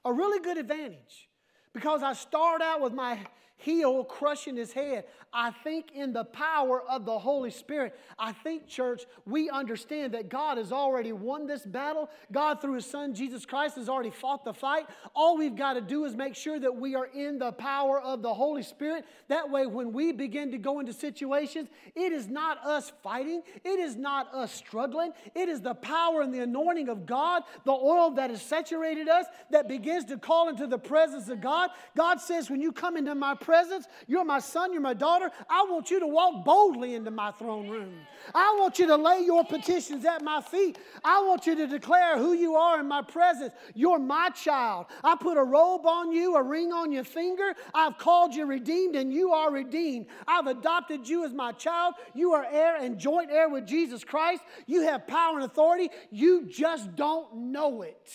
A 0.05 0.13
really 0.13 0.41
good 0.41 0.57
advantage. 0.57 1.29
Because 1.73 2.03
I 2.03 2.15
start 2.15 2.63
out 2.63 2.81
with 2.81 2.93
my 2.93 3.19
heel 3.57 4.05
crushing 4.05 4.57
his 4.57 4.73
head. 4.73 5.05
I 5.33 5.51
think 5.51 5.93
in 5.93 6.13
the 6.13 6.25
power 6.25 6.83
of 6.83 7.05
the 7.05 7.19
Holy 7.19 7.51
Spirit. 7.51 7.99
I 8.19 8.33
think, 8.33 8.69
church, 8.69 9.05
we 9.27 9.51
understand 9.51 10.15
that 10.15 10.29
God 10.29 10.59
has 10.59 10.71
already 10.71 11.13
won 11.13 11.47
this 11.47 11.65
battle. 11.65 12.09
God, 12.31 12.61
through 12.61 12.75
his 12.75 12.87
son 12.87 13.15
Jesus 13.15 13.45
Christ, 13.45 13.77
has 13.77 13.89
already 13.89 14.11
fought 14.11 14.45
the 14.45 14.55
fight. 14.55 14.87
All 15.15 15.37
we've 15.37 15.57
got 15.57 15.73
to 15.75 15.81
do 15.81 16.05
is 16.05 16.15
make 16.15 16.37
sure 16.37 16.61
that 16.61 16.77
we 16.77 16.95
are 16.95 17.07
in 17.07 17.39
the 17.39 17.53
power 17.53 18.01
of 18.01 18.23
the 18.23 18.33
Holy 18.33 18.63
Spirit. 18.63 19.05
That 19.29 19.51
way, 19.51 19.67
when 19.67 19.93
we 19.93 20.13
begin 20.13 20.53
to 20.53 20.59
go 20.59 20.79
into 20.79 20.93
situations, 20.93 21.69
it 21.97 22.13
is 22.13 22.29
not 22.29 22.65
us 22.65 22.93
fighting, 23.03 23.43
it 23.65 23.81
is 23.81 23.97
not 23.97 24.33
us 24.33 24.53
struggling. 24.53 25.13
It 25.35 25.49
is 25.49 25.61
the 25.61 25.75
power 25.75 26.23
and 26.23 26.33
the 26.33 26.41
anointing 26.41 26.89
of 26.89 27.07
God, 27.07 27.43
the 27.65 27.73
oil 27.73 28.11
that 28.13 28.31
has 28.31 28.43
saturated 28.43 29.09
us, 29.09 29.27
that 29.51 29.69
begins 29.69 30.05
to 30.07 30.19
call 30.19 30.49
into 30.49 30.67
the 30.67 30.79
presence 30.79 31.29
of 31.29 31.41
God. 31.41 31.71
God 31.97 32.21
says, 32.21 32.51
when 32.51 32.61
you 32.61 32.73
come 32.73 32.97
into 32.97 33.15
my 33.15 33.35
presence, 33.45 33.87
you're 34.07 34.25
my 34.25 34.39
son, 34.41 34.73
you're 34.73 34.83
my 34.83 34.95
daughter. 34.95 35.31
I 35.49 35.67
want 35.69 35.91
you 35.91 36.01
to 36.01 36.07
walk 36.07 36.45
boldly 36.45 36.95
into 36.95 37.11
my 37.11 37.31
throne 37.31 37.69
room. 37.69 37.93
I 38.35 38.57
want 38.59 38.79
you 38.79 38.87
to 38.87 38.97
lay 38.97 39.21
your 39.21 39.45
petitions 39.45 40.05
at 40.05 40.23
my 40.23 40.41
feet. 40.41 40.79
I 41.05 41.23
want 41.23 41.47
you 41.47 41.55
to 41.57 41.67
declare 41.67 42.19
who 42.19 42.33
you 42.33 42.55
are 42.57 42.81
in 42.81 42.89
my 42.89 43.03
presence. 43.03 43.53
You're 43.75 43.99
my 43.99 44.31
child. 44.31 44.87
I 45.05 45.15
put 45.17 45.37
a 45.37 45.43
robe 45.45 45.87
on 45.87 46.11
you, 46.11 46.37
a 46.37 46.43
ring 46.43 46.73
on 46.73 46.91
your 46.91 47.05
finger. 47.05 47.55
I've 47.75 47.99
called 47.99 48.35
you 48.35 48.47
redeemed, 48.47 48.97
and 48.97 49.13
you 49.13 49.33
are 49.33 49.53
redeemed. 49.53 50.07
I've 50.27 50.47
adopted 50.47 51.07
you 51.07 51.25
as 51.25 51.35
my 51.35 51.53
child. 51.53 51.95
You 52.15 52.33
are 52.33 52.47
heir 52.51 52.77
and 52.77 52.99
joint 52.99 53.31
heir 53.31 53.49
with 53.49 53.67
Jesus 53.67 54.05
Christ. 54.05 54.43
You 54.67 54.83
have 54.83 55.07
power 55.07 55.37
and 55.37 55.45
authority. 55.45 55.91
You 56.11 56.47
just 56.47 56.97
don't 56.97 57.53
know 57.53 57.83
it. 57.83 58.11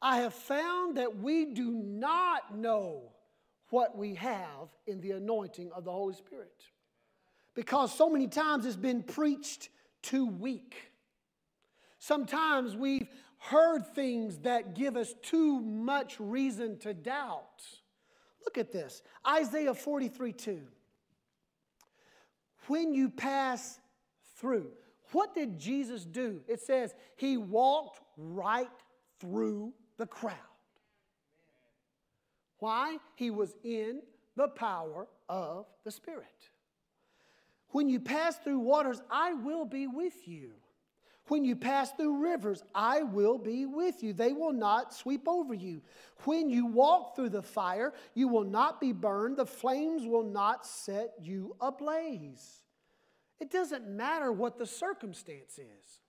I 0.00 0.18
have 0.18 0.34
found 0.34 0.96
that 0.96 1.18
we 1.18 1.46
do 1.46 1.70
not 1.70 2.56
know 2.56 3.12
what 3.70 3.96
we 3.96 4.14
have 4.14 4.68
in 4.86 5.00
the 5.00 5.12
anointing 5.12 5.70
of 5.72 5.84
the 5.84 5.92
Holy 5.92 6.14
Spirit 6.14 6.64
because 7.58 7.92
so 7.92 8.08
many 8.08 8.28
times 8.28 8.64
it's 8.66 8.76
been 8.76 9.02
preached 9.02 9.68
too 10.00 10.26
weak. 10.26 10.76
Sometimes 11.98 12.76
we've 12.76 13.08
heard 13.38 13.84
things 13.96 14.38
that 14.42 14.76
give 14.76 14.96
us 14.96 15.12
too 15.22 15.60
much 15.60 16.20
reason 16.20 16.78
to 16.78 16.94
doubt. 16.94 17.64
Look 18.44 18.58
at 18.58 18.70
this 18.70 19.02
Isaiah 19.26 19.74
43 19.74 20.32
2. 20.34 20.60
When 22.68 22.94
you 22.94 23.10
pass 23.10 23.80
through, 24.36 24.70
what 25.10 25.34
did 25.34 25.58
Jesus 25.58 26.04
do? 26.04 26.42
It 26.46 26.60
says 26.60 26.94
he 27.16 27.38
walked 27.38 28.00
right 28.16 28.70
through 29.18 29.72
the 29.96 30.06
crowd. 30.06 30.36
Why? 32.58 32.98
He 33.14 33.30
was 33.30 33.54
in 33.64 34.02
the 34.36 34.48
power 34.48 35.06
of 35.28 35.66
the 35.84 35.90
Spirit. 35.90 36.24
When 37.70 37.88
you 37.88 38.00
pass 38.00 38.36
through 38.36 38.60
waters, 38.60 39.02
I 39.10 39.34
will 39.34 39.64
be 39.64 39.86
with 39.86 40.26
you. 40.26 40.52
When 41.28 41.44
you 41.44 41.56
pass 41.56 41.92
through 41.92 42.22
rivers, 42.22 42.62
I 42.74 43.02
will 43.02 43.36
be 43.36 43.66
with 43.66 44.02
you. 44.02 44.14
They 44.14 44.32
will 44.32 44.52
not 44.52 44.94
sweep 44.94 45.28
over 45.28 45.52
you. 45.52 45.82
When 46.24 46.48
you 46.48 46.64
walk 46.64 47.14
through 47.14 47.28
the 47.28 47.42
fire, 47.42 47.92
you 48.14 48.28
will 48.28 48.44
not 48.44 48.80
be 48.80 48.92
burned. 48.92 49.36
The 49.36 49.44
flames 49.44 50.06
will 50.06 50.24
not 50.24 50.66
set 50.66 51.12
you 51.20 51.54
ablaze. 51.60 52.62
It 53.40 53.50
doesn't 53.50 53.86
matter 53.86 54.32
what 54.32 54.58
the 54.58 54.66
circumstance 54.66 55.58
is. 55.58 56.00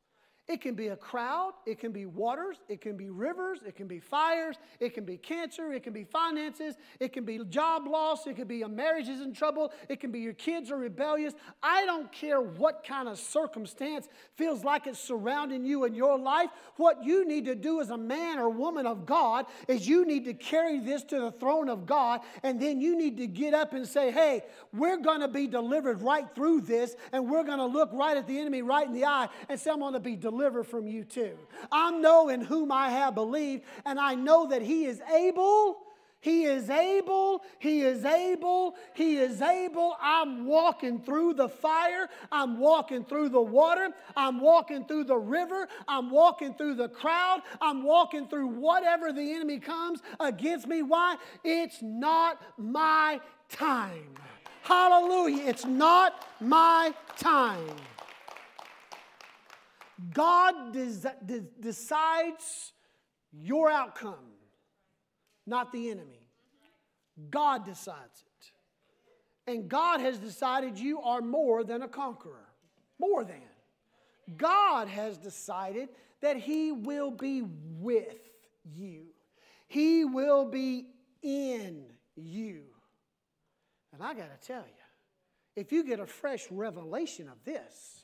It 0.49 0.61
can 0.61 0.73
be 0.73 0.87
a 0.87 0.95
crowd, 0.95 1.53
it 1.67 1.77
can 1.77 1.91
be 1.91 2.07
waters, 2.07 2.57
it 2.67 2.81
can 2.81 2.97
be 2.97 3.11
rivers, 3.11 3.59
it 3.67 3.75
can 3.75 3.85
be 3.85 3.99
fires, 3.99 4.55
it 4.79 4.95
can 4.95 5.05
be 5.05 5.15
cancer, 5.15 5.71
it 5.71 5.83
can 5.83 5.93
be 5.93 6.03
finances, 6.03 6.73
it 6.99 7.13
can 7.13 7.23
be 7.23 7.37
job 7.45 7.85
loss, 7.85 8.25
it 8.25 8.35
can 8.35 8.47
be 8.47 8.63
a 8.63 8.67
marriage 8.67 9.07
is 9.09 9.21
in 9.21 9.31
trouble, 9.31 9.71
it 9.89 9.99
can 9.99 10.11
be 10.11 10.21
your 10.21 10.33
kids 10.33 10.71
are 10.71 10.77
rebellious. 10.77 11.35
I 11.61 11.85
don't 11.85 12.11
care 12.11 12.41
what 12.41 12.83
kind 12.83 13.07
of 13.07 13.19
circumstance 13.19 14.09
feels 14.37 14.63
like 14.63 14.87
it's 14.87 14.97
surrounding 14.97 15.65
you 15.65 15.85
in 15.85 15.93
your 15.93 16.17
life. 16.17 16.49
What 16.77 17.03
you 17.03 17.27
need 17.27 17.45
to 17.45 17.53
do 17.53 17.79
as 17.79 17.91
a 17.91 17.97
man 17.97 18.39
or 18.39 18.49
woman 18.49 18.87
of 18.87 19.05
God 19.05 19.45
is 19.67 19.87
you 19.87 20.03
need 20.03 20.25
to 20.25 20.33
carry 20.33 20.79
this 20.79 21.03
to 21.03 21.19
the 21.19 21.31
throne 21.31 21.69
of 21.69 21.85
God, 21.85 22.21
and 22.41 22.59
then 22.59 22.81
you 22.81 22.97
need 22.97 23.17
to 23.17 23.27
get 23.27 23.53
up 23.53 23.73
and 23.73 23.87
say, 23.87 24.09
Hey, 24.09 24.41
we're 24.73 24.97
going 24.97 25.21
to 25.21 25.27
be 25.27 25.45
delivered 25.45 26.01
right 26.01 26.25
through 26.33 26.61
this, 26.61 26.95
and 27.11 27.29
we're 27.29 27.43
going 27.43 27.59
to 27.59 27.67
look 27.67 27.91
right 27.93 28.17
at 28.17 28.25
the 28.25 28.39
enemy 28.39 28.63
right 28.63 28.87
in 28.87 28.93
the 28.93 29.05
eye 29.05 29.27
and 29.47 29.59
say, 29.59 29.69
I'm 29.69 29.81
going 29.81 29.93
to 29.93 29.99
be 29.99 30.15
delivered 30.15 30.38
deliver 30.39 30.63
from 30.63 30.87
you 30.87 31.03
too. 31.03 31.37
I 31.71 31.91
know 31.91 32.29
in 32.29 32.41
whom 32.41 32.71
I 32.71 32.89
have 32.89 33.13
believed, 33.13 33.65
and 33.85 33.99
I 33.99 34.15
know 34.15 34.47
that 34.47 34.61
He 34.61 34.85
is 34.85 35.01
able. 35.13 35.79
He 36.21 36.43
is 36.43 36.69
able, 36.69 37.43
He 37.59 37.79
is 37.81 38.03
able, 38.03 38.75
He 38.93 39.17
is 39.17 39.41
able. 39.41 39.95
I'm 40.01 40.45
walking 40.45 41.01
through 41.01 41.35
the 41.35 41.47
fire, 41.47 42.09
I'm 42.29 42.59
walking 42.59 43.05
through 43.05 43.29
the 43.29 43.41
water, 43.41 43.89
I'm 44.17 44.41
walking 44.41 44.83
through 44.83 45.05
the 45.05 45.17
river, 45.17 45.69
I'm 45.87 46.09
walking 46.09 46.55
through 46.55 46.75
the 46.75 46.89
crowd, 46.89 47.41
I'm 47.61 47.83
walking 47.83 48.27
through 48.27 48.47
whatever 48.47 49.13
the 49.13 49.33
enemy 49.33 49.59
comes 49.59 50.01
against 50.19 50.67
me. 50.67 50.81
Why? 50.81 51.15
It's 51.45 51.81
not 51.81 52.41
my 52.57 53.21
time. 53.47 54.15
Hallelujah. 54.63 55.47
It's 55.47 55.65
not 55.65 56.27
my 56.41 56.93
time. 57.17 57.77
God 60.13 60.73
des- 60.73 61.15
de- 61.25 61.45
decides 61.59 62.73
your 63.31 63.69
outcome, 63.69 64.33
not 65.45 65.71
the 65.71 65.89
enemy. 65.89 66.27
God 67.29 67.65
decides 67.65 68.23
it. 68.25 69.51
And 69.51 69.67
God 69.67 69.99
has 69.99 70.17
decided 70.17 70.77
you 70.77 71.01
are 71.01 71.21
more 71.21 71.63
than 71.63 71.81
a 71.81 71.87
conqueror. 71.87 72.47
More 72.99 73.23
than. 73.23 73.41
God 74.37 74.87
has 74.87 75.17
decided 75.17 75.89
that 76.21 76.37
He 76.37 76.71
will 76.71 77.11
be 77.11 77.43
with 77.79 78.29
you, 78.63 79.05
He 79.67 80.05
will 80.05 80.45
be 80.45 80.87
in 81.21 81.85
you. 82.15 82.61
And 83.91 84.03
I 84.03 84.13
got 84.13 84.29
to 84.39 84.47
tell 84.47 84.61
you, 84.61 84.83
if 85.55 85.71
you 85.71 85.83
get 85.83 85.99
a 85.99 86.05
fresh 86.05 86.45
revelation 86.51 87.27
of 87.27 87.43
this, 87.43 87.98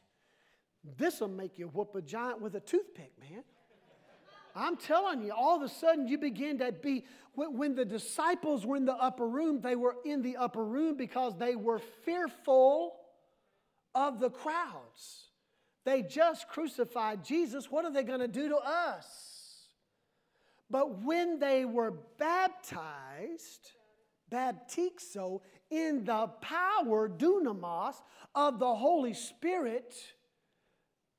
this 0.98 1.20
will 1.20 1.28
make 1.28 1.58
you 1.58 1.68
whoop 1.68 1.96
a 1.96 2.02
giant 2.02 2.42
with 2.42 2.56
a 2.56 2.60
toothpick, 2.60 3.12
man. 3.20 3.44
I'm 4.56 4.78
telling 4.78 5.22
you, 5.22 5.34
all 5.34 5.58
of 5.58 5.62
a 5.64 5.70
sudden 5.70 6.08
you 6.08 6.18
begin 6.18 6.60
to 6.60 6.72
be, 6.72 7.04
when, 7.34 7.76
the 7.76 7.84
disciples 7.84 8.66
were 8.66 8.78
in 8.78 8.86
the 8.86 8.94
upper 8.94 9.28
room, 9.28 9.60
they 9.60 9.76
were 9.76 9.98
in 10.06 10.22
the 10.22 10.38
upper 10.38 10.64
room 10.64 10.96
because 10.96 11.38
they 11.38 11.58
were 11.58 11.80
fearful 12.06 12.96
of 13.94 14.20
the 14.20 14.30
crowds. 14.30 15.30
They 15.84 16.02
just 16.02 16.48
crucified 16.48 17.26
Jesus. 17.26 17.70
What 17.70 17.84
are 17.84 17.92
they 17.92 18.04
going 18.04 18.22
to 18.22 18.30
do 18.30 18.50
to 18.50 18.58
us? 18.58 19.06
But 20.70 21.04
when 21.04 21.38
they 21.40 21.66
were 21.66 21.94
baptized, 22.18 23.72
baptizo, 24.32 25.42
in 25.70 26.06
the 26.06 26.28
power, 26.42 27.10
dunamis, 27.10 27.96
of 28.34 28.60
the 28.60 28.74
Holy 28.74 29.14
Spirit, 29.14 29.96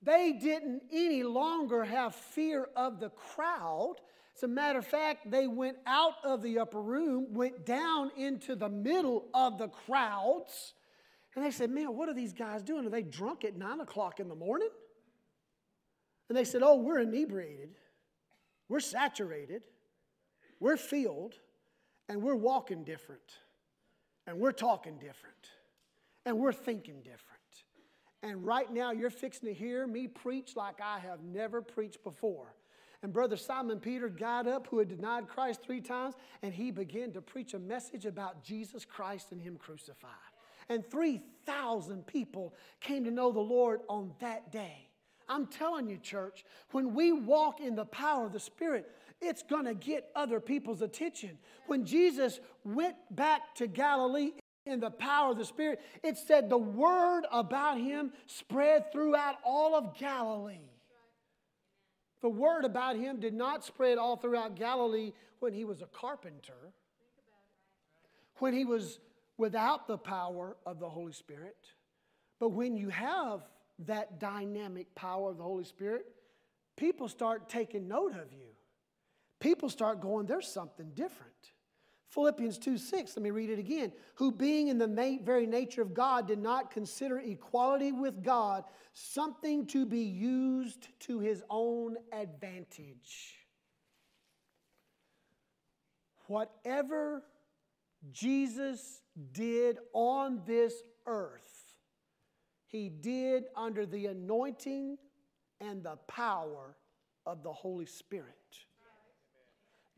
they 0.02 0.32
didn't 0.32 0.82
any 0.92 1.22
longer 1.22 1.84
have 1.84 2.14
fear 2.14 2.68
of 2.76 3.00
the 3.00 3.10
crowd. 3.10 3.96
As 4.36 4.42
a 4.42 4.48
matter 4.48 4.78
of 4.78 4.86
fact, 4.86 5.30
they 5.30 5.46
went 5.46 5.78
out 5.86 6.14
of 6.22 6.42
the 6.42 6.58
upper 6.58 6.80
room, 6.80 7.32
went 7.32 7.64
down 7.64 8.10
into 8.16 8.54
the 8.54 8.68
middle 8.68 9.26
of 9.34 9.58
the 9.58 9.68
crowds, 9.68 10.74
and 11.34 11.44
they 11.44 11.50
said, 11.50 11.70
Man, 11.70 11.96
what 11.96 12.08
are 12.08 12.14
these 12.14 12.32
guys 12.32 12.62
doing? 12.62 12.86
Are 12.86 12.90
they 12.90 13.02
drunk 13.02 13.44
at 13.44 13.56
nine 13.56 13.80
o'clock 13.80 14.20
in 14.20 14.28
the 14.28 14.34
morning? 14.34 14.70
And 16.28 16.36
they 16.36 16.44
said, 16.44 16.62
Oh, 16.62 16.76
we're 16.76 17.00
inebriated, 17.00 17.76
we're 18.68 18.80
saturated, 18.80 19.62
we're 20.60 20.76
filled. 20.76 21.34
And 22.08 22.22
we're 22.22 22.36
walking 22.36 22.84
different. 22.84 23.38
And 24.26 24.38
we're 24.38 24.52
talking 24.52 24.96
different. 24.98 25.34
And 26.24 26.38
we're 26.38 26.52
thinking 26.52 27.02
different. 27.02 27.35
And 28.22 28.44
right 28.44 28.72
now, 28.72 28.92
you're 28.92 29.10
fixing 29.10 29.48
to 29.48 29.54
hear 29.54 29.86
me 29.86 30.08
preach 30.08 30.56
like 30.56 30.80
I 30.80 30.98
have 30.98 31.22
never 31.22 31.60
preached 31.60 32.02
before. 32.02 32.54
And 33.02 33.12
Brother 33.12 33.36
Simon 33.36 33.78
Peter 33.78 34.08
got 34.08 34.46
up, 34.46 34.66
who 34.68 34.78
had 34.78 34.88
denied 34.88 35.28
Christ 35.28 35.60
three 35.62 35.80
times, 35.80 36.14
and 36.42 36.52
he 36.52 36.70
began 36.70 37.12
to 37.12 37.20
preach 37.20 37.54
a 37.54 37.58
message 37.58 38.06
about 38.06 38.42
Jesus 38.42 38.84
Christ 38.84 39.32
and 39.32 39.40
Him 39.40 39.56
crucified. 39.56 40.10
And 40.68 40.84
3,000 40.90 42.06
people 42.06 42.54
came 42.80 43.04
to 43.04 43.10
know 43.10 43.30
the 43.30 43.38
Lord 43.38 43.80
on 43.88 44.12
that 44.20 44.50
day. 44.50 44.88
I'm 45.28 45.46
telling 45.46 45.88
you, 45.88 45.98
church, 45.98 46.44
when 46.70 46.94
we 46.94 47.12
walk 47.12 47.60
in 47.60 47.74
the 47.74 47.84
power 47.84 48.26
of 48.26 48.32
the 48.32 48.40
Spirit, 48.40 48.90
it's 49.20 49.42
going 49.42 49.64
to 49.64 49.74
get 49.74 50.08
other 50.14 50.40
people's 50.40 50.82
attention. 50.82 51.38
When 51.66 51.84
Jesus 51.84 52.40
went 52.64 52.96
back 53.10 53.54
to 53.56 53.66
Galilee 53.66 54.32
in 54.66 54.80
the 54.80 54.90
power 54.90 55.30
of 55.30 55.38
the 55.38 55.44
Spirit, 55.44 55.80
it 56.02 56.18
said 56.18 56.50
the 56.50 56.58
word 56.58 57.22
about 57.32 57.78
him 57.78 58.12
spread 58.26 58.92
throughout 58.92 59.36
all 59.44 59.74
of 59.74 59.96
Galilee. 59.96 60.70
The 62.20 62.28
word 62.28 62.64
about 62.64 62.96
him 62.96 63.20
did 63.20 63.34
not 63.34 63.64
spread 63.64 63.98
all 63.98 64.16
throughout 64.16 64.56
Galilee 64.56 65.12
when 65.38 65.52
he 65.52 65.64
was 65.64 65.80
a 65.80 65.86
carpenter, 65.86 66.72
when 68.38 68.52
he 68.52 68.64
was 68.64 68.98
without 69.38 69.86
the 69.86 69.98
power 69.98 70.56
of 70.66 70.80
the 70.80 70.88
Holy 70.88 71.12
Spirit. 71.12 71.56
But 72.40 72.48
when 72.48 72.76
you 72.76 72.88
have 72.88 73.42
that 73.86 74.18
dynamic 74.18 74.94
power 74.94 75.30
of 75.30 75.36
the 75.36 75.44
Holy 75.44 75.64
Spirit, 75.64 76.06
people 76.76 77.08
start 77.08 77.48
taking 77.48 77.86
note 77.86 78.12
of 78.12 78.32
you. 78.32 78.48
People 79.38 79.68
start 79.68 80.00
going, 80.00 80.26
there's 80.26 80.48
something 80.48 80.90
different. 80.94 81.32
Philippians 82.16 82.56
2 82.56 82.78
6, 82.78 83.14
let 83.14 83.22
me 83.22 83.30
read 83.30 83.50
it 83.50 83.58
again. 83.58 83.92
Who, 84.14 84.32
being 84.32 84.68
in 84.68 84.78
the 84.78 85.20
very 85.22 85.46
nature 85.46 85.82
of 85.82 85.92
God, 85.92 86.26
did 86.26 86.38
not 86.38 86.70
consider 86.70 87.18
equality 87.18 87.92
with 87.92 88.22
God 88.22 88.64
something 88.94 89.66
to 89.66 89.84
be 89.84 90.00
used 90.00 90.88
to 91.00 91.18
his 91.18 91.42
own 91.50 91.96
advantage. 92.12 93.34
Whatever 96.26 97.22
Jesus 98.12 99.02
did 99.32 99.76
on 99.92 100.40
this 100.46 100.72
earth, 101.06 101.74
he 102.64 102.88
did 102.88 103.44
under 103.54 103.84
the 103.84 104.06
anointing 104.06 104.96
and 105.60 105.82
the 105.82 105.96
power 106.08 106.78
of 107.26 107.42
the 107.42 107.52
Holy 107.52 107.84
Spirit. 107.84 108.32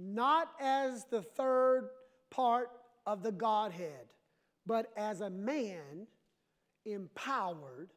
Not 0.00 0.50
as 0.60 1.04
the 1.04 1.22
third 1.22 1.90
part 2.30 2.70
of 3.06 3.22
the 3.22 3.32
Godhead, 3.32 4.06
but 4.66 4.92
as 4.96 5.20
a 5.20 5.30
man 5.30 6.06
empowered 6.84 7.90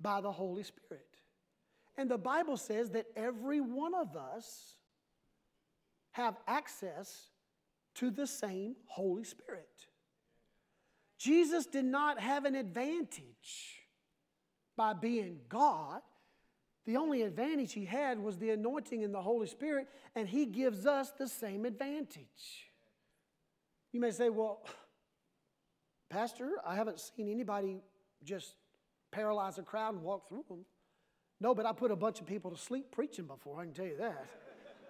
by 0.00 0.20
the 0.20 0.32
Holy 0.32 0.62
Spirit. 0.62 1.06
And 1.96 2.10
the 2.10 2.18
Bible 2.18 2.56
says 2.56 2.90
that 2.90 3.06
every 3.16 3.60
one 3.60 3.94
of 3.94 4.16
us 4.16 4.74
have 6.12 6.36
access 6.46 7.28
to 7.94 8.10
the 8.10 8.26
same 8.26 8.76
Holy 8.86 9.24
Spirit. 9.24 9.68
Jesus 11.18 11.66
did 11.66 11.84
not 11.84 12.20
have 12.20 12.44
an 12.44 12.54
advantage 12.54 13.82
by 14.76 14.92
being 14.92 15.38
God. 15.48 16.02
The 16.84 16.98
only 16.98 17.22
advantage 17.22 17.72
he 17.72 17.86
had 17.86 18.18
was 18.18 18.38
the 18.38 18.50
anointing 18.50 19.02
in 19.02 19.12
the 19.12 19.22
Holy 19.22 19.46
Spirit, 19.46 19.88
and 20.14 20.28
he 20.28 20.46
gives 20.46 20.86
us 20.86 21.10
the 21.18 21.26
same 21.26 21.64
advantage. 21.64 22.70
You 23.92 24.00
may 24.00 24.10
say, 24.10 24.28
Well, 24.28 24.64
Pastor, 26.10 26.52
I 26.64 26.74
haven't 26.74 27.00
seen 27.00 27.30
anybody 27.30 27.80
just 28.24 28.54
paralyze 29.10 29.58
a 29.58 29.62
crowd 29.62 29.94
and 29.94 30.02
walk 30.02 30.28
through 30.28 30.44
them. 30.48 30.64
No, 31.40 31.54
but 31.54 31.66
I 31.66 31.72
put 31.72 31.90
a 31.90 31.96
bunch 31.96 32.20
of 32.20 32.26
people 32.26 32.50
to 32.50 32.56
sleep 32.56 32.90
preaching 32.90 33.26
before, 33.26 33.60
I 33.60 33.64
can 33.64 33.74
tell 33.74 33.86
you 33.86 33.96
that. 33.98 34.26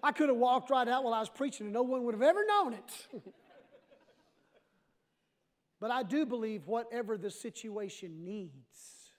I 0.03 0.13
could 0.13 0.29
have 0.29 0.39
walked 0.39 0.71
right 0.71 0.87
out 0.87 1.05
while 1.05 1.15
I 1.15 1.21
was 1.21 1.29
preaching 1.29 1.67
and 1.67 1.75
no 1.75 1.83
one 1.83 2.05
would 2.05 2.15
have 2.15 2.23
ever 2.23 2.45
known 2.47 2.75
it. 2.75 3.09
but 5.81 5.91
I 5.91 6.03
do 6.03 6.27
believe 6.27 6.67
whatever 6.67 7.17
the 7.17 7.31
situation 7.31 8.25
needs, 8.25 9.11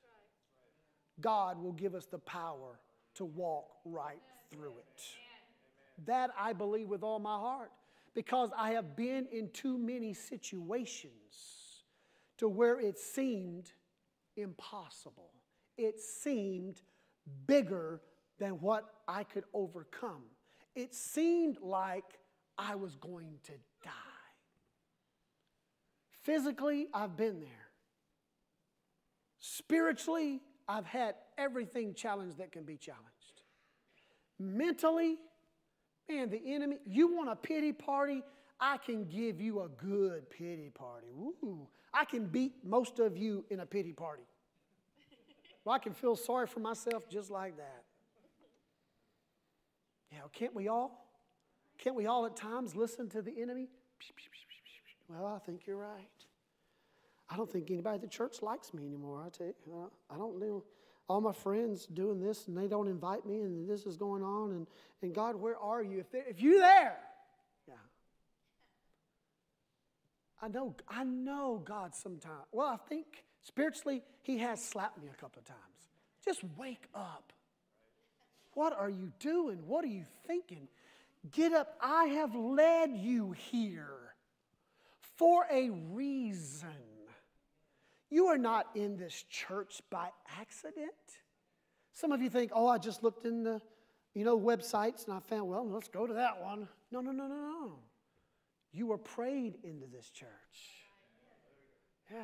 God 1.19 1.61
will 1.61 1.73
give 1.73 1.95
us 1.95 2.05
the 2.05 2.19
power 2.19 2.79
to 3.15 3.25
walk 3.25 3.65
right 3.83 4.21
through 4.51 4.77
it. 4.77 5.01
That 6.05 6.29
I 6.39 6.53
believe 6.53 6.87
with 6.87 7.03
all 7.03 7.19
my 7.19 7.37
heart 7.37 7.71
because 8.17 8.49
I 8.57 8.71
have 8.71 8.95
been 8.95 9.27
in 9.31 9.51
too 9.51 9.77
many 9.77 10.11
situations 10.11 11.83
to 12.39 12.49
where 12.49 12.79
it 12.79 12.97
seemed 12.97 13.71
impossible. 14.35 15.29
It 15.77 15.99
seemed 15.99 16.81
bigger 17.45 18.01
than 18.39 18.53
what 18.53 18.85
I 19.07 19.23
could 19.23 19.43
overcome. 19.53 20.23
It 20.73 20.95
seemed 20.95 21.59
like 21.61 22.17
I 22.57 22.73
was 22.73 22.95
going 22.95 23.37
to 23.43 23.51
die. 23.83 23.91
Physically, 26.23 26.87
I've 26.95 27.15
been 27.15 27.39
there. 27.39 27.69
Spiritually, 29.37 30.41
I've 30.67 30.87
had 30.87 31.13
everything 31.37 31.93
challenged 31.93 32.39
that 32.39 32.51
can 32.51 32.63
be 32.63 32.77
challenged. 32.77 33.43
Mentally, 34.39 35.17
man, 36.09 36.29
the 36.29 36.41
enemy, 36.45 36.77
you 36.85 37.13
want 37.15 37.29
a 37.29 37.35
pity 37.35 37.71
party? 37.71 38.23
I 38.59 38.77
can 38.77 39.05
give 39.05 39.39
you 39.39 39.61
a 39.61 39.69
good 39.69 40.29
pity 40.29 40.71
party. 40.73 41.07
Ooh, 41.15 41.67
I 41.93 42.05
can 42.05 42.25
beat 42.25 42.53
most 42.63 42.99
of 42.99 43.17
you 43.17 43.45
in 43.49 43.59
a 43.59 43.65
pity 43.65 43.93
party. 43.93 44.23
Well, 45.63 45.75
I 45.75 45.79
can 45.79 45.93
feel 45.93 46.15
sorry 46.15 46.47
for 46.47 46.59
myself 46.59 47.09
just 47.09 47.29
like 47.29 47.57
that. 47.57 47.83
Yeah, 50.11 50.19
can't 50.31 50.55
we 50.55 50.69
all? 50.69 51.05
Can't 51.77 51.95
we 51.95 52.07
all 52.07 52.25
at 52.25 52.35
times 52.35 52.75
listen 52.75 53.09
to 53.09 53.21
the 53.21 53.41
enemy? 53.41 53.67
Well, 55.09 55.25
I 55.25 55.39
think 55.45 55.67
you're 55.67 55.77
right. 55.77 56.09
I 57.29 57.35
don't 57.35 57.51
think 57.51 57.69
anybody 57.69 57.95
at 57.95 58.01
the 58.01 58.07
church 58.07 58.41
likes 58.41 58.73
me 58.73 58.85
anymore. 58.85 59.21
I 59.25 59.29
tell 59.29 59.47
you, 59.47 59.91
I 60.09 60.17
don't 60.17 60.39
know. 60.39 60.63
All 61.09 61.21
my 61.21 61.31
friends 61.31 61.85
doing 61.85 62.19
this 62.19 62.47
and 62.47 62.57
they 62.57 62.67
don't 62.67 62.87
invite 62.87 63.25
me 63.25 63.41
and 63.41 63.69
this 63.69 63.85
is 63.85 63.95
going 63.95 64.23
on. 64.23 64.51
And, 64.51 64.67
and 65.01 65.15
God, 65.15 65.35
where 65.35 65.57
are 65.57 65.81
you? 65.81 65.99
If, 65.99 66.07
if 66.13 66.41
you're 66.41 66.59
there, 66.59 66.97
yeah. 67.67 67.75
I 70.41 70.49
know, 70.49 70.75
I 70.87 71.03
know 71.03 71.61
God 71.63 71.95
sometimes. 71.95 72.45
Well, 72.51 72.67
I 72.67 72.77
think 72.89 73.23
spiritually, 73.41 74.03
He 74.21 74.39
has 74.39 74.63
slapped 74.63 75.01
me 75.01 75.07
a 75.07 75.21
couple 75.21 75.39
of 75.39 75.45
times. 75.45 75.59
Just 76.25 76.41
wake 76.57 76.87
up. 76.93 77.31
What 78.53 78.73
are 78.77 78.89
you 78.89 79.13
doing? 79.19 79.59
What 79.67 79.85
are 79.85 79.89
you 79.89 80.03
thinking? 80.25 80.67
Get 81.31 81.53
up. 81.53 81.77
I 81.79 82.05
have 82.05 82.35
led 82.35 82.91
you 82.97 83.31
here 83.31 84.13
for 85.15 85.45
a 85.51 85.69
reason. 85.69 86.86
You 88.09 88.27
are 88.27 88.37
not 88.37 88.67
in 88.75 88.97
this 88.97 89.25
church 89.29 89.81
by 89.89 90.09
accident. 90.39 90.91
Some 91.93 92.11
of 92.11 92.21
you 92.21 92.29
think, 92.29 92.51
oh, 92.53 92.67
I 92.67 92.77
just 92.77 93.03
looked 93.03 93.25
in 93.25 93.43
the, 93.43 93.61
you 94.13 94.23
know, 94.23 94.39
websites 94.39 95.05
and 95.05 95.15
I 95.15 95.19
found, 95.19 95.49
well, 95.49 95.67
let's 95.67 95.87
go 95.87 96.07
to 96.07 96.13
that 96.13 96.41
one. 96.41 96.67
No, 96.91 97.01
no, 97.01 97.11
no, 97.11 97.27
no, 97.27 97.35
no. 97.35 97.79
You 98.71 98.87
were 98.87 98.97
prayed 98.97 99.57
into 99.63 99.87
this 99.87 100.09
church. 100.09 100.29
Yeah. 102.11 102.23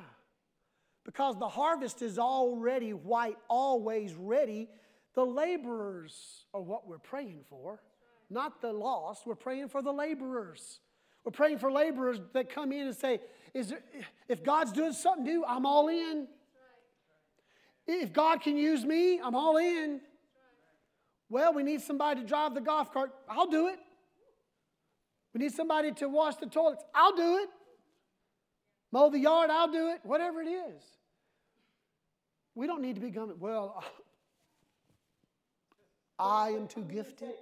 Because 1.03 1.38
the 1.38 1.49
harvest 1.49 2.01
is 2.01 2.18
already 2.18 2.93
white, 2.93 3.38
always 3.49 4.14
ready. 4.14 4.69
The 5.15 5.26
laborers 5.26 6.45
are 6.53 6.61
what 6.61 6.88
we're 6.88 6.97
praying 6.97 7.41
for, 7.49 7.81
not 8.30 8.61
the 8.61 8.72
lost. 8.72 9.26
We're 9.26 9.35
praying 9.35 9.68
for 9.68 9.81
the 9.81 9.91
laborers. 9.91 10.80
We're 11.26 11.31
praying 11.31 11.60
for 11.60 11.72
laborers 11.72 12.19
that 12.34 12.49
come 12.49 12.72
in 12.72 12.88
and 12.88 12.95
say, 12.95 13.19
Is 13.53 13.69
there, 13.69 13.84
if 14.27 14.43
God's 14.43 14.71
doing 14.71 14.93
something 14.93 15.23
new, 15.23 15.45
I'm 15.45 15.65
all 15.65 15.88
in. 15.88 16.27
If 17.85 18.13
God 18.13 18.41
can 18.41 18.57
use 18.57 18.85
me, 18.85 19.19
I'm 19.19 19.35
all 19.35 19.57
in. 19.57 20.01
Well, 21.30 21.53
we 21.53 21.63
need 21.63 21.81
somebody 21.81 22.21
to 22.21 22.27
drive 22.27 22.53
the 22.53 22.61
golf 22.61 22.91
cart. 22.91 23.11
I'll 23.30 23.49
do 23.49 23.67
it. 23.67 23.80
We 25.34 25.39
need 25.39 25.51
somebody 25.51 25.91
to 25.93 26.07
wash 26.07 26.35
the 26.35 26.45
toilets. 26.45 26.84
I'll 26.93 27.15
do 27.15 27.38
it. 27.38 27.49
Mow 28.91 29.09
the 29.09 29.19
yard. 29.19 29.49
I'll 29.49 29.71
do 29.71 29.89
it. 29.89 29.99
Whatever 30.03 30.41
it 30.41 30.47
is. 30.47 30.84
We 32.55 32.67
don't 32.67 32.81
need 32.81 32.95
to 32.95 33.01
be 33.01 33.09
going, 33.09 33.34
well, 33.39 33.84
I 36.19 36.49
am 36.49 36.67
too 36.67 36.84
gifted 36.84 37.34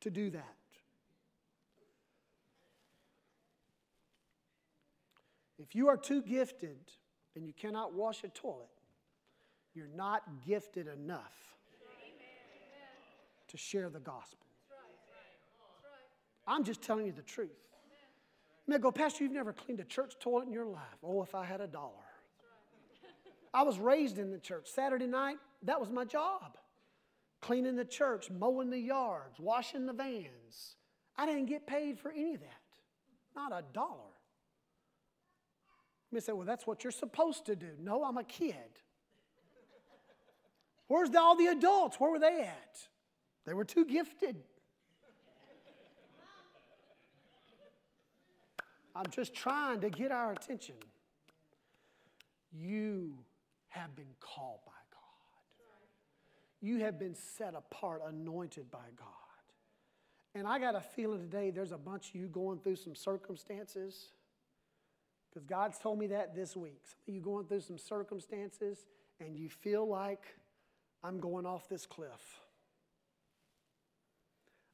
to 0.00 0.10
do 0.10 0.30
that. 0.30 0.54
If 5.58 5.74
you 5.74 5.88
are 5.88 5.96
too 5.96 6.22
gifted 6.22 6.78
and 7.36 7.46
you 7.46 7.52
cannot 7.52 7.94
wash 7.94 8.24
a 8.24 8.28
toilet, 8.28 8.68
you're 9.74 9.88
not 9.94 10.22
gifted 10.46 10.88
enough 10.88 11.34
to 13.48 13.56
share 13.56 13.88
the 13.88 14.00
gospel. 14.00 14.46
I'm 16.46 16.64
just 16.64 16.82
telling 16.82 17.06
you 17.06 17.12
the 17.12 17.22
truth. 17.22 17.50
You 18.66 18.72
may 18.72 18.78
go, 18.78 18.90
Pastor, 18.90 19.24
you've 19.24 19.32
never 19.32 19.52
cleaned 19.52 19.80
a 19.80 19.84
church 19.84 20.14
toilet 20.20 20.46
in 20.46 20.52
your 20.52 20.66
life. 20.66 20.98
Oh, 21.02 21.22
if 21.22 21.34
I 21.34 21.44
had 21.44 21.60
a 21.60 21.66
dollar. 21.66 21.92
I 23.52 23.62
was 23.62 23.78
raised 23.78 24.18
in 24.18 24.30
the 24.30 24.38
church. 24.38 24.68
Saturday 24.68 25.06
night, 25.06 25.36
that 25.62 25.78
was 25.78 25.90
my 25.90 26.04
job. 26.04 26.58
Cleaning 27.40 27.76
the 27.76 27.84
church, 27.84 28.30
mowing 28.30 28.70
the 28.70 28.78
yards, 28.78 29.38
washing 29.38 29.86
the 29.86 29.92
vans. 29.92 30.76
I 31.16 31.26
didn't 31.26 31.46
get 31.46 31.66
paid 31.66 31.98
for 31.98 32.10
any 32.10 32.34
of 32.34 32.40
that. 32.40 32.50
Not 33.36 33.52
a 33.52 33.62
dollar. 33.72 34.13
You 36.14 36.20
say, 36.20 36.32
well, 36.32 36.46
that's 36.46 36.66
what 36.66 36.84
you're 36.84 36.92
supposed 36.92 37.46
to 37.46 37.56
do. 37.56 37.70
No, 37.80 38.04
I'm 38.04 38.16
a 38.16 38.24
kid. 38.24 38.54
Where's 40.86 41.10
the, 41.10 41.18
all 41.18 41.36
the 41.36 41.46
adults? 41.46 41.98
Where 41.98 42.10
were 42.10 42.18
they 42.18 42.42
at? 42.42 42.78
They 43.46 43.54
were 43.54 43.64
too 43.64 43.84
gifted. 43.84 44.36
I'm 48.94 49.10
just 49.10 49.34
trying 49.34 49.80
to 49.80 49.90
get 49.90 50.12
our 50.12 50.32
attention. 50.32 50.76
You 52.52 53.14
have 53.68 53.96
been 53.96 54.14
called 54.20 54.60
by 54.64 54.72
God. 54.92 55.00
You 56.60 56.78
have 56.78 56.96
been 56.98 57.16
set 57.16 57.54
apart, 57.54 58.02
anointed 58.06 58.70
by 58.70 58.86
God. 58.96 59.08
And 60.36 60.46
I 60.46 60.60
got 60.60 60.76
a 60.76 60.80
feeling 60.80 61.20
today 61.20 61.50
there's 61.50 61.72
a 61.72 61.78
bunch 61.78 62.10
of 62.10 62.14
you 62.14 62.28
going 62.28 62.60
through 62.60 62.76
some 62.76 62.94
circumstances. 62.94 64.10
Because 65.34 65.46
God's 65.46 65.78
told 65.78 65.98
me 65.98 66.06
that 66.08 66.34
this 66.36 66.56
week. 66.56 66.80
Some 66.84 67.00
of 67.08 67.14
you 67.16 67.20
going 67.20 67.46
through 67.46 67.62
some 67.62 67.78
circumstances 67.78 68.86
and 69.18 69.36
you 69.36 69.48
feel 69.48 69.86
like 69.86 70.22
I'm 71.02 71.18
going 71.18 71.44
off 71.44 71.68
this 71.68 71.86
cliff. 71.86 72.40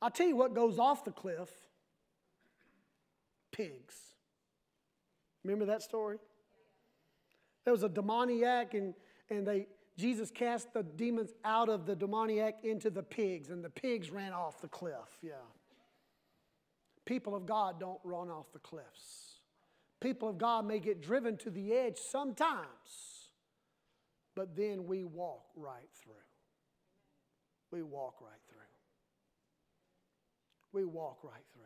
I'll 0.03 0.11
tell 0.11 0.27
you 0.27 0.37
what 0.37 0.55
goes 0.55 0.79
off 0.79 1.05
the 1.05 1.13
cliff 1.13 1.51
pigs. 3.53 3.97
Remember 5.45 5.67
that 5.67 5.83
story? 5.83 6.19
There 7.65 7.73
was 7.73 7.83
a 7.83 7.89
demoniac, 7.89 8.75
and, 8.75 8.95
and 9.29 9.47
they, 9.47 9.67
Jesus 9.97 10.31
cast 10.31 10.73
the 10.73 10.83
demons 10.83 11.31
out 11.45 11.69
of 11.69 11.87
the 11.87 11.95
demoniac 11.95 12.59
into 12.63 12.91
the 12.91 13.03
pigs, 13.03 13.51
and 13.51 13.65
the 13.65 13.71
pigs 13.71 14.11
ran 14.11 14.33
off 14.33 14.61
the 14.61 14.69
cliff. 14.69 15.19
Yeah. 15.23 15.33
People 17.05 17.35
of 17.35 17.47
God 17.47 17.81
don't 17.81 18.01
run 18.05 18.31
off 18.31 18.53
the 18.53 18.59
cliffs. 18.59 19.30
People 20.01 20.31
of 20.31 20.39
God 20.39 20.67
may 20.67 20.79
get 20.79 21.03
driven 21.03 21.37
to 21.39 21.51
the 21.51 21.73
edge 21.73 21.99
sometimes, 21.99 23.31
but 24.35 24.57
then 24.57 24.87
we 24.87 25.05
walk 25.05 25.45
right 25.55 25.91
through. 26.03 26.15
We 27.71 27.83
walk 27.83 28.15
right 28.21 28.41
through. 28.49 28.59
We 30.73 30.85
walk 30.85 31.19
right 31.23 31.45
through. 31.53 31.63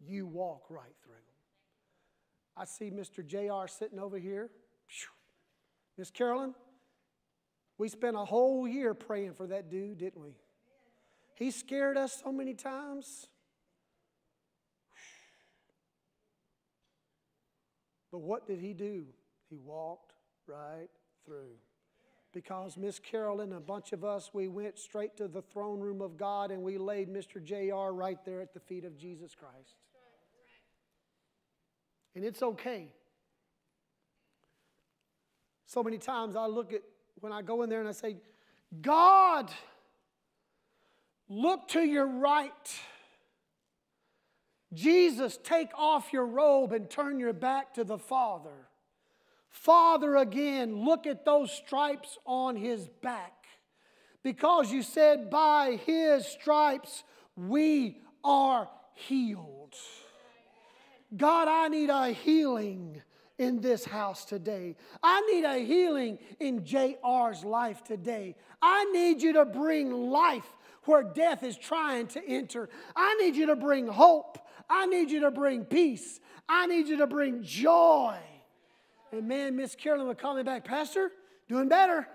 You 0.00 0.26
walk 0.26 0.64
right 0.68 0.94
through. 1.02 1.14
I 2.56 2.64
see 2.64 2.90
Mr. 2.90 3.24
JR 3.24 3.68
sitting 3.68 3.98
over 3.98 4.18
here. 4.18 4.50
Miss 5.98 6.10
Carolyn, 6.10 6.54
we 7.78 7.88
spent 7.88 8.16
a 8.16 8.24
whole 8.24 8.66
year 8.66 8.92
praying 8.94 9.34
for 9.34 9.46
that 9.46 9.70
dude, 9.70 9.98
didn't 9.98 10.20
we? 10.20 10.34
He 11.34 11.50
scared 11.50 11.96
us 11.96 12.22
so 12.24 12.32
many 12.32 12.54
times. 12.54 13.28
But 18.16 18.22
what 18.22 18.46
did 18.46 18.60
he 18.60 18.72
do? 18.72 19.04
He 19.50 19.58
walked 19.58 20.14
right 20.46 20.88
through. 21.26 21.52
Because 22.32 22.78
Miss 22.78 22.98
Carolyn 22.98 23.50
and 23.50 23.58
a 23.58 23.60
bunch 23.60 23.92
of 23.92 24.04
us, 24.04 24.30
we 24.32 24.48
went 24.48 24.78
straight 24.78 25.18
to 25.18 25.28
the 25.28 25.42
throne 25.42 25.80
room 25.80 26.00
of 26.00 26.16
God 26.16 26.50
and 26.50 26.62
we 26.62 26.78
laid 26.78 27.10
Mr. 27.10 27.44
JR 27.44 27.92
right 27.94 28.16
there 28.24 28.40
at 28.40 28.54
the 28.54 28.60
feet 28.60 28.86
of 28.86 28.96
Jesus 28.96 29.34
Christ. 29.34 29.74
And 32.14 32.24
it's 32.24 32.42
okay. 32.42 32.88
So 35.66 35.82
many 35.82 35.98
times 35.98 36.36
I 36.36 36.46
look 36.46 36.72
at 36.72 36.80
when 37.20 37.34
I 37.34 37.42
go 37.42 37.64
in 37.64 37.68
there 37.68 37.80
and 37.80 37.88
I 37.88 37.92
say, 37.92 38.16
God, 38.80 39.52
look 41.28 41.68
to 41.68 41.80
your 41.82 42.06
right. 42.06 42.80
Jesus, 44.72 45.38
take 45.42 45.70
off 45.76 46.12
your 46.12 46.26
robe 46.26 46.72
and 46.72 46.90
turn 46.90 47.18
your 47.20 47.32
back 47.32 47.74
to 47.74 47.84
the 47.84 47.98
Father. 47.98 48.68
Father, 49.48 50.16
again, 50.16 50.84
look 50.84 51.06
at 51.06 51.24
those 51.24 51.50
stripes 51.50 52.18
on 52.26 52.56
his 52.56 52.88
back. 53.02 53.32
Because 54.22 54.72
you 54.72 54.82
said, 54.82 55.30
by 55.30 55.78
his 55.86 56.26
stripes 56.26 57.04
we 57.36 58.00
are 58.24 58.68
healed. 58.94 59.74
God, 61.16 61.48
I 61.48 61.68
need 61.68 61.90
a 61.90 62.08
healing 62.08 63.00
in 63.38 63.60
this 63.60 63.84
house 63.84 64.24
today. 64.24 64.76
I 65.02 65.20
need 65.32 65.44
a 65.44 65.58
healing 65.64 66.18
in 66.40 66.64
JR's 66.64 67.44
life 67.44 67.84
today. 67.84 68.34
I 68.60 68.84
need 68.86 69.22
you 69.22 69.34
to 69.34 69.44
bring 69.44 69.92
life 69.92 70.46
where 70.84 71.02
death 71.02 71.42
is 71.42 71.56
trying 71.56 72.06
to 72.08 72.26
enter. 72.26 72.68
I 72.94 73.14
need 73.20 73.36
you 73.36 73.46
to 73.46 73.56
bring 73.56 73.86
hope. 73.86 74.38
I 74.68 74.86
need 74.86 75.10
you 75.10 75.20
to 75.20 75.30
bring 75.30 75.64
peace. 75.64 76.20
I 76.48 76.66
need 76.66 76.88
you 76.88 76.98
to 76.98 77.06
bring 77.06 77.42
joy. 77.42 78.16
And 79.12 79.28
man, 79.28 79.56
Miss 79.56 79.74
Carolyn 79.74 80.06
would 80.08 80.18
call 80.18 80.34
me 80.34 80.42
back, 80.42 80.64
Pastor, 80.64 81.10
doing 81.48 81.68
better. 81.68 82.06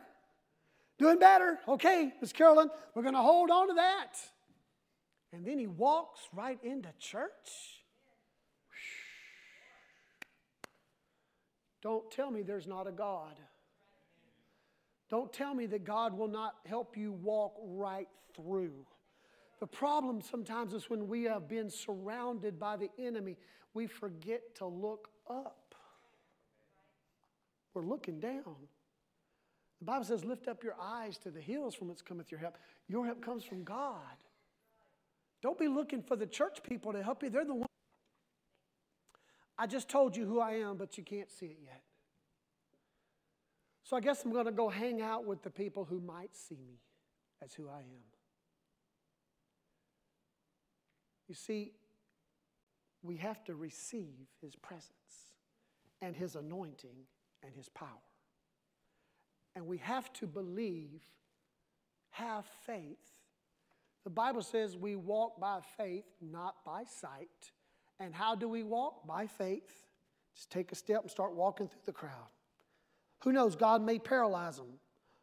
Doing 1.00 1.20
better. 1.20 1.60
Okay, 1.68 2.14
Miss 2.22 2.32
Carolyn, 2.32 2.70
we're 2.94 3.02
going 3.02 3.16
to 3.16 3.22
hold 3.22 3.50
on 3.50 3.70
to 3.70 3.74
that. 3.76 4.18
And 5.34 5.46
then 5.46 5.58
he 5.58 5.68
walks 5.68 6.22
right 6.34 6.60
into 6.64 6.90
church. 7.00 7.82
Don't 11.82 12.12
tell 12.12 12.30
me 12.30 12.44
there's 12.44 12.68
not 12.68 12.88
a 12.88 12.92
God. 12.92 13.40
Don't 15.10 15.34
tell 15.34 15.54
me 15.54 15.66
that 15.68 15.84
God 15.84 16.18
will 16.18 16.28
not 16.28 16.56
help 16.66 16.96
you 16.96 17.12
walk 17.12 17.56
right 17.64 18.08
through. 18.36 18.86
The 19.62 19.68
problem 19.68 20.22
sometimes 20.22 20.74
is 20.74 20.90
when 20.90 21.08
we 21.08 21.24
have 21.26 21.48
been 21.48 21.70
surrounded 21.70 22.60
by 22.60 22.78
the 22.78 22.90
enemy, 22.98 23.38
we 23.76 23.86
forget 23.86 24.56
to 24.56 24.66
look 24.66 25.10
up. 25.30 25.76
We're 27.76 27.86
looking 27.86 28.20
down. 28.20 28.56
The 29.80 29.86
Bible 29.86 30.04
says, 30.04 30.26
Lift 30.26 30.48
up 30.48 30.64
your 30.64 30.76
eyes 30.82 31.20
to 31.20 31.30
the 31.30 31.40
hills 31.40 31.76
from 31.76 31.88
whence 31.88 32.02
cometh 32.02 32.32
your 32.32 32.40
help. 32.40 32.58
Your 32.88 33.06
help 33.06 33.24
comes 33.24 33.44
from 33.44 33.64
God. 33.64 34.18
Don't 35.44 35.60
be 35.60 35.68
looking 35.68 36.02
for 36.02 36.16
the 36.16 36.26
church 36.28 36.64
people 36.64 36.92
to 36.94 37.04
help 37.04 37.22
you. 37.22 37.30
They're 37.30 37.46
the 37.46 37.54
ones. 37.54 37.68
I 39.60 39.68
just 39.68 39.90
told 39.90 40.18
you 40.18 40.26
who 40.26 40.40
I 40.40 40.54
am, 40.54 40.76
but 40.78 40.98
you 40.98 41.04
can't 41.04 41.30
see 41.30 41.46
it 41.46 41.60
yet. 41.64 41.84
So 43.84 43.96
I 43.96 44.00
guess 44.00 44.24
I'm 44.26 44.32
going 44.32 44.46
to 44.46 44.52
go 44.52 44.70
hang 44.70 45.02
out 45.02 45.26
with 45.26 45.44
the 45.44 45.52
people 45.52 45.86
who 45.86 46.00
might 46.00 46.36
see 46.36 46.58
me 46.68 46.80
as 47.44 47.54
who 47.54 47.70
I 47.70 47.82
am. 47.82 48.21
You 51.32 51.36
see, 51.36 51.72
we 53.04 53.16
have 53.16 53.42
to 53.46 53.56
receive 53.56 54.28
His 54.42 54.54
presence 54.58 55.32
and 56.02 56.14
His 56.14 56.36
anointing 56.36 57.06
and 57.42 57.56
His 57.56 57.70
power. 57.70 57.88
And 59.56 59.66
we 59.66 59.78
have 59.78 60.12
to 60.16 60.28
believe, 60.28 61.02
have 62.10 62.44
faith. 62.66 63.00
The 64.04 64.10
Bible 64.10 64.42
says 64.42 64.76
we 64.76 64.98
walk 64.98 65.40
by 65.40 65.60
faith, 65.78 66.04
not 66.20 66.66
by 66.66 66.84
sight. 66.84 67.54
And 67.98 68.14
how 68.14 68.36
do 68.36 68.50
we 68.50 68.62
walk? 68.62 69.08
By 69.08 69.26
faith. 69.26 69.88
Just 70.36 70.52
take 70.52 70.74
a 70.74 70.76
step 70.76 71.04
and 71.04 71.10
start 71.10 71.34
walking 71.34 71.70
through 71.70 71.80
the 71.86 71.94
crowd. 71.94 72.28
Who 73.24 73.32
knows? 73.32 73.56
God 73.56 73.82
may 73.82 74.00
paralyze 74.00 74.58
them. 74.58 74.74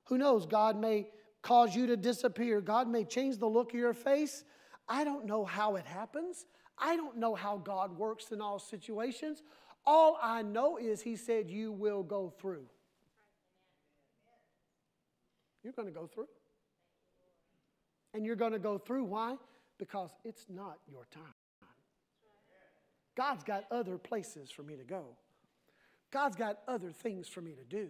Who 0.05 0.17
knows? 0.17 0.47
God 0.47 0.81
may 0.81 1.11
cause 1.43 1.77
you 1.77 1.87
to 1.89 1.99
disappear. 1.99 2.63
God 2.63 2.89
may 2.89 3.05
change 3.05 3.37
the 3.37 3.47
look 3.47 3.75
of 3.75 3.79
your 3.79 3.93
face. 3.93 4.43
I 4.89 5.05
don't 5.05 5.27
know 5.27 5.45
how 5.45 5.77
it 5.77 5.85
happens. 5.85 6.47
I 6.79 6.97
don't 6.97 7.19
know 7.19 7.35
how 7.35 7.59
God 7.59 7.97
works 7.97 8.31
in 8.33 8.41
all 8.41 8.59
situations. 8.59 9.43
All 9.85 10.19
I 10.23 10.43
know 10.43 10.77
is 10.77 11.03
He 11.03 11.17
said, 11.17 11.51
You 11.51 11.73
will 11.73 12.03
go 12.03 12.33
through. 12.41 12.65
You're 15.63 15.73
going 15.73 15.89
to 15.89 15.95
go 15.95 16.07
through. 16.07 16.29
And 18.15 18.25
you're 18.25 18.37
going 18.37 18.53
to 18.53 18.59
go 18.59 18.79
through. 18.79 19.05
Why? 19.05 19.37
Because 19.79 20.11
it's 20.25 20.47
not 20.49 20.79
your 20.91 21.07
time. 21.11 21.23
God's 23.17 23.43
got 23.43 23.65
other 23.71 23.99
places 23.99 24.51
for 24.51 24.63
me 24.63 24.77
to 24.77 24.85
go. 24.85 25.17
God's 26.13 26.37
got 26.37 26.61
other 26.69 26.93
things 26.93 27.29
for 27.29 27.41
me 27.41 27.53
to 27.53 27.65
do. 27.65 27.89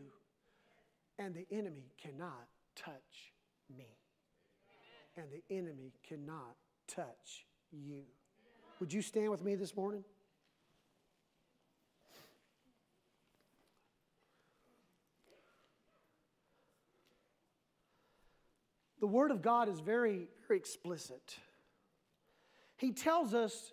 And 1.19 1.35
the 1.35 1.47
enemy 1.51 1.93
cannot 2.03 2.49
touch 2.75 3.33
me. 3.77 3.99
And 5.17 5.27
the 5.31 5.55
enemy 5.55 5.93
cannot 6.09 6.57
touch 6.89 7.47
you. 7.73 8.03
Would 8.81 8.93
you 8.93 9.03
stand 9.03 9.31
with 9.31 9.43
me 9.43 9.55
this 9.55 9.77
morning? 9.77 10.05
The 19.01 19.07
Word 19.07 19.31
of 19.31 19.43
God 19.43 19.69
is 19.69 19.79
very, 19.81 20.29
very 20.47 20.59
explicit. 20.59 21.37
he 22.77 22.93
tells 22.93 23.35
us 23.35 23.73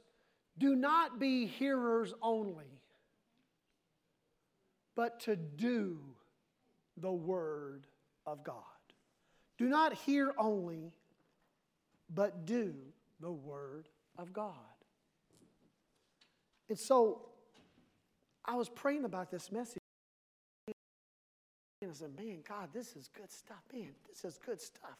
do 0.57 0.75
not 0.75 1.19
be 1.19 1.47
hearers 1.47 2.13
only, 2.21 2.79
but 4.95 5.19
to 5.21 5.35
do 5.35 5.99
the 6.97 7.11
word 7.11 7.87
of 8.25 8.43
God. 8.43 8.63
Do 9.57 9.67
not 9.67 9.93
hear 9.93 10.33
only, 10.37 10.93
but 12.09 12.45
do 12.45 12.73
the 13.19 13.31
word 13.31 13.89
of 14.17 14.33
God. 14.33 14.53
And 16.69 16.77
so 16.77 17.21
I 18.43 18.55
was 18.55 18.69
praying 18.69 19.05
about 19.05 19.31
this 19.31 19.51
message. 19.51 19.81
And 21.81 21.91
I 21.91 21.93
said, 21.93 22.15
man, 22.17 22.39
God, 22.47 22.69
this 22.73 22.95
is 22.95 23.09
good 23.09 23.31
stuff. 23.31 23.61
Man, 23.73 23.89
this 24.07 24.25
is 24.25 24.39
good 24.43 24.61
stuff. 24.61 24.97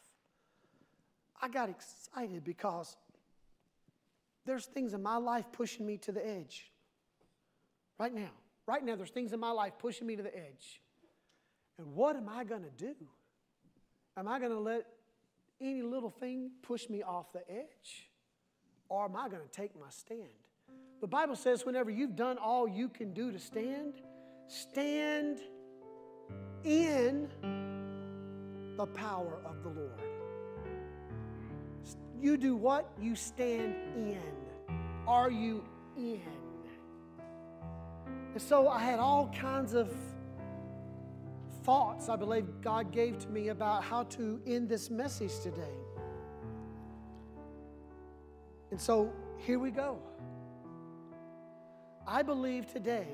I 1.40 1.48
got 1.48 1.68
excited 1.68 2.44
because 2.44 2.96
there's 4.44 4.66
things 4.66 4.94
in 4.94 5.02
my 5.02 5.16
life 5.16 5.46
pushing 5.52 5.84
me 5.84 5.96
to 5.98 6.12
the 6.12 6.26
edge. 6.26 6.70
Right 7.98 8.14
now. 8.14 8.30
Right 8.66 8.84
now, 8.84 8.96
there's 8.96 9.10
things 9.10 9.32
in 9.32 9.40
my 9.40 9.52
life 9.52 9.74
pushing 9.78 10.06
me 10.06 10.16
to 10.16 10.22
the 10.22 10.36
edge. 10.36 10.80
And 11.78 11.94
what 11.94 12.16
am 12.16 12.28
I 12.28 12.44
going 12.44 12.62
to 12.62 12.70
do? 12.70 12.94
Am 14.16 14.26
I 14.28 14.38
going 14.38 14.50
to 14.50 14.58
let 14.58 14.86
any 15.60 15.82
little 15.82 16.10
thing 16.10 16.50
push 16.62 16.88
me 16.88 17.02
off 17.02 17.32
the 17.32 17.42
edge? 17.50 18.10
Or 18.88 19.04
am 19.04 19.16
I 19.16 19.28
going 19.28 19.42
to 19.42 19.48
take 19.48 19.78
my 19.78 19.90
stand? 19.90 20.20
The 21.00 21.06
Bible 21.06 21.36
says, 21.36 21.66
whenever 21.66 21.90
you've 21.90 22.16
done 22.16 22.38
all 22.38 22.66
you 22.68 22.88
can 22.88 23.12
do 23.12 23.32
to 23.32 23.38
stand, 23.38 23.94
stand 24.48 25.40
in 26.64 27.28
the 28.76 28.86
power 28.86 29.38
of 29.44 29.62
the 29.62 29.68
Lord. 29.68 30.00
You 32.20 32.36
do 32.36 32.56
what? 32.56 32.90
You 33.00 33.14
stand 33.14 33.74
in. 33.96 34.20
Are 35.06 35.30
you 35.30 35.64
in? 35.96 36.22
And 38.32 38.42
so 38.42 38.68
I 38.68 38.80
had 38.80 38.98
all 38.98 39.30
kinds 39.38 39.74
of 39.74 39.94
thoughts 41.66 42.08
I 42.08 42.14
believe 42.14 42.46
God 42.62 42.92
gave 42.92 43.18
to 43.18 43.28
me 43.28 43.48
about 43.48 43.82
how 43.82 44.04
to 44.04 44.40
end 44.46 44.68
this 44.68 44.88
message 44.88 45.40
today. 45.40 45.76
And 48.70 48.80
so 48.80 49.12
here 49.36 49.58
we 49.58 49.72
go. 49.72 49.98
I 52.06 52.22
believe 52.22 52.72
today 52.72 53.08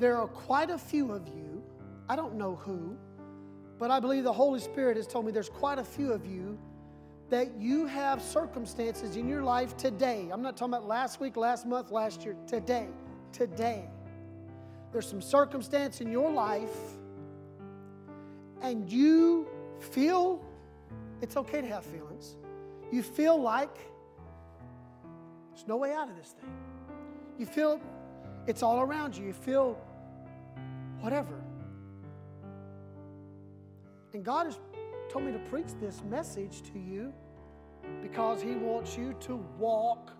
there 0.00 0.16
are 0.16 0.26
quite 0.26 0.70
a 0.70 0.78
few 0.78 1.12
of 1.12 1.28
you, 1.28 1.62
I 2.08 2.16
don't 2.16 2.36
know 2.36 2.56
who, 2.56 2.96
but 3.78 3.90
I 3.90 4.00
believe 4.00 4.24
the 4.24 4.32
Holy 4.32 4.60
Spirit 4.60 4.96
has 4.96 5.06
told 5.06 5.26
me 5.26 5.32
there's 5.32 5.50
quite 5.50 5.78
a 5.78 5.84
few 5.84 6.10
of 6.10 6.24
you 6.26 6.58
that 7.28 7.54
you 7.60 7.84
have 7.84 8.22
circumstances 8.22 9.16
in 9.16 9.28
your 9.28 9.42
life 9.42 9.76
today. 9.76 10.30
I'm 10.32 10.40
not 10.40 10.56
talking 10.56 10.72
about 10.72 10.88
last 10.88 11.20
week, 11.20 11.36
last 11.36 11.66
month, 11.66 11.90
last 11.90 12.24
year, 12.24 12.34
today. 12.46 12.88
Today. 13.32 13.88
There's 14.94 15.08
some 15.08 15.20
circumstance 15.20 16.00
in 16.00 16.08
your 16.12 16.30
life, 16.30 16.76
and 18.62 18.88
you 18.88 19.48
feel 19.80 20.40
it's 21.20 21.36
okay 21.36 21.60
to 21.60 21.66
have 21.66 21.84
feelings. 21.84 22.36
You 22.92 23.02
feel 23.02 23.36
like 23.36 23.76
there's 25.52 25.66
no 25.66 25.78
way 25.78 25.92
out 25.92 26.08
of 26.08 26.16
this 26.16 26.36
thing. 26.40 26.48
You 27.40 27.44
feel 27.44 27.80
it's 28.46 28.62
all 28.62 28.82
around 28.82 29.16
you. 29.16 29.26
You 29.26 29.32
feel 29.32 29.76
whatever. 31.00 31.42
And 34.12 34.24
God 34.24 34.46
has 34.46 34.60
told 35.10 35.24
me 35.24 35.32
to 35.32 35.40
preach 35.50 35.72
this 35.80 36.04
message 36.08 36.62
to 36.72 36.78
you 36.78 37.12
because 38.00 38.40
He 38.40 38.52
wants 38.52 38.96
you 38.96 39.16
to 39.22 39.44
walk 39.58 40.12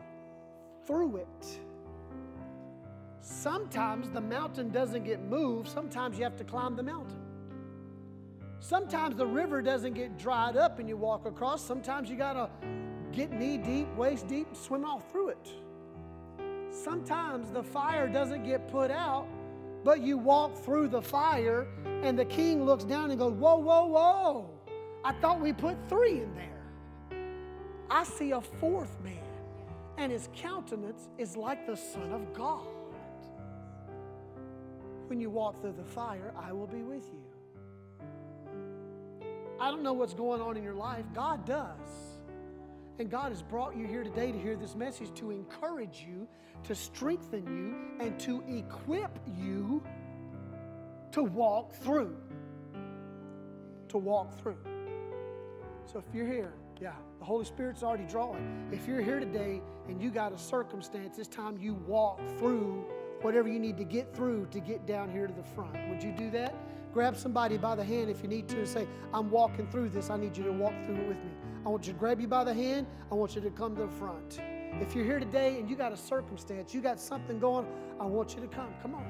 through 0.84 1.18
it. 1.18 1.60
Sometimes 3.26 4.10
the 4.10 4.20
mountain 4.20 4.68
doesn't 4.68 5.02
get 5.04 5.18
moved, 5.18 5.66
sometimes 5.66 6.18
you 6.18 6.24
have 6.24 6.36
to 6.36 6.44
climb 6.44 6.76
the 6.76 6.82
mountain. 6.82 7.22
Sometimes 8.60 9.16
the 9.16 9.26
river 9.26 9.62
doesn't 9.62 9.94
get 9.94 10.18
dried 10.18 10.58
up 10.58 10.78
and 10.78 10.86
you 10.86 10.98
walk 10.98 11.24
across, 11.24 11.64
sometimes 11.64 12.10
you 12.10 12.16
got 12.16 12.34
to 12.34 12.50
get 13.12 13.32
knee 13.32 13.56
deep, 13.56 13.88
waist 13.96 14.28
deep, 14.28 14.48
and 14.48 14.56
swim 14.56 14.84
all 14.84 15.00
through 15.00 15.28
it. 15.28 15.48
Sometimes 16.70 17.50
the 17.50 17.62
fire 17.62 18.08
doesn't 18.08 18.44
get 18.44 18.68
put 18.68 18.90
out, 18.90 19.26
but 19.84 20.02
you 20.02 20.18
walk 20.18 20.54
through 20.54 20.88
the 20.88 21.00
fire, 21.00 21.66
and 22.02 22.18
the 22.18 22.26
king 22.26 22.66
looks 22.66 22.84
down 22.84 23.10
and 23.10 23.18
goes, 23.18 23.32
Whoa, 23.32 23.56
whoa, 23.56 23.86
whoa. 23.86 24.50
I 25.02 25.12
thought 25.14 25.40
we 25.40 25.54
put 25.54 25.78
three 25.88 26.20
in 26.20 26.34
there. 26.34 27.22
I 27.88 28.04
see 28.04 28.32
a 28.32 28.42
fourth 28.42 29.00
man, 29.02 29.16
and 29.96 30.12
his 30.12 30.28
countenance 30.36 31.08
is 31.16 31.38
like 31.38 31.66
the 31.66 31.76
Son 31.76 32.12
of 32.12 32.34
God. 32.34 32.73
When 35.06 35.20
you 35.20 35.30
walk 35.30 35.60
through 35.60 35.74
the 35.76 35.84
fire, 35.84 36.32
I 36.36 36.52
will 36.52 36.66
be 36.66 36.82
with 36.82 37.04
you. 37.12 37.20
I 39.60 39.70
don't 39.70 39.82
know 39.82 39.92
what's 39.92 40.14
going 40.14 40.40
on 40.40 40.56
in 40.56 40.64
your 40.64 40.74
life, 40.74 41.04
God 41.14 41.44
does. 41.46 42.18
And 42.98 43.10
God 43.10 43.30
has 43.30 43.42
brought 43.42 43.76
you 43.76 43.86
here 43.86 44.04
today 44.04 44.30
to 44.32 44.38
hear 44.38 44.56
this 44.56 44.74
message 44.74 45.12
to 45.14 45.30
encourage 45.30 46.04
you, 46.08 46.28
to 46.64 46.74
strengthen 46.74 47.44
you, 47.46 48.04
and 48.04 48.18
to 48.20 48.42
equip 48.48 49.18
you 49.36 49.82
to 51.12 51.22
walk 51.22 51.72
through. 51.74 52.16
To 53.88 53.98
walk 53.98 54.38
through. 54.40 54.58
So 55.86 55.98
if 55.98 56.14
you're 56.14 56.26
here, 56.26 56.54
yeah, 56.80 56.94
the 57.18 57.24
Holy 57.24 57.44
Spirit's 57.44 57.82
already 57.82 58.04
drawing. 58.04 58.68
If 58.72 58.88
you're 58.88 59.00
here 59.00 59.20
today 59.20 59.60
and 59.88 60.02
you 60.02 60.10
got 60.10 60.32
a 60.32 60.38
circumstance, 60.38 61.18
it's 61.18 61.28
time 61.28 61.56
you 61.60 61.74
walk 61.74 62.20
through 62.38 62.84
whatever 63.24 63.48
you 63.48 63.58
need 63.58 63.78
to 63.78 63.84
get 63.84 64.14
through 64.14 64.46
to 64.50 64.60
get 64.60 64.86
down 64.86 65.10
here 65.10 65.26
to 65.26 65.32
the 65.32 65.42
front. 65.42 65.72
Would 65.88 66.02
you 66.02 66.12
do 66.12 66.30
that? 66.32 66.54
Grab 66.92 67.16
somebody 67.16 67.56
by 67.56 67.74
the 67.74 67.82
hand 67.82 68.10
if 68.10 68.22
you 68.22 68.28
need 68.28 68.46
to 68.48 68.58
and 68.58 68.68
say, 68.68 68.86
I'm 69.14 69.30
walking 69.30 69.66
through 69.66 69.88
this. 69.88 70.10
I 70.10 70.18
need 70.18 70.36
you 70.36 70.44
to 70.44 70.52
walk 70.52 70.74
through 70.84 70.96
it 70.96 71.08
with 71.08 71.16
me. 71.16 71.30
I 71.64 71.70
want 71.70 71.86
you 71.86 71.94
to 71.94 71.98
grab 71.98 72.20
you 72.20 72.28
by 72.28 72.44
the 72.44 72.52
hand. 72.52 72.86
I 73.10 73.14
want 73.14 73.34
you 73.34 73.40
to 73.40 73.50
come 73.50 73.74
to 73.76 73.82
the 73.82 73.88
front. 73.88 74.40
If 74.78 74.94
you're 74.94 75.06
here 75.06 75.18
today 75.18 75.58
and 75.58 75.70
you 75.70 75.74
got 75.74 75.90
a 75.90 75.96
circumstance, 75.96 76.74
you 76.74 76.82
got 76.82 77.00
something 77.00 77.38
going, 77.38 77.66
I 77.98 78.04
want 78.04 78.34
you 78.34 78.42
to 78.42 78.46
come. 78.46 78.74
Come 78.82 78.94
on. 78.94 79.06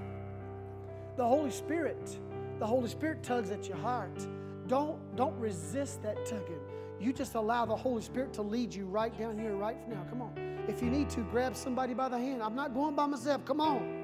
The 1.16 1.26
Holy 1.26 1.50
Spirit, 1.50 2.16
the 2.60 2.66
Holy 2.66 2.88
Spirit 2.88 3.24
tugs 3.24 3.50
at 3.50 3.66
your 3.66 3.78
heart. 3.78 4.24
Don't, 4.68 5.16
don't 5.16 5.36
resist 5.40 6.04
that 6.04 6.24
tugging. 6.24 6.60
You 7.00 7.12
just 7.12 7.34
allow 7.34 7.66
the 7.66 7.76
Holy 7.76 8.00
Spirit 8.00 8.32
to 8.34 8.42
lead 8.42 8.72
you 8.72 8.86
right 8.86 9.16
down 9.18 9.36
here, 9.36 9.56
right 9.56 9.88
now. 9.88 10.06
Come 10.08 10.22
on. 10.22 10.32
If 10.68 10.80
you 10.80 10.88
need 10.88 11.10
to, 11.10 11.20
grab 11.22 11.56
somebody 11.56 11.94
by 11.94 12.08
the 12.08 12.18
hand. 12.18 12.44
I'm 12.44 12.54
not 12.54 12.74
going 12.74 12.94
by 12.94 13.06
myself. 13.06 13.44
Come 13.44 13.60
on. 13.60 14.03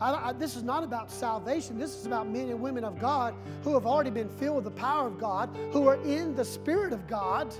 I, 0.00 0.28
I, 0.28 0.32
this 0.32 0.56
is 0.56 0.62
not 0.62 0.84
about 0.84 1.10
salvation. 1.10 1.78
This 1.78 1.94
is 1.96 2.06
about 2.06 2.28
men 2.28 2.50
and 2.50 2.60
women 2.60 2.84
of 2.84 2.98
God 2.98 3.34
who 3.64 3.72
have 3.74 3.86
already 3.86 4.10
been 4.10 4.28
filled 4.28 4.56
with 4.56 4.64
the 4.64 4.70
power 4.70 5.06
of 5.06 5.18
God, 5.18 5.48
who 5.72 5.88
are 5.88 5.96
in 6.02 6.34
the 6.34 6.44
Spirit 6.44 6.92
of 6.92 7.06
God. 7.06 7.54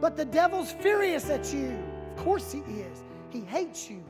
But 0.00 0.16
the 0.16 0.24
devil's 0.24 0.72
furious 0.72 1.28
at 1.28 1.52
you. 1.52 1.76
Of 2.16 2.24
course 2.24 2.52
he 2.52 2.60
is. 2.60 3.02
He 3.30 3.40
hates 3.40 3.90
you. 3.90 4.02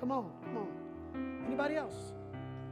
Come 0.00 0.10
on, 0.10 0.30
come 0.44 0.56
on. 0.56 1.44
Anybody 1.46 1.76
else? 1.76 1.94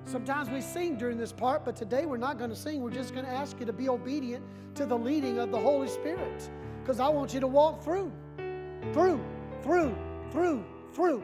Sometimes 0.06 0.48
we 0.48 0.62
sing 0.62 0.96
during 0.96 1.18
this 1.18 1.32
part, 1.32 1.64
but 1.64 1.76
today 1.76 2.06
we're 2.06 2.16
not 2.16 2.38
going 2.38 2.50
to 2.50 2.56
sing. 2.56 2.80
We're 2.80 2.90
just 2.90 3.12
going 3.12 3.26
to 3.26 3.30
ask 3.30 3.60
you 3.60 3.66
to 3.66 3.72
be 3.72 3.88
obedient 3.88 4.44
to 4.76 4.86
the 4.86 4.96
leading 4.96 5.38
of 5.38 5.50
the 5.50 5.58
Holy 5.58 5.88
Spirit. 5.88 6.50
Because 6.82 6.98
I 6.98 7.08
want 7.08 7.34
you 7.34 7.40
to 7.40 7.46
walk 7.46 7.82
through, 7.82 8.10
through, 8.92 9.20
through, 9.62 9.94
through, 10.32 10.64
through, 10.94 11.22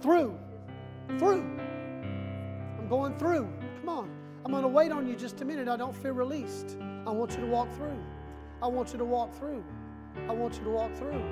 through 0.00 0.38
through. 1.18 1.42
I'm 2.78 2.88
going 2.88 3.16
through. 3.18 3.48
Come 3.80 3.88
on. 3.88 4.10
I'm 4.44 4.50
going 4.50 4.62
to 4.62 4.68
wait 4.68 4.92
on 4.92 5.06
you 5.06 5.16
just 5.16 5.40
a 5.40 5.44
minute. 5.44 5.68
I 5.68 5.76
don't 5.76 5.96
feel 5.96 6.12
released. 6.12 6.76
I 7.06 7.10
want 7.10 7.32
you 7.32 7.40
to 7.40 7.46
walk 7.46 7.72
through. 7.74 7.98
I 8.62 8.66
want 8.66 8.92
you 8.92 8.98
to 8.98 9.04
walk 9.04 9.34
through. 9.34 9.64
I 10.28 10.32
want 10.32 10.56
you 10.56 10.64
to 10.64 10.70
walk 10.70 10.94
through. 10.94 11.22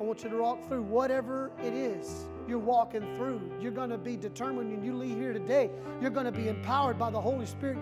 I 0.00 0.04
want 0.04 0.22
you 0.22 0.30
to 0.30 0.36
walk 0.36 0.66
through 0.66 0.82
whatever 0.82 1.52
it 1.62 1.72
is 1.72 2.26
you're 2.48 2.58
walking 2.58 3.02
through. 3.16 3.40
You're 3.60 3.72
going 3.72 3.90
to 3.90 3.98
be 3.98 4.16
determined 4.16 4.70
when 4.70 4.84
you 4.84 4.94
leave 4.94 5.16
here 5.16 5.32
today. 5.32 5.70
You're 6.00 6.10
going 6.10 6.26
to 6.26 6.32
be 6.32 6.48
empowered 6.48 6.98
by 6.98 7.10
the 7.10 7.20
Holy 7.20 7.46
Spirit. 7.46 7.78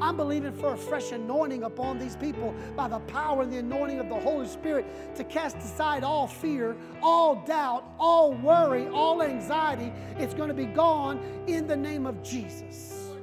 I'm 0.00 0.16
believing 0.16 0.52
for 0.52 0.74
a 0.74 0.76
fresh 0.76 1.12
anointing 1.12 1.62
upon 1.62 1.98
these 1.98 2.16
people 2.16 2.54
by 2.76 2.88
the 2.88 2.98
power 3.00 3.42
and 3.42 3.52
the 3.52 3.58
anointing 3.58 4.00
of 4.00 4.08
the 4.08 4.18
Holy 4.18 4.46
Spirit 4.46 4.86
to 5.16 5.24
cast 5.24 5.56
aside 5.58 6.04
all 6.04 6.26
fear, 6.26 6.76
all 7.02 7.36
doubt, 7.46 7.84
all 7.98 8.32
worry, 8.32 8.88
all 8.88 9.22
anxiety. 9.22 9.92
It's 10.18 10.34
going 10.34 10.48
to 10.48 10.54
be 10.54 10.66
gone 10.66 11.20
in 11.46 11.66
the 11.66 11.76
name 11.76 12.06
of 12.06 12.22
Jesus. 12.22 13.14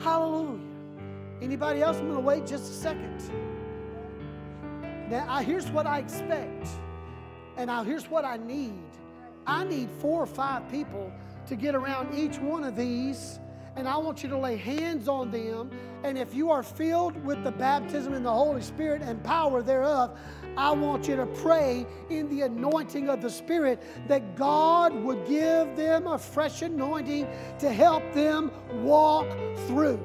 Hallelujah. 0.00 0.60
Anybody 1.40 1.82
else? 1.82 1.98
I'm 1.98 2.04
going 2.04 2.14
to 2.14 2.20
wait 2.20 2.46
just 2.46 2.70
a 2.70 2.74
second. 2.74 3.22
Now, 5.08 5.38
here's 5.38 5.68
what 5.70 5.86
I 5.86 6.00
expect, 6.00 6.66
and 7.56 7.68
now 7.68 7.84
here's 7.84 8.10
what 8.10 8.24
I 8.24 8.38
need. 8.38 8.74
I 9.46 9.64
need 9.64 9.90
four 10.00 10.22
or 10.22 10.26
five 10.26 10.68
people 10.70 11.12
to 11.46 11.56
get 11.56 11.74
around 11.74 12.16
each 12.16 12.38
one 12.38 12.64
of 12.64 12.76
these 12.76 13.38
and 13.76 13.86
I 13.86 13.98
want 13.98 14.22
you 14.22 14.30
to 14.30 14.38
lay 14.38 14.56
hands 14.56 15.06
on 15.06 15.30
them. 15.30 15.70
And 16.02 16.16
if 16.16 16.34
you 16.34 16.50
are 16.50 16.62
filled 16.62 17.22
with 17.24 17.44
the 17.44 17.52
baptism 17.52 18.14
in 18.14 18.22
the 18.22 18.32
Holy 18.32 18.62
Spirit 18.62 19.02
and 19.02 19.22
power 19.22 19.62
thereof, 19.62 20.18
I 20.56 20.70
want 20.70 21.06
you 21.06 21.16
to 21.16 21.26
pray 21.26 21.86
in 22.08 22.28
the 22.30 22.42
anointing 22.42 23.10
of 23.10 23.20
the 23.20 23.28
Spirit 23.28 23.82
that 24.08 24.34
God 24.34 24.94
would 24.94 25.26
give 25.26 25.76
them 25.76 26.06
a 26.06 26.18
fresh 26.18 26.62
anointing 26.62 27.28
to 27.58 27.70
help 27.70 28.02
them 28.14 28.50
walk 28.82 29.28
through. 29.66 30.00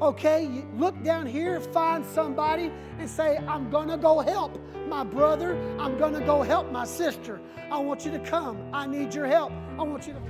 Okay, 0.00 0.64
look 0.76 1.00
down 1.04 1.24
here, 1.26 1.60
find 1.60 2.04
somebody, 2.04 2.72
and 2.98 3.08
say, 3.08 3.36
I'm 3.46 3.70
gonna 3.70 3.96
go 3.96 4.18
help 4.18 4.58
my 4.92 5.02
brother. 5.02 5.56
I'm 5.78 5.96
gonna 5.96 6.20
go 6.20 6.42
help 6.42 6.70
my 6.70 6.84
sister. 6.84 7.40
I 7.70 7.78
want 7.78 8.04
you 8.04 8.10
to 8.10 8.18
come. 8.18 8.58
I 8.74 8.86
need 8.86 9.14
your 9.14 9.26
help. 9.26 9.50
I 9.78 9.82
want 9.84 10.06
you 10.06 10.12
to. 10.12 10.20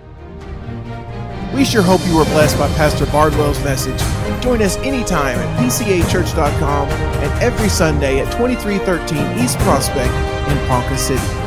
We 1.53 1.65
sure 1.65 1.83
hope 1.83 2.01
you 2.07 2.17
were 2.17 2.25
blessed 2.27 2.57
by 2.59 2.69
Pastor 2.75 3.07
Bardwell's 3.07 3.59
message. 3.65 4.01
Join 4.41 4.63
us 4.63 4.77
anytime 4.79 5.37
at 5.37 5.59
pcachurch.com 5.59 6.89
and 6.89 7.43
every 7.43 7.69
Sunday 7.69 8.21
at 8.21 8.31
2313 8.33 9.45
East 9.45 9.59
Prospect 9.59 10.15
in 10.49 10.69
Ponca 10.69 10.97
City. 10.97 11.42